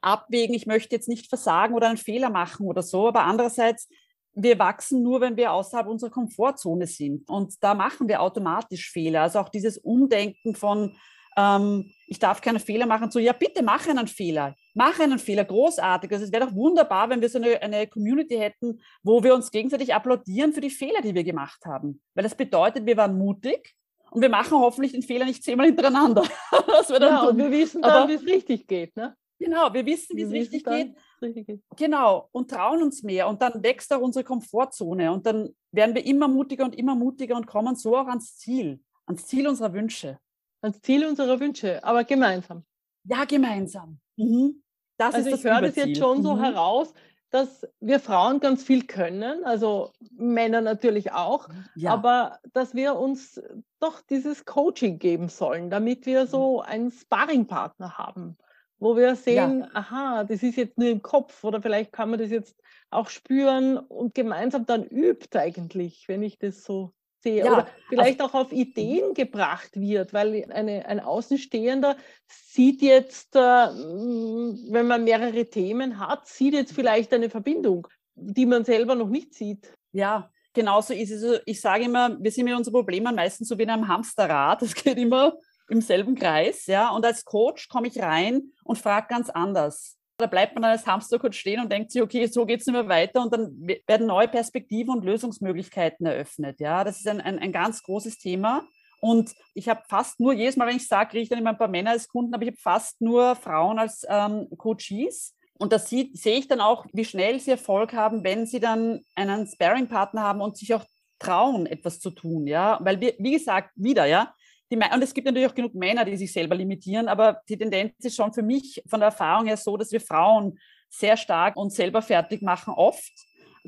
Abwägen, 0.00 0.54
ich 0.54 0.66
möchte 0.66 0.94
jetzt 0.94 1.08
nicht 1.08 1.28
versagen 1.28 1.74
oder 1.74 1.88
einen 1.88 1.98
Fehler 1.98 2.30
machen 2.30 2.66
oder 2.66 2.82
so, 2.82 3.08
aber 3.08 3.22
andererseits 3.22 3.88
wir 4.34 4.58
wachsen 4.58 5.02
nur, 5.02 5.20
wenn 5.20 5.36
wir 5.36 5.52
außerhalb 5.52 5.86
unserer 5.86 6.10
Komfortzone 6.10 6.86
sind. 6.86 7.28
Und 7.28 7.54
da 7.62 7.74
machen 7.74 8.08
wir 8.08 8.22
automatisch 8.22 8.90
Fehler. 8.90 9.22
Also 9.22 9.40
auch 9.40 9.48
dieses 9.48 9.78
Umdenken 9.78 10.54
von, 10.54 10.96
ähm, 11.36 11.90
ich 12.06 12.18
darf 12.18 12.40
keine 12.40 12.60
Fehler 12.60 12.86
machen, 12.86 13.10
so, 13.10 13.18
ja, 13.18 13.32
bitte 13.32 13.62
mach 13.62 13.86
einen 13.88 14.06
Fehler. 14.06 14.54
Mach 14.74 14.98
einen 15.00 15.18
Fehler, 15.18 15.44
großartig. 15.44 16.12
Also 16.12 16.24
es 16.24 16.32
wäre 16.32 16.46
doch 16.46 16.54
wunderbar, 16.54 17.10
wenn 17.10 17.20
wir 17.20 17.28
so 17.28 17.38
eine, 17.38 17.60
eine 17.60 17.86
Community 17.86 18.36
hätten, 18.36 18.80
wo 19.02 19.22
wir 19.22 19.34
uns 19.34 19.50
gegenseitig 19.50 19.94
applaudieren 19.94 20.52
für 20.52 20.60
die 20.60 20.70
Fehler, 20.70 21.02
die 21.02 21.14
wir 21.14 21.24
gemacht 21.24 21.64
haben. 21.66 22.00
Weil 22.14 22.24
das 22.24 22.34
bedeutet, 22.34 22.86
wir 22.86 22.96
waren 22.96 23.18
mutig 23.18 23.74
und 24.10 24.22
wir 24.22 24.28
machen 24.28 24.58
hoffentlich 24.58 24.92
den 24.92 25.02
Fehler 25.02 25.24
nicht 25.24 25.42
zehnmal 25.42 25.66
hintereinander. 25.66 26.22
das 26.66 26.88
dann 26.88 27.02
ja, 27.02 27.22
und 27.22 27.38
wir 27.38 27.50
wissen 27.50 27.82
dann, 27.82 28.08
wie 28.08 28.14
es 28.14 28.26
richtig 28.26 28.66
geht. 28.66 28.96
Ne? 28.96 29.16
Genau, 29.40 29.72
wir 29.72 29.86
wissen, 29.86 30.16
wie 30.18 30.22
es 30.22 30.30
richtig 30.30 30.64
geht. 30.64 30.94
richtig 31.22 31.46
geht. 31.46 31.62
Genau, 31.76 32.28
und 32.30 32.50
trauen 32.50 32.82
uns 32.82 33.02
mehr. 33.02 33.26
Und 33.26 33.40
dann 33.40 33.62
wächst 33.62 33.90
auch 33.92 34.00
unsere 34.00 34.22
Komfortzone. 34.22 35.10
Und 35.10 35.24
dann 35.24 35.48
werden 35.72 35.94
wir 35.94 36.04
immer 36.04 36.28
mutiger 36.28 36.64
und 36.64 36.76
immer 36.76 36.94
mutiger 36.94 37.36
und 37.36 37.46
kommen 37.46 37.74
so 37.74 37.96
auch 37.96 38.06
ans 38.06 38.36
Ziel, 38.36 38.80
ans 39.06 39.26
Ziel 39.26 39.48
unserer 39.48 39.72
Wünsche. 39.72 40.18
Ans 40.60 40.82
Ziel 40.82 41.06
unserer 41.06 41.40
Wünsche, 41.40 41.82
aber 41.82 42.04
gemeinsam. 42.04 42.64
Ja, 43.04 43.24
gemeinsam. 43.24 43.98
Mhm. 44.16 44.62
Das 44.98 45.14
also 45.14 45.30
ist 45.30 45.32
das 45.32 45.40
ich 45.40 45.50
höre 45.50 45.62
das 45.62 45.76
jetzt 45.76 45.98
schon 45.98 46.18
mhm. 46.18 46.22
so 46.22 46.38
heraus, 46.38 46.92
dass 47.30 47.66
wir 47.80 47.98
Frauen 47.98 48.40
ganz 48.40 48.62
viel 48.62 48.86
können, 48.86 49.44
also 49.44 49.92
Männer 50.10 50.60
natürlich 50.60 51.12
auch, 51.12 51.48
ja. 51.76 51.92
aber 51.92 52.40
dass 52.52 52.74
wir 52.74 52.96
uns 52.96 53.40
doch 53.78 54.02
dieses 54.02 54.44
Coaching 54.44 54.98
geben 54.98 55.30
sollen, 55.30 55.70
damit 55.70 56.04
wir 56.04 56.26
so 56.26 56.58
mhm. 56.58 56.68
einen 56.68 56.90
Sparringpartner 56.90 57.96
haben, 57.96 58.36
wo 58.80 58.96
wir 58.96 59.14
sehen, 59.14 59.60
ja. 59.60 59.68
aha, 59.74 60.24
das 60.24 60.42
ist 60.42 60.56
jetzt 60.56 60.78
nur 60.78 60.88
im 60.88 61.02
Kopf 61.02 61.44
oder 61.44 61.62
vielleicht 61.62 61.92
kann 61.92 62.10
man 62.10 62.18
das 62.18 62.30
jetzt 62.30 62.56
auch 62.90 63.08
spüren 63.08 63.76
und 63.76 64.14
gemeinsam 64.14 64.66
dann 64.66 64.84
übt 64.84 65.38
eigentlich, 65.38 66.08
wenn 66.08 66.22
ich 66.22 66.38
das 66.38 66.64
so 66.64 66.92
sehe. 67.22 67.44
Ja, 67.44 67.52
oder 67.52 67.68
vielleicht 67.88 68.20
also, 68.20 68.34
auch 68.34 68.40
auf 68.46 68.52
Ideen 68.52 69.14
gebracht 69.14 69.78
wird, 69.78 70.12
weil 70.12 70.50
eine, 70.50 70.86
ein 70.86 70.98
Außenstehender 70.98 71.96
sieht 72.26 72.80
jetzt, 72.80 73.36
äh, 73.36 73.38
wenn 73.38 74.86
man 74.86 75.04
mehrere 75.04 75.44
Themen 75.44 76.00
hat, 76.00 76.26
sieht 76.26 76.54
jetzt 76.54 76.72
vielleicht 76.72 77.12
eine 77.12 77.30
Verbindung, 77.30 77.86
die 78.14 78.46
man 78.46 78.64
selber 78.64 78.94
noch 78.94 79.10
nicht 79.10 79.34
sieht. 79.34 79.72
Ja, 79.92 80.30
genauso 80.54 80.94
ist 80.94 81.10
es. 81.10 81.42
Ich 81.44 81.60
sage 81.60 81.84
immer, 81.84 82.16
wir 82.18 82.32
sind 82.32 82.46
mit 82.46 82.56
unseren 82.56 82.74
Problemen 82.74 83.14
meistens 83.14 83.48
so 83.48 83.58
wie 83.58 83.64
in 83.64 83.70
einem 83.70 83.88
Hamsterrad. 83.88 84.62
Es 84.62 84.74
geht 84.74 84.96
immer 84.96 85.34
im 85.70 85.80
selben 85.80 86.14
Kreis. 86.14 86.66
Ja? 86.66 86.90
Und 86.90 87.04
als 87.04 87.24
Coach 87.24 87.68
komme 87.68 87.88
ich 87.88 88.00
rein 88.00 88.52
und 88.64 88.78
frage 88.78 89.06
ganz 89.08 89.30
anders. 89.30 89.96
Da 90.18 90.26
bleibt 90.26 90.54
man 90.54 90.64
als 90.64 90.86
Hamstercoach 90.86 91.32
stehen 91.32 91.60
und 91.60 91.72
denkt 91.72 91.90
sich, 91.90 92.02
okay, 92.02 92.26
so 92.26 92.44
geht 92.44 92.60
es 92.60 92.66
nicht 92.66 92.74
mehr 92.74 92.88
weiter 92.88 93.22
und 93.22 93.32
dann 93.32 93.56
werden 93.86 94.06
neue 94.06 94.28
Perspektiven 94.28 94.94
und 94.94 95.04
Lösungsmöglichkeiten 95.04 96.04
eröffnet. 96.04 96.60
Ja, 96.60 96.84
das 96.84 96.98
ist 96.98 97.08
ein, 97.08 97.22
ein, 97.22 97.38
ein 97.38 97.52
ganz 97.52 97.82
großes 97.82 98.18
Thema. 98.18 98.66
Und 99.00 99.32
ich 99.54 99.68
habe 99.70 99.80
fast 99.88 100.20
nur, 100.20 100.34
jedes 100.34 100.56
Mal, 100.56 100.68
wenn 100.68 100.76
ich 100.76 100.86
sage, 100.86 101.10
kriege 101.10 101.22
ich 101.22 101.28
dann 101.30 101.38
immer 101.38 101.50
ein 101.50 101.58
paar 101.58 101.68
Männer 101.68 101.92
als 101.92 102.06
Kunden, 102.06 102.34
aber 102.34 102.42
ich 102.42 102.50
habe 102.50 102.60
fast 102.60 103.00
nur 103.00 103.34
Frauen 103.34 103.78
als 103.78 104.04
ähm, 104.06 104.46
Coaches. 104.58 105.34
Und 105.58 105.72
das 105.72 105.88
sehe 105.88 106.10
ich 106.14 106.48
dann 106.48 106.60
auch, 106.60 106.86
wie 106.92 107.04
schnell 107.04 107.40
sie 107.40 107.52
Erfolg 107.52 107.94
haben, 107.94 108.24
wenn 108.24 108.46
sie 108.46 108.60
dann 108.60 109.00
einen 109.14 109.46
Sparing-Partner 109.46 110.22
haben 110.22 110.42
und 110.42 110.56
sich 110.56 110.74
auch 110.74 110.84
trauen, 111.18 111.66
etwas 111.66 112.00
zu 112.00 112.10
tun. 112.10 112.46
Ja, 112.46 112.78
weil 112.82 113.00
wir, 113.00 113.14
wie 113.18 113.32
gesagt, 113.32 113.70
wieder, 113.76 114.06
ja, 114.06 114.34
die, 114.70 114.76
und 114.76 115.02
es 115.02 115.14
gibt 115.14 115.26
natürlich 115.26 115.48
auch 115.48 115.54
genug 115.54 115.74
Männer, 115.74 116.04
die 116.04 116.16
sich 116.16 116.32
selber 116.32 116.54
limitieren, 116.54 117.08
aber 117.08 117.40
die 117.48 117.58
Tendenz 117.58 117.92
ist 118.04 118.16
schon 118.16 118.32
für 118.32 118.42
mich 118.42 118.82
von 118.88 119.00
der 119.00 119.08
Erfahrung 119.08 119.46
her 119.46 119.56
so, 119.56 119.76
dass 119.76 119.90
wir 119.90 120.00
Frauen 120.00 120.58
sehr 120.88 121.16
stark 121.16 121.56
uns 121.56 121.74
selber 121.74 122.02
fertig 122.02 122.42
machen, 122.42 122.74
oft, 122.74 123.12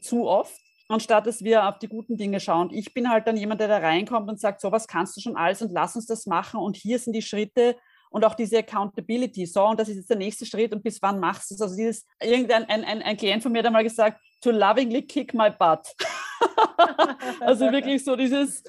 zu 0.00 0.26
oft, 0.26 0.56
anstatt 0.88 1.26
dass 1.26 1.42
wir 1.42 1.68
auf 1.68 1.78
die 1.78 1.88
guten 1.88 2.16
Dinge 2.16 2.40
schauen. 2.40 2.70
Ich 2.72 2.94
bin 2.94 3.10
halt 3.10 3.26
dann 3.26 3.36
jemand, 3.36 3.60
der 3.60 3.68
da 3.68 3.78
reinkommt 3.78 4.28
und 4.28 4.38
sagt, 4.38 4.60
so 4.60 4.70
was 4.70 4.86
kannst 4.86 5.16
du 5.16 5.20
schon 5.20 5.36
alles 5.36 5.62
und 5.62 5.72
lass 5.72 5.96
uns 5.96 6.06
das 6.06 6.26
machen 6.26 6.60
und 6.60 6.76
hier 6.76 6.98
sind 6.98 7.14
die 7.14 7.22
Schritte 7.22 7.76
und 8.10 8.24
auch 8.24 8.34
diese 8.34 8.58
Accountability. 8.58 9.46
So, 9.46 9.64
und 9.64 9.80
das 9.80 9.88
ist 9.88 9.96
jetzt 9.96 10.10
der 10.10 10.18
nächste 10.18 10.46
Schritt 10.46 10.72
und 10.72 10.82
bis 10.82 11.00
wann 11.02 11.18
machst 11.18 11.50
du 11.50 11.54
es? 11.54 11.60
Also 11.62 11.74
dieses, 11.74 12.06
irgendein 12.20 12.64
ein, 12.68 12.84
ein, 12.84 13.02
ein 13.02 13.16
Klient 13.16 13.42
von 13.42 13.50
mir 13.50 13.60
hat 13.60 13.66
einmal 13.66 13.82
gesagt, 13.82 14.20
to 14.40 14.50
lovingly 14.50 15.02
kick 15.02 15.34
my 15.34 15.50
butt. 15.50 15.86
also 17.40 17.64
wirklich 17.72 18.04
so 18.04 18.14
dieses, 18.14 18.62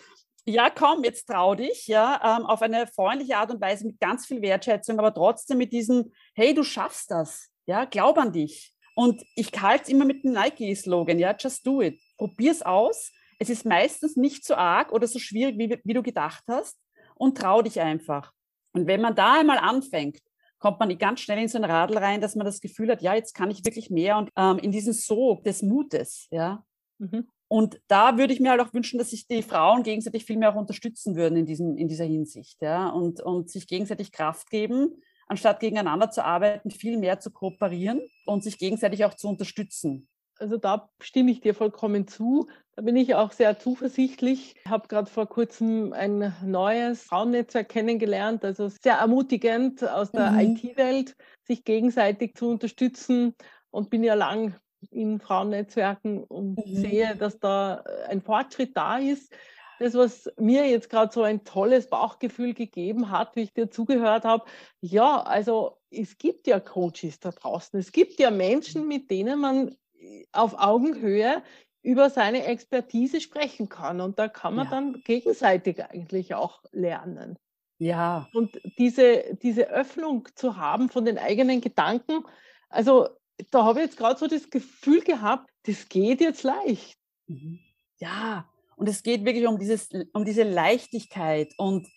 ja, 0.46 0.70
komm, 0.70 1.04
jetzt 1.04 1.26
trau 1.28 1.56
dich, 1.56 1.88
ja, 1.88 2.38
ähm, 2.38 2.46
auf 2.46 2.62
eine 2.62 2.88
freundliche 2.88 3.38
Art 3.38 3.52
und 3.52 3.62
Weise 3.62 3.86
mit 3.86 4.00
ganz 4.00 4.26
viel 4.26 4.42
Wertschätzung, 4.42 5.00
aber 5.00 5.14
trotzdem 5.14 5.58
mit 5.58 5.72
diesem, 5.72 6.12
hey, 6.36 6.54
du 6.54 6.64
schaffst 6.64 7.12
das, 7.12 7.50
ja, 7.66 7.86
glaub 7.86 8.18
an 8.18 8.32
dich. 8.34 8.74
Und 8.96 9.24
ich 9.36 9.52
halte 9.60 9.84
es 9.84 9.90
immer 9.90 10.06
mit 10.06 10.24
dem 10.24 10.34
Nike-Slogan, 10.34 11.18
ja, 11.18 11.36
just 11.38 11.66
do 11.66 11.82
it. 11.82 12.00
Probier's 12.18 12.62
aus. 12.62 13.12
Es 13.40 13.50
ist 13.50 13.66
meistens 13.66 14.16
nicht 14.16 14.46
so 14.46 14.56
arg 14.56 14.92
oder 14.92 15.08
so 15.08 15.18
schwierig, 15.18 15.58
wie, 15.58 15.80
wie 15.84 15.94
du 15.94 16.04
gedacht 16.04 16.44
hast 16.48 16.78
und 17.16 17.38
trau 17.38 17.62
dich 17.62 17.80
einfach. 17.80 18.32
Und 18.74 18.88
wenn 18.88 19.02
man 19.02 19.16
da 19.16 19.40
einmal 19.40 19.58
anfängt, 19.58 20.20
kommt 20.60 20.80
man 20.80 20.98
ganz 20.98 21.20
schnell 21.20 21.40
in 21.40 21.48
so 21.48 21.58
ein 21.58 21.66
Radl 21.66 21.98
rein, 21.98 22.22
dass 22.22 22.36
man 22.36 22.46
das 22.46 22.62
Gefühl 22.62 22.90
hat, 22.90 23.02
ja, 23.02 23.14
jetzt 23.16 23.34
kann 23.34 23.52
ich 23.52 23.66
wirklich 23.66 23.90
mehr 23.90 24.18
und 24.18 24.30
ähm, 24.38 24.60
in 24.60 24.72
diesen 24.72 24.94
Sog 24.94 25.44
des 25.44 25.62
Mutes, 25.62 26.28
ja. 26.32 26.64
Mhm. 27.00 27.28
Und 27.48 27.80
da 27.88 28.18
würde 28.18 28.34
ich 28.34 28.40
mir 28.40 28.52
halt 28.52 28.62
auch 28.62 28.74
wünschen, 28.74 28.98
dass 28.98 29.12
sich 29.12 29.28
die 29.28 29.44
Frauen 29.44 29.84
gegenseitig 29.84 30.26
viel 30.26 30.38
mehr 30.38 30.52
auch 30.52 30.60
unterstützen 30.60 31.16
würden 31.16 31.38
in, 31.38 31.46
diesem, 31.46 31.78
in 31.78 31.88
dieser 31.88 32.06
Hinsicht 32.06 32.62
ja? 32.62 32.90
und, 32.90 33.22
und 33.22 33.50
sich 33.50 33.68
gegenseitig 33.68 34.12
Kraft 34.12 34.50
geben, 34.50 35.02
anstatt 35.28 35.60
gegeneinander 35.60 36.10
zu 36.10 36.24
arbeiten, 36.26 36.72
viel 36.72 36.98
mehr 36.98 37.20
zu 37.20 37.32
kooperieren 37.32 38.02
und 38.26 38.44
sich 38.44 38.58
gegenseitig 38.58 39.06
auch 39.06 39.14
zu 39.14 39.28
unterstützen. 39.28 40.08
Also 40.40 40.58
da 40.58 40.90
stimme 41.00 41.32
ich 41.32 41.42
dir 41.42 41.54
vollkommen 41.54 42.08
zu. 42.08 42.48
Da 42.76 42.82
bin 42.82 42.96
ich 42.96 43.14
auch 43.16 43.32
sehr 43.32 43.60
zuversichtlich. 43.60 44.56
Ich 44.66 44.70
habe 44.70 44.88
gerade 44.88 45.10
vor 45.10 45.28
kurzem 45.28 45.94
ein 45.94 46.36
neues 46.44 47.04
Frauennetzwerk 47.04 47.70
kennengelernt, 47.70 48.44
also 48.44 48.68
sehr 48.68 48.96
ermutigend 48.96 49.88
aus 49.88 50.12
der 50.12 50.32
mhm. 50.32 50.40
IT-Welt, 50.40 51.16
sich 51.44 51.64
gegenseitig 51.64 52.36
zu 52.36 52.50
unterstützen 52.50 53.36
und 53.70 53.90
bin 53.90 54.04
ja 54.04 54.16
lang 54.16 54.56
in 54.92 55.20
Frauennetzwerken 55.20 56.24
und 56.24 56.66
mhm. 56.66 56.76
sehe, 56.76 57.16
dass 57.16 57.40
da 57.40 57.84
äh, 57.86 58.10
ein 58.10 58.22
Fortschritt 58.22 58.76
da 58.76 58.98
ist. 58.98 59.34
Das, 59.80 59.96
was 59.96 60.32
mir 60.38 60.70
jetzt 60.70 60.90
gerade 60.90 61.12
so 61.12 61.24
ein 61.24 61.44
tolles 61.44 61.90
Bauchgefühl 61.90 62.54
gegeben 62.54 63.10
hat, 63.10 63.36
wie 63.36 63.42
ich 63.42 63.54
dir 63.54 63.70
zugehört 63.70 64.24
habe, 64.24 64.46
ja, 64.82 65.22
also 65.22 65.78
es 65.90 66.18
gibt 66.18 66.48
ja 66.48 66.60
Coaches 66.60 67.20
da 67.20 67.32
draußen, 67.32 67.80
es 67.80 67.92
gibt 67.92 68.20
ja 68.20 68.32
Menschen, 68.32 68.88
mit 68.88 69.12
denen 69.12 69.40
man 69.40 69.76
äh, 70.00 70.26
auf 70.32 70.56
Augenhöhe 70.58 71.42
über 71.82 72.10
seine 72.10 72.46
Expertise 72.46 73.20
sprechen 73.20 73.68
kann. 73.68 74.00
Und 74.00 74.18
da 74.18 74.30
kann 74.30 74.56
man 74.56 74.66
ja. 74.66 74.72
dann 74.72 75.02
gegenseitig 75.04 75.84
eigentlich 75.84 76.34
auch 76.34 76.64
lernen. 76.72 77.38
Ja. 77.78 78.30
Und 78.34 78.60
diese, 78.78 79.36
diese 79.42 79.70
Öffnung 79.70 80.30
zu 80.36 80.56
haben 80.56 80.90
von 80.90 81.04
den 81.04 81.18
eigenen 81.18 81.60
Gedanken, 81.60 82.24
also 82.70 83.10
da 83.52 83.64
habe 83.64 83.80
ich 83.80 83.86
jetzt 83.86 83.98
gerade 83.98 84.20
so 84.20 84.28
das 84.28 84.50
Gefühl 84.50 85.02
gehabt, 85.02 85.50
das 85.64 85.88
geht 85.90 86.22
jetzt 86.22 86.44
leicht. 86.44 86.98
Mhm. 87.28 87.60
Ja, 88.00 88.50
und 88.76 88.90
es 88.90 89.04
geht 89.04 89.24
wirklich 89.26 89.48
um, 89.48 89.60
dieses, 89.60 89.90
um 90.14 90.26
diese 90.26 90.44
Leichtigkeit 90.44 91.54
und 91.58 91.88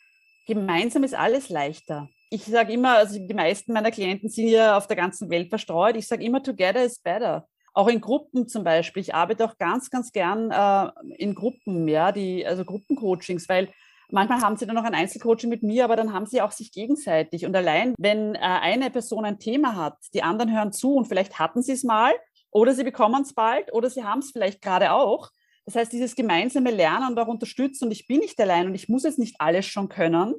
gemeinsam 0.46 1.04
ist 1.04 1.14
alles 1.14 1.48
leichter. 1.48 2.09
Ich 2.30 2.44
sage 2.44 2.72
immer, 2.72 2.96
also 2.96 3.18
die 3.18 3.35
meisten 3.35 3.72
meiner 3.72 3.90
Klienten 3.90 4.28
sind 4.28 4.48
ja 4.48 4.76
auf 4.76 4.87
der 4.87 4.96
ganzen 4.96 5.30
Welt 5.30 5.48
verstreut. 5.48 5.96
Ich 5.96 6.06
sage 6.06 6.24
immer, 6.24 6.42
together 6.42 6.85
is 6.85 7.00
better. 7.00 7.46
Auch 7.72 7.88
in 7.88 8.00
Gruppen 8.00 8.48
zum 8.48 8.64
Beispiel. 8.64 9.02
Ich 9.02 9.14
arbeite 9.14 9.44
auch 9.44 9.59
ganz, 9.59 9.90
ganz 9.90 10.11
gern 10.11 10.50
äh, 10.50 10.90
in 11.18 11.35
Gruppen, 11.35 11.87
ja, 11.88 12.11
die, 12.11 12.46
also 12.46 12.64
Gruppencoachings, 12.64 13.48
weil 13.48 13.68
Manchmal 14.11 14.40
haben 14.40 14.57
sie 14.57 14.66
dann 14.66 14.77
noch 14.77 14.85
ein 14.85 14.95
Einzelcoaching 14.95 15.51
mit 15.51 15.62
mir, 15.62 15.85
aber 15.85 15.97
dann 15.97 16.12
haben 16.12 16.27
sie 16.27 16.40
auch 16.40 16.53
sich 16.53 16.73
gegenseitig. 16.73 17.45
Und 17.45 17.57
allein, 17.57 17.95
wenn 17.99 18.35
äh, 18.35 18.38
eine 18.38 18.90
Person 18.90 19.25
ein 19.25 19.38
Thema 19.38 19.75
hat, 19.75 19.97
die 20.14 20.23
anderen 20.23 20.55
hören 20.55 20.73
zu 20.73 20.95
und 20.95 21.07
vielleicht 21.07 21.38
hatten 21.38 21.62
sie 21.62 21.73
es 21.73 21.83
mal 21.83 22.12
oder 22.51 22.73
sie 22.75 22.85
bekommen 22.85 23.23
es 23.23 23.35
bald 23.35 23.73
oder 23.73 23.90
sie 23.90 24.05
haben 24.05 24.21
es 24.21 24.31
vielleicht 24.31 24.62
gerade 24.62 24.92
auch. 24.92 25.31
Das 25.64 25.75
heißt, 25.75 25.92
dieses 25.92 26.14
gemeinsame 26.14 26.71
Lernen 26.71 27.09
und 27.09 27.19
auch 27.19 27.27
unterstützen 27.27 27.87
und 27.87 27.90
ich 27.90 28.07
bin 28.07 28.21
nicht 28.21 28.40
allein 28.40 28.66
und 28.66 28.75
ich 28.75 28.88
muss 28.88 29.05
es 29.05 29.19
nicht 29.19 29.40
alles 29.40 29.66
schon 29.66 29.88
können. 29.88 30.35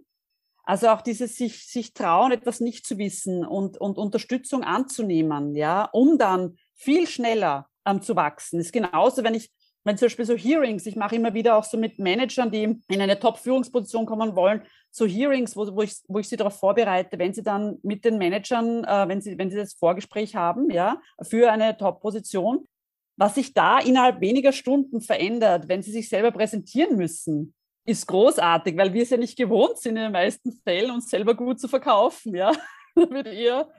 Also 0.63 0.89
auch 0.89 1.01
dieses 1.01 1.35
sich, 1.35 1.65
sich 1.65 1.93
trauen, 1.93 2.31
etwas 2.31 2.59
nicht 2.59 2.85
zu 2.85 2.97
wissen 2.97 3.45
und, 3.45 3.77
und 3.77 3.97
Unterstützung 3.97 4.63
anzunehmen, 4.63 5.55
ja, 5.55 5.85
um 5.85 6.17
dann 6.17 6.57
viel 6.73 7.07
schneller 7.07 7.69
ähm, 7.85 8.01
zu 8.01 8.15
wachsen. 8.15 8.57
Das 8.57 8.67
ist 8.67 8.73
genauso, 8.73 9.23
wenn 9.23 9.33
ich 9.33 9.51
wenn 9.87 9.97
zum 9.97 10.07
Beispiel 10.07 10.25
so 10.25 10.35
Hearings, 10.35 10.85
ich 10.85 10.95
mache 10.95 11.15
immer 11.15 11.33
wieder 11.33 11.55
auch 11.55 11.63
so 11.63 11.77
mit 11.77 11.97
Managern, 11.97 12.51
die 12.51 12.63
in 12.63 13.01
eine 13.01 13.19
Top-Führungsposition 13.19 14.05
kommen 14.05 14.35
wollen, 14.35 14.61
so 14.91 15.05
Hearings, 15.05 15.55
wo, 15.55 15.65
wo, 15.75 15.81
ich, 15.81 15.95
wo 16.07 16.19
ich 16.19 16.27
sie 16.27 16.35
darauf 16.35 16.59
vorbereite, 16.59 17.17
wenn 17.17 17.33
sie 17.33 17.43
dann 17.43 17.79
mit 17.83 18.03
den 18.03 18.17
Managern, 18.17 18.83
äh, 18.83 19.07
wenn, 19.07 19.21
sie, 19.21 19.37
wenn 19.37 19.49
sie 19.49 19.55
das 19.55 19.73
Vorgespräch 19.73 20.35
haben, 20.35 20.69
ja, 20.71 20.99
für 21.21 21.51
eine 21.51 21.77
Top-Position, 21.77 22.67
was 23.15 23.35
sich 23.35 23.53
da 23.53 23.79
innerhalb 23.79 24.19
weniger 24.19 24.51
Stunden 24.51 25.01
verändert, 25.01 25.69
wenn 25.69 25.81
sie 25.81 25.91
sich 25.91 26.09
selber 26.09 26.31
präsentieren 26.31 26.97
müssen, 26.97 27.53
ist 27.85 28.05
großartig, 28.07 28.75
weil 28.77 28.93
wir 28.93 29.03
es 29.03 29.09
ja 29.09 29.17
nicht 29.17 29.37
gewohnt 29.37 29.77
sind, 29.77 29.95
in 29.95 30.03
den 30.03 30.11
meisten 30.11 30.51
Fällen 30.63 30.91
uns 30.91 31.09
selber 31.09 31.33
gut 31.33 31.59
zu 31.59 31.69
verkaufen. 31.69 32.35
Ja? 32.35 32.51
da 32.95 33.09
wird 33.09 33.27
eher 33.27 33.69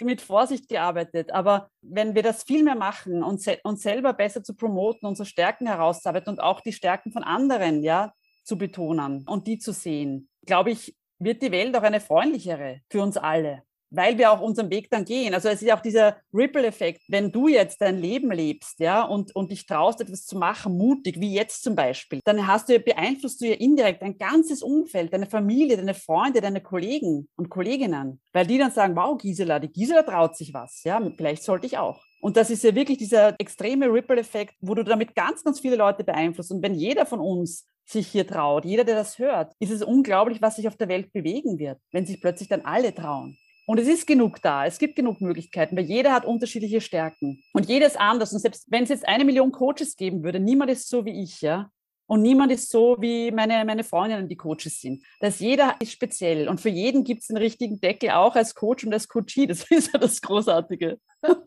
mit 0.00 0.20
Vorsicht 0.20 0.68
gearbeitet. 0.68 1.32
Aber 1.32 1.70
wenn 1.82 2.14
wir 2.14 2.22
das 2.22 2.42
viel 2.42 2.64
mehr 2.64 2.74
machen 2.74 3.22
und 3.22 3.40
se 3.40 3.58
uns 3.62 3.82
selber 3.82 4.12
besser 4.12 4.42
zu 4.42 4.54
promoten, 4.54 5.06
unsere 5.06 5.26
Stärken 5.26 5.66
herauszuarbeiten 5.66 6.30
und 6.30 6.40
auch 6.40 6.60
die 6.60 6.72
Stärken 6.72 7.12
von 7.12 7.22
anderen 7.22 7.82
ja, 7.82 8.12
zu 8.44 8.58
betonen 8.58 9.24
und 9.26 9.46
die 9.46 9.58
zu 9.58 9.72
sehen, 9.72 10.28
glaube 10.46 10.70
ich, 10.70 10.96
wird 11.18 11.42
die 11.42 11.52
Welt 11.52 11.76
auch 11.76 11.82
eine 11.82 12.00
freundlichere 12.00 12.80
für 12.90 13.02
uns 13.02 13.16
alle 13.16 13.62
weil 13.96 14.18
wir 14.18 14.30
auch 14.30 14.40
unseren 14.40 14.70
Weg 14.70 14.90
dann 14.90 15.04
gehen. 15.04 15.34
Also 15.34 15.48
es 15.48 15.62
ist 15.62 15.72
auch 15.72 15.80
dieser 15.80 16.16
Ripple-Effekt, 16.32 17.02
wenn 17.08 17.32
du 17.32 17.48
jetzt 17.48 17.80
dein 17.80 17.98
Leben 17.98 18.30
lebst, 18.30 18.80
ja, 18.80 19.02
und, 19.02 19.34
und 19.34 19.50
dich 19.50 19.66
traust, 19.66 20.00
etwas 20.00 20.26
zu 20.26 20.36
machen, 20.38 20.76
mutig, 20.76 21.20
wie 21.20 21.34
jetzt 21.34 21.62
zum 21.62 21.74
Beispiel, 21.74 22.20
dann 22.24 22.46
hast 22.46 22.68
du 22.68 22.74
ja, 22.74 22.78
beeinflusst 22.78 23.40
du 23.40 23.46
ja 23.46 23.54
indirekt 23.54 24.02
dein 24.02 24.18
ganzes 24.18 24.62
Umfeld, 24.62 25.12
deine 25.12 25.26
Familie, 25.26 25.76
deine 25.76 25.94
Freunde, 25.94 26.40
deine 26.40 26.60
Kollegen 26.60 27.28
und 27.36 27.50
Kolleginnen, 27.50 28.20
weil 28.32 28.46
die 28.46 28.58
dann 28.58 28.70
sagen, 28.70 28.96
wow, 28.96 29.16
Gisela, 29.18 29.58
die 29.58 29.72
Gisela 29.72 30.02
traut 30.02 30.36
sich 30.36 30.52
was, 30.54 30.82
ja, 30.84 31.00
vielleicht 31.16 31.42
sollte 31.42 31.66
ich 31.66 31.78
auch. 31.78 32.00
Und 32.20 32.38
das 32.38 32.48
ist 32.48 32.64
ja 32.64 32.74
wirklich 32.74 32.96
dieser 32.96 33.38
extreme 33.38 33.92
Ripple-Effekt, 33.92 34.54
wo 34.62 34.74
du 34.74 34.82
damit 34.82 35.14
ganz, 35.14 35.44
ganz 35.44 35.60
viele 35.60 35.76
Leute 35.76 36.04
beeinflusst. 36.04 36.52
Und 36.52 36.62
wenn 36.62 36.74
jeder 36.74 37.04
von 37.04 37.20
uns 37.20 37.66
sich 37.84 38.06
hier 38.06 38.26
traut, 38.26 38.64
jeder, 38.64 38.84
der 38.84 38.96
das 38.96 39.18
hört, 39.18 39.52
ist 39.58 39.70
es 39.70 39.82
unglaublich, 39.82 40.40
was 40.40 40.56
sich 40.56 40.66
auf 40.66 40.76
der 40.76 40.88
Welt 40.88 41.12
bewegen 41.12 41.58
wird, 41.58 41.78
wenn 41.92 42.06
sich 42.06 42.20
plötzlich 42.22 42.48
dann 42.48 42.62
alle 42.62 42.94
trauen. 42.94 43.36
Und 43.66 43.78
es 43.78 43.88
ist 43.88 44.06
genug 44.06 44.42
da. 44.42 44.66
Es 44.66 44.78
gibt 44.78 44.96
genug 44.96 45.20
Möglichkeiten, 45.20 45.76
weil 45.76 45.84
jeder 45.84 46.12
hat 46.12 46.24
unterschiedliche 46.24 46.80
Stärken. 46.80 47.42
Und 47.52 47.68
jedes 47.68 47.96
anders. 47.96 48.32
Und 48.32 48.40
selbst 48.40 48.70
wenn 48.70 48.84
es 48.84 48.90
jetzt 48.90 49.08
eine 49.08 49.24
Million 49.24 49.52
Coaches 49.52 49.96
geben 49.96 50.22
würde, 50.22 50.40
niemand 50.40 50.70
ist 50.70 50.88
so 50.88 51.04
wie 51.04 51.22
ich, 51.22 51.40
ja. 51.40 51.70
Und 52.06 52.20
niemand 52.20 52.52
ist 52.52 52.70
so 52.70 52.96
wie 53.00 53.30
meine, 53.30 53.64
meine 53.64 53.82
Freundinnen, 53.82 54.28
die 54.28 54.36
Coaches 54.36 54.80
sind. 54.80 55.02
Das 55.20 55.40
jeder 55.40 55.76
ist 55.80 55.92
speziell. 55.92 56.48
Und 56.48 56.60
für 56.60 56.68
jeden 56.68 57.02
gibt 57.02 57.22
es 57.22 57.28
den 57.28 57.38
richtigen 57.38 57.80
Deckel, 57.80 58.10
auch 58.10 58.36
als 58.36 58.54
Coach 58.54 58.84
und 58.84 58.92
als 58.92 59.08
Coachie. 59.08 59.46
Das 59.46 59.64
ist 59.70 59.92
ja 59.92 59.98
das 59.98 60.20
Großartige. 60.20 60.98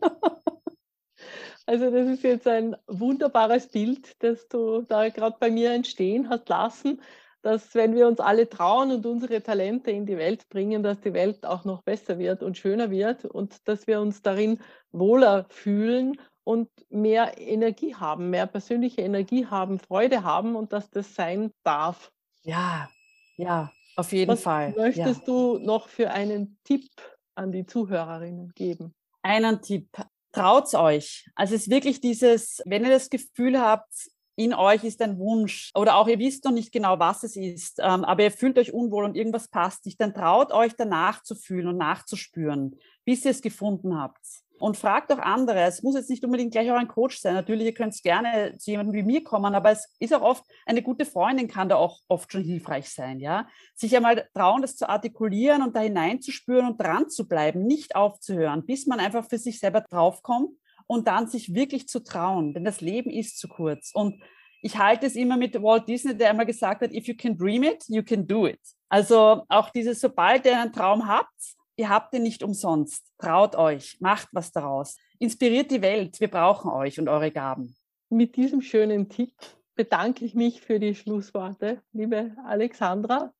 Also 1.66 1.90
das 1.90 2.08
ist 2.08 2.22
jetzt 2.22 2.46
ein 2.46 2.76
wunderbares 2.86 3.68
Bild, 3.68 4.16
das 4.20 4.48
du 4.48 4.80
da 4.88 5.10
gerade 5.10 5.36
bei 5.38 5.50
mir 5.50 5.72
entstehen 5.72 6.30
hast 6.30 6.48
lassen, 6.48 7.02
dass 7.42 7.74
wenn 7.74 7.94
wir 7.94 8.06
uns 8.06 8.20
alle 8.20 8.48
trauen 8.48 8.90
und 8.90 9.06
unsere 9.06 9.42
Talente 9.42 9.90
in 9.90 10.06
die 10.06 10.16
Welt 10.16 10.48
bringen, 10.48 10.82
dass 10.82 11.00
die 11.00 11.12
Welt 11.12 11.46
auch 11.46 11.64
noch 11.64 11.82
besser 11.82 12.18
wird 12.18 12.42
und 12.42 12.58
schöner 12.58 12.90
wird 12.90 13.24
und 13.24 13.68
dass 13.68 13.86
wir 13.86 14.00
uns 14.00 14.22
darin 14.22 14.60
wohler 14.90 15.46
fühlen 15.48 16.20
und 16.44 16.68
mehr 16.88 17.38
Energie 17.38 17.94
haben, 17.94 18.30
mehr 18.30 18.46
persönliche 18.46 19.02
Energie 19.02 19.46
haben, 19.46 19.78
Freude 19.78 20.24
haben 20.24 20.56
und 20.56 20.72
dass 20.72 20.90
das 20.90 21.14
sein 21.14 21.52
darf. 21.62 22.10
Ja, 22.42 22.88
ja, 23.36 23.70
auf 23.96 24.12
jeden 24.12 24.32
Was 24.32 24.42
Fall. 24.42 24.72
Möchtest 24.76 25.20
ja. 25.20 25.26
du 25.26 25.58
noch 25.58 25.88
für 25.88 26.10
einen 26.10 26.58
Tipp 26.64 26.88
an 27.34 27.52
die 27.52 27.66
Zuhörerinnen 27.66 28.52
geben? 28.54 28.94
Einen 29.22 29.60
Tipp. 29.60 29.88
Traut's 30.32 30.74
euch. 30.74 31.28
Also 31.34 31.54
es 31.54 31.62
ist 31.62 31.70
wirklich 31.70 32.00
dieses, 32.00 32.62
wenn 32.64 32.84
ihr 32.84 32.90
das 32.90 33.10
Gefühl 33.10 33.60
habt, 33.60 33.92
in 34.38 34.54
euch 34.54 34.84
ist 34.84 35.02
ein 35.02 35.18
Wunsch 35.18 35.72
oder 35.74 35.96
auch 35.96 36.06
ihr 36.06 36.20
wisst 36.20 36.44
noch 36.44 36.52
nicht 36.52 36.70
genau, 36.70 37.00
was 37.00 37.24
es 37.24 37.34
ist, 37.34 37.80
ähm, 37.80 38.04
aber 38.04 38.22
ihr 38.22 38.30
fühlt 38.30 38.56
euch 38.56 38.72
unwohl 38.72 39.04
und 39.04 39.16
irgendwas 39.16 39.48
passt 39.48 39.84
nicht, 39.84 40.00
dann 40.00 40.14
traut 40.14 40.52
euch 40.52 40.74
danach 40.78 41.24
zu 41.24 41.34
fühlen 41.34 41.66
und 41.66 41.76
nachzuspüren, 41.76 42.76
bis 43.04 43.24
ihr 43.24 43.32
es 43.32 43.42
gefunden 43.42 44.00
habt 44.00 44.24
und 44.60 44.76
fragt 44.76 45.12
auch 45.12 45.18
andere. 45.18 45.62
Es 45.62 45.82
muss 45.82 45.96
jetzt 45.96 46.08
nicht 46.08 46.24
unbedingt 46.24 46.52
gleich 46.52 46.70
ein 46.70 46.86
Coach 46.86 47.18
sein. 47.18 47.34
Natürlich, 47.34 47.66
ihr 47.66 47.74
könnt 47.74 48.00
gerne 48.00 48.56
zu 48.58 48.70
jemandem 48.70 48.94
wie 48.94 49.02
mir 49.02 49.24
kommen, 49.24 49.56
aber 49.56 49.72
es 49.72 49.92
ist 49.98 50.14
auch 50.14 50.22
oft, 50.22 50.44
eine 50.66 50.82
gute 50.82 51.04
Freundin 51.04 51.48
kann 51.48 51.68
da 51.68 51.74
auch 51.74 52.00
oft 52.06 52.30
schon 52.30 52.44
hilfreich 52.44 52.88
sein, 52.90 53.18
ja. 53.18 53.48
Sich 53.74 53.96
einmal 53.96 54.28
trauen, 54.34 54.62
das 54.62 54.76
zu 54.76 54.88
artikulieren 54.88 55.62
und 55.62 55.74
da 55.74 55.80
hineinzuspüren 55.80 56.68
und 56.68 56.80
dran 56.80 57.10
zu 57.10 57.26
bleiben, 57.26 57.66
nicht 57.66 57.96
aufzuhören, 57.96 58.64
bis 58.66 58.86
man 58.86 59.00
einfach 59.00 59.28
für 59.28 59.38
sich 59.38 59.58
selber 59.58 59.80
draufkommt 59.80 60.50
und 60.88 61.06
dann 61.06 61.28
sich 61.28 61.54
wirklich 61.54 61.86
zu 61.86 62.02
trauen, 62.02 62.54
denn 62.54 62.64
das 62.64 62.80
Leben 62.80 63.10
ist 63.10 63.38
zu 63.38 63.46
kurz. 63.46 63.92
Und 63.94 64.20
ich 64.62 64.76
halte 64.76 65.06
es 65.06 65.14
immer 65.14 65.36
mit 65.36 65.62
Walt 65.62 65.86
Disney, 65.86 66.16
der 66.16 66.30
einmal 66.30 66.46
gesagt 66.46 66.82
hat, 66.82 66.92
if 66.92 67.06
you 67.06 67.14
can 67.14 67.36
dream 67.36 67.62
it, 67.62 67.84
you 67.88 68.02
can 68.02 68.26
do 68.26 68.48
it. 68.48 68.60
Also 68.88 69.44
auch 69.48 69.70
dieses, 69.70 70.00
sobald 70.00 70.46
ihr 70.46 70.58
einen 70.58 70.72
Traum 70.72 71.06
habt, 71.06 71.34
ihr 71.76 71.88
habt 71.88 72.14
ihn 72.14 72.22
nicht 72.22 72.42
umsonst. 72.42 73.12
Traut 73.18 73.54
euch, 73.54 73.98
macht 74.00 74.28
was 74.32 74.50
daraus. 74.50 74.96
Inspiriert 75.18 75.70
die 75.70 75.82
Welt. 75.82 76.18
Wir 76.20 76.28
brauchen 76.28 76.70
euch 76.70 76.98
und 76.98 77.08
eure 77.08 77.30
Gaben. 77.30 77.76
Mit 78.08 78.36
diesem 78.36 78.62
schönen 78.62 79.08
Tipp 79.08 79.34
bedanke 79.74 80.24
ich 80.24 80.34
mich 80.34 80.62
für 80.62 80.80
die 80.80 80.94
Schlussworte, 80.94 81.82
liebe 81.92 82.34
Alexandra, 82.44 83.32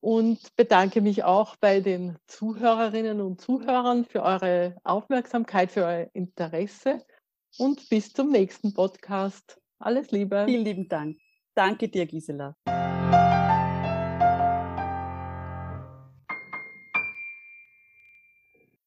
und 0.00 0.54
bedanke 0.56 1.00
mich 1.00 1.24
auch 1.24 1.56
bei 1.56 1.80
den 1.80 2.16
Zuhörerinnen 2.26 3.20
und 3.20 3.40
Zuhörern 3.40 4.04
für 4.04 4.22
eure 4.22 4.76
Aufmerksamkeit, 4.84 5.72
für 5.72 5.84
euer 5.84 6.10
Interesse 6.12 7.04
und 7.58 7.88
bis 7.88 8.12
zum 8.12 8.30
nächsten 8.30 8.74
Podcast. 8.74 9.60
Alles 9.78 10.10
Liebe. 10.10 10.44
Vielen 10.46 10.64
lieben 10.64 10.88
Dank. 10.88 11.16
Danke 11.54 11.88
dir, 11.88 12.06
Gisela. 12.06 12.54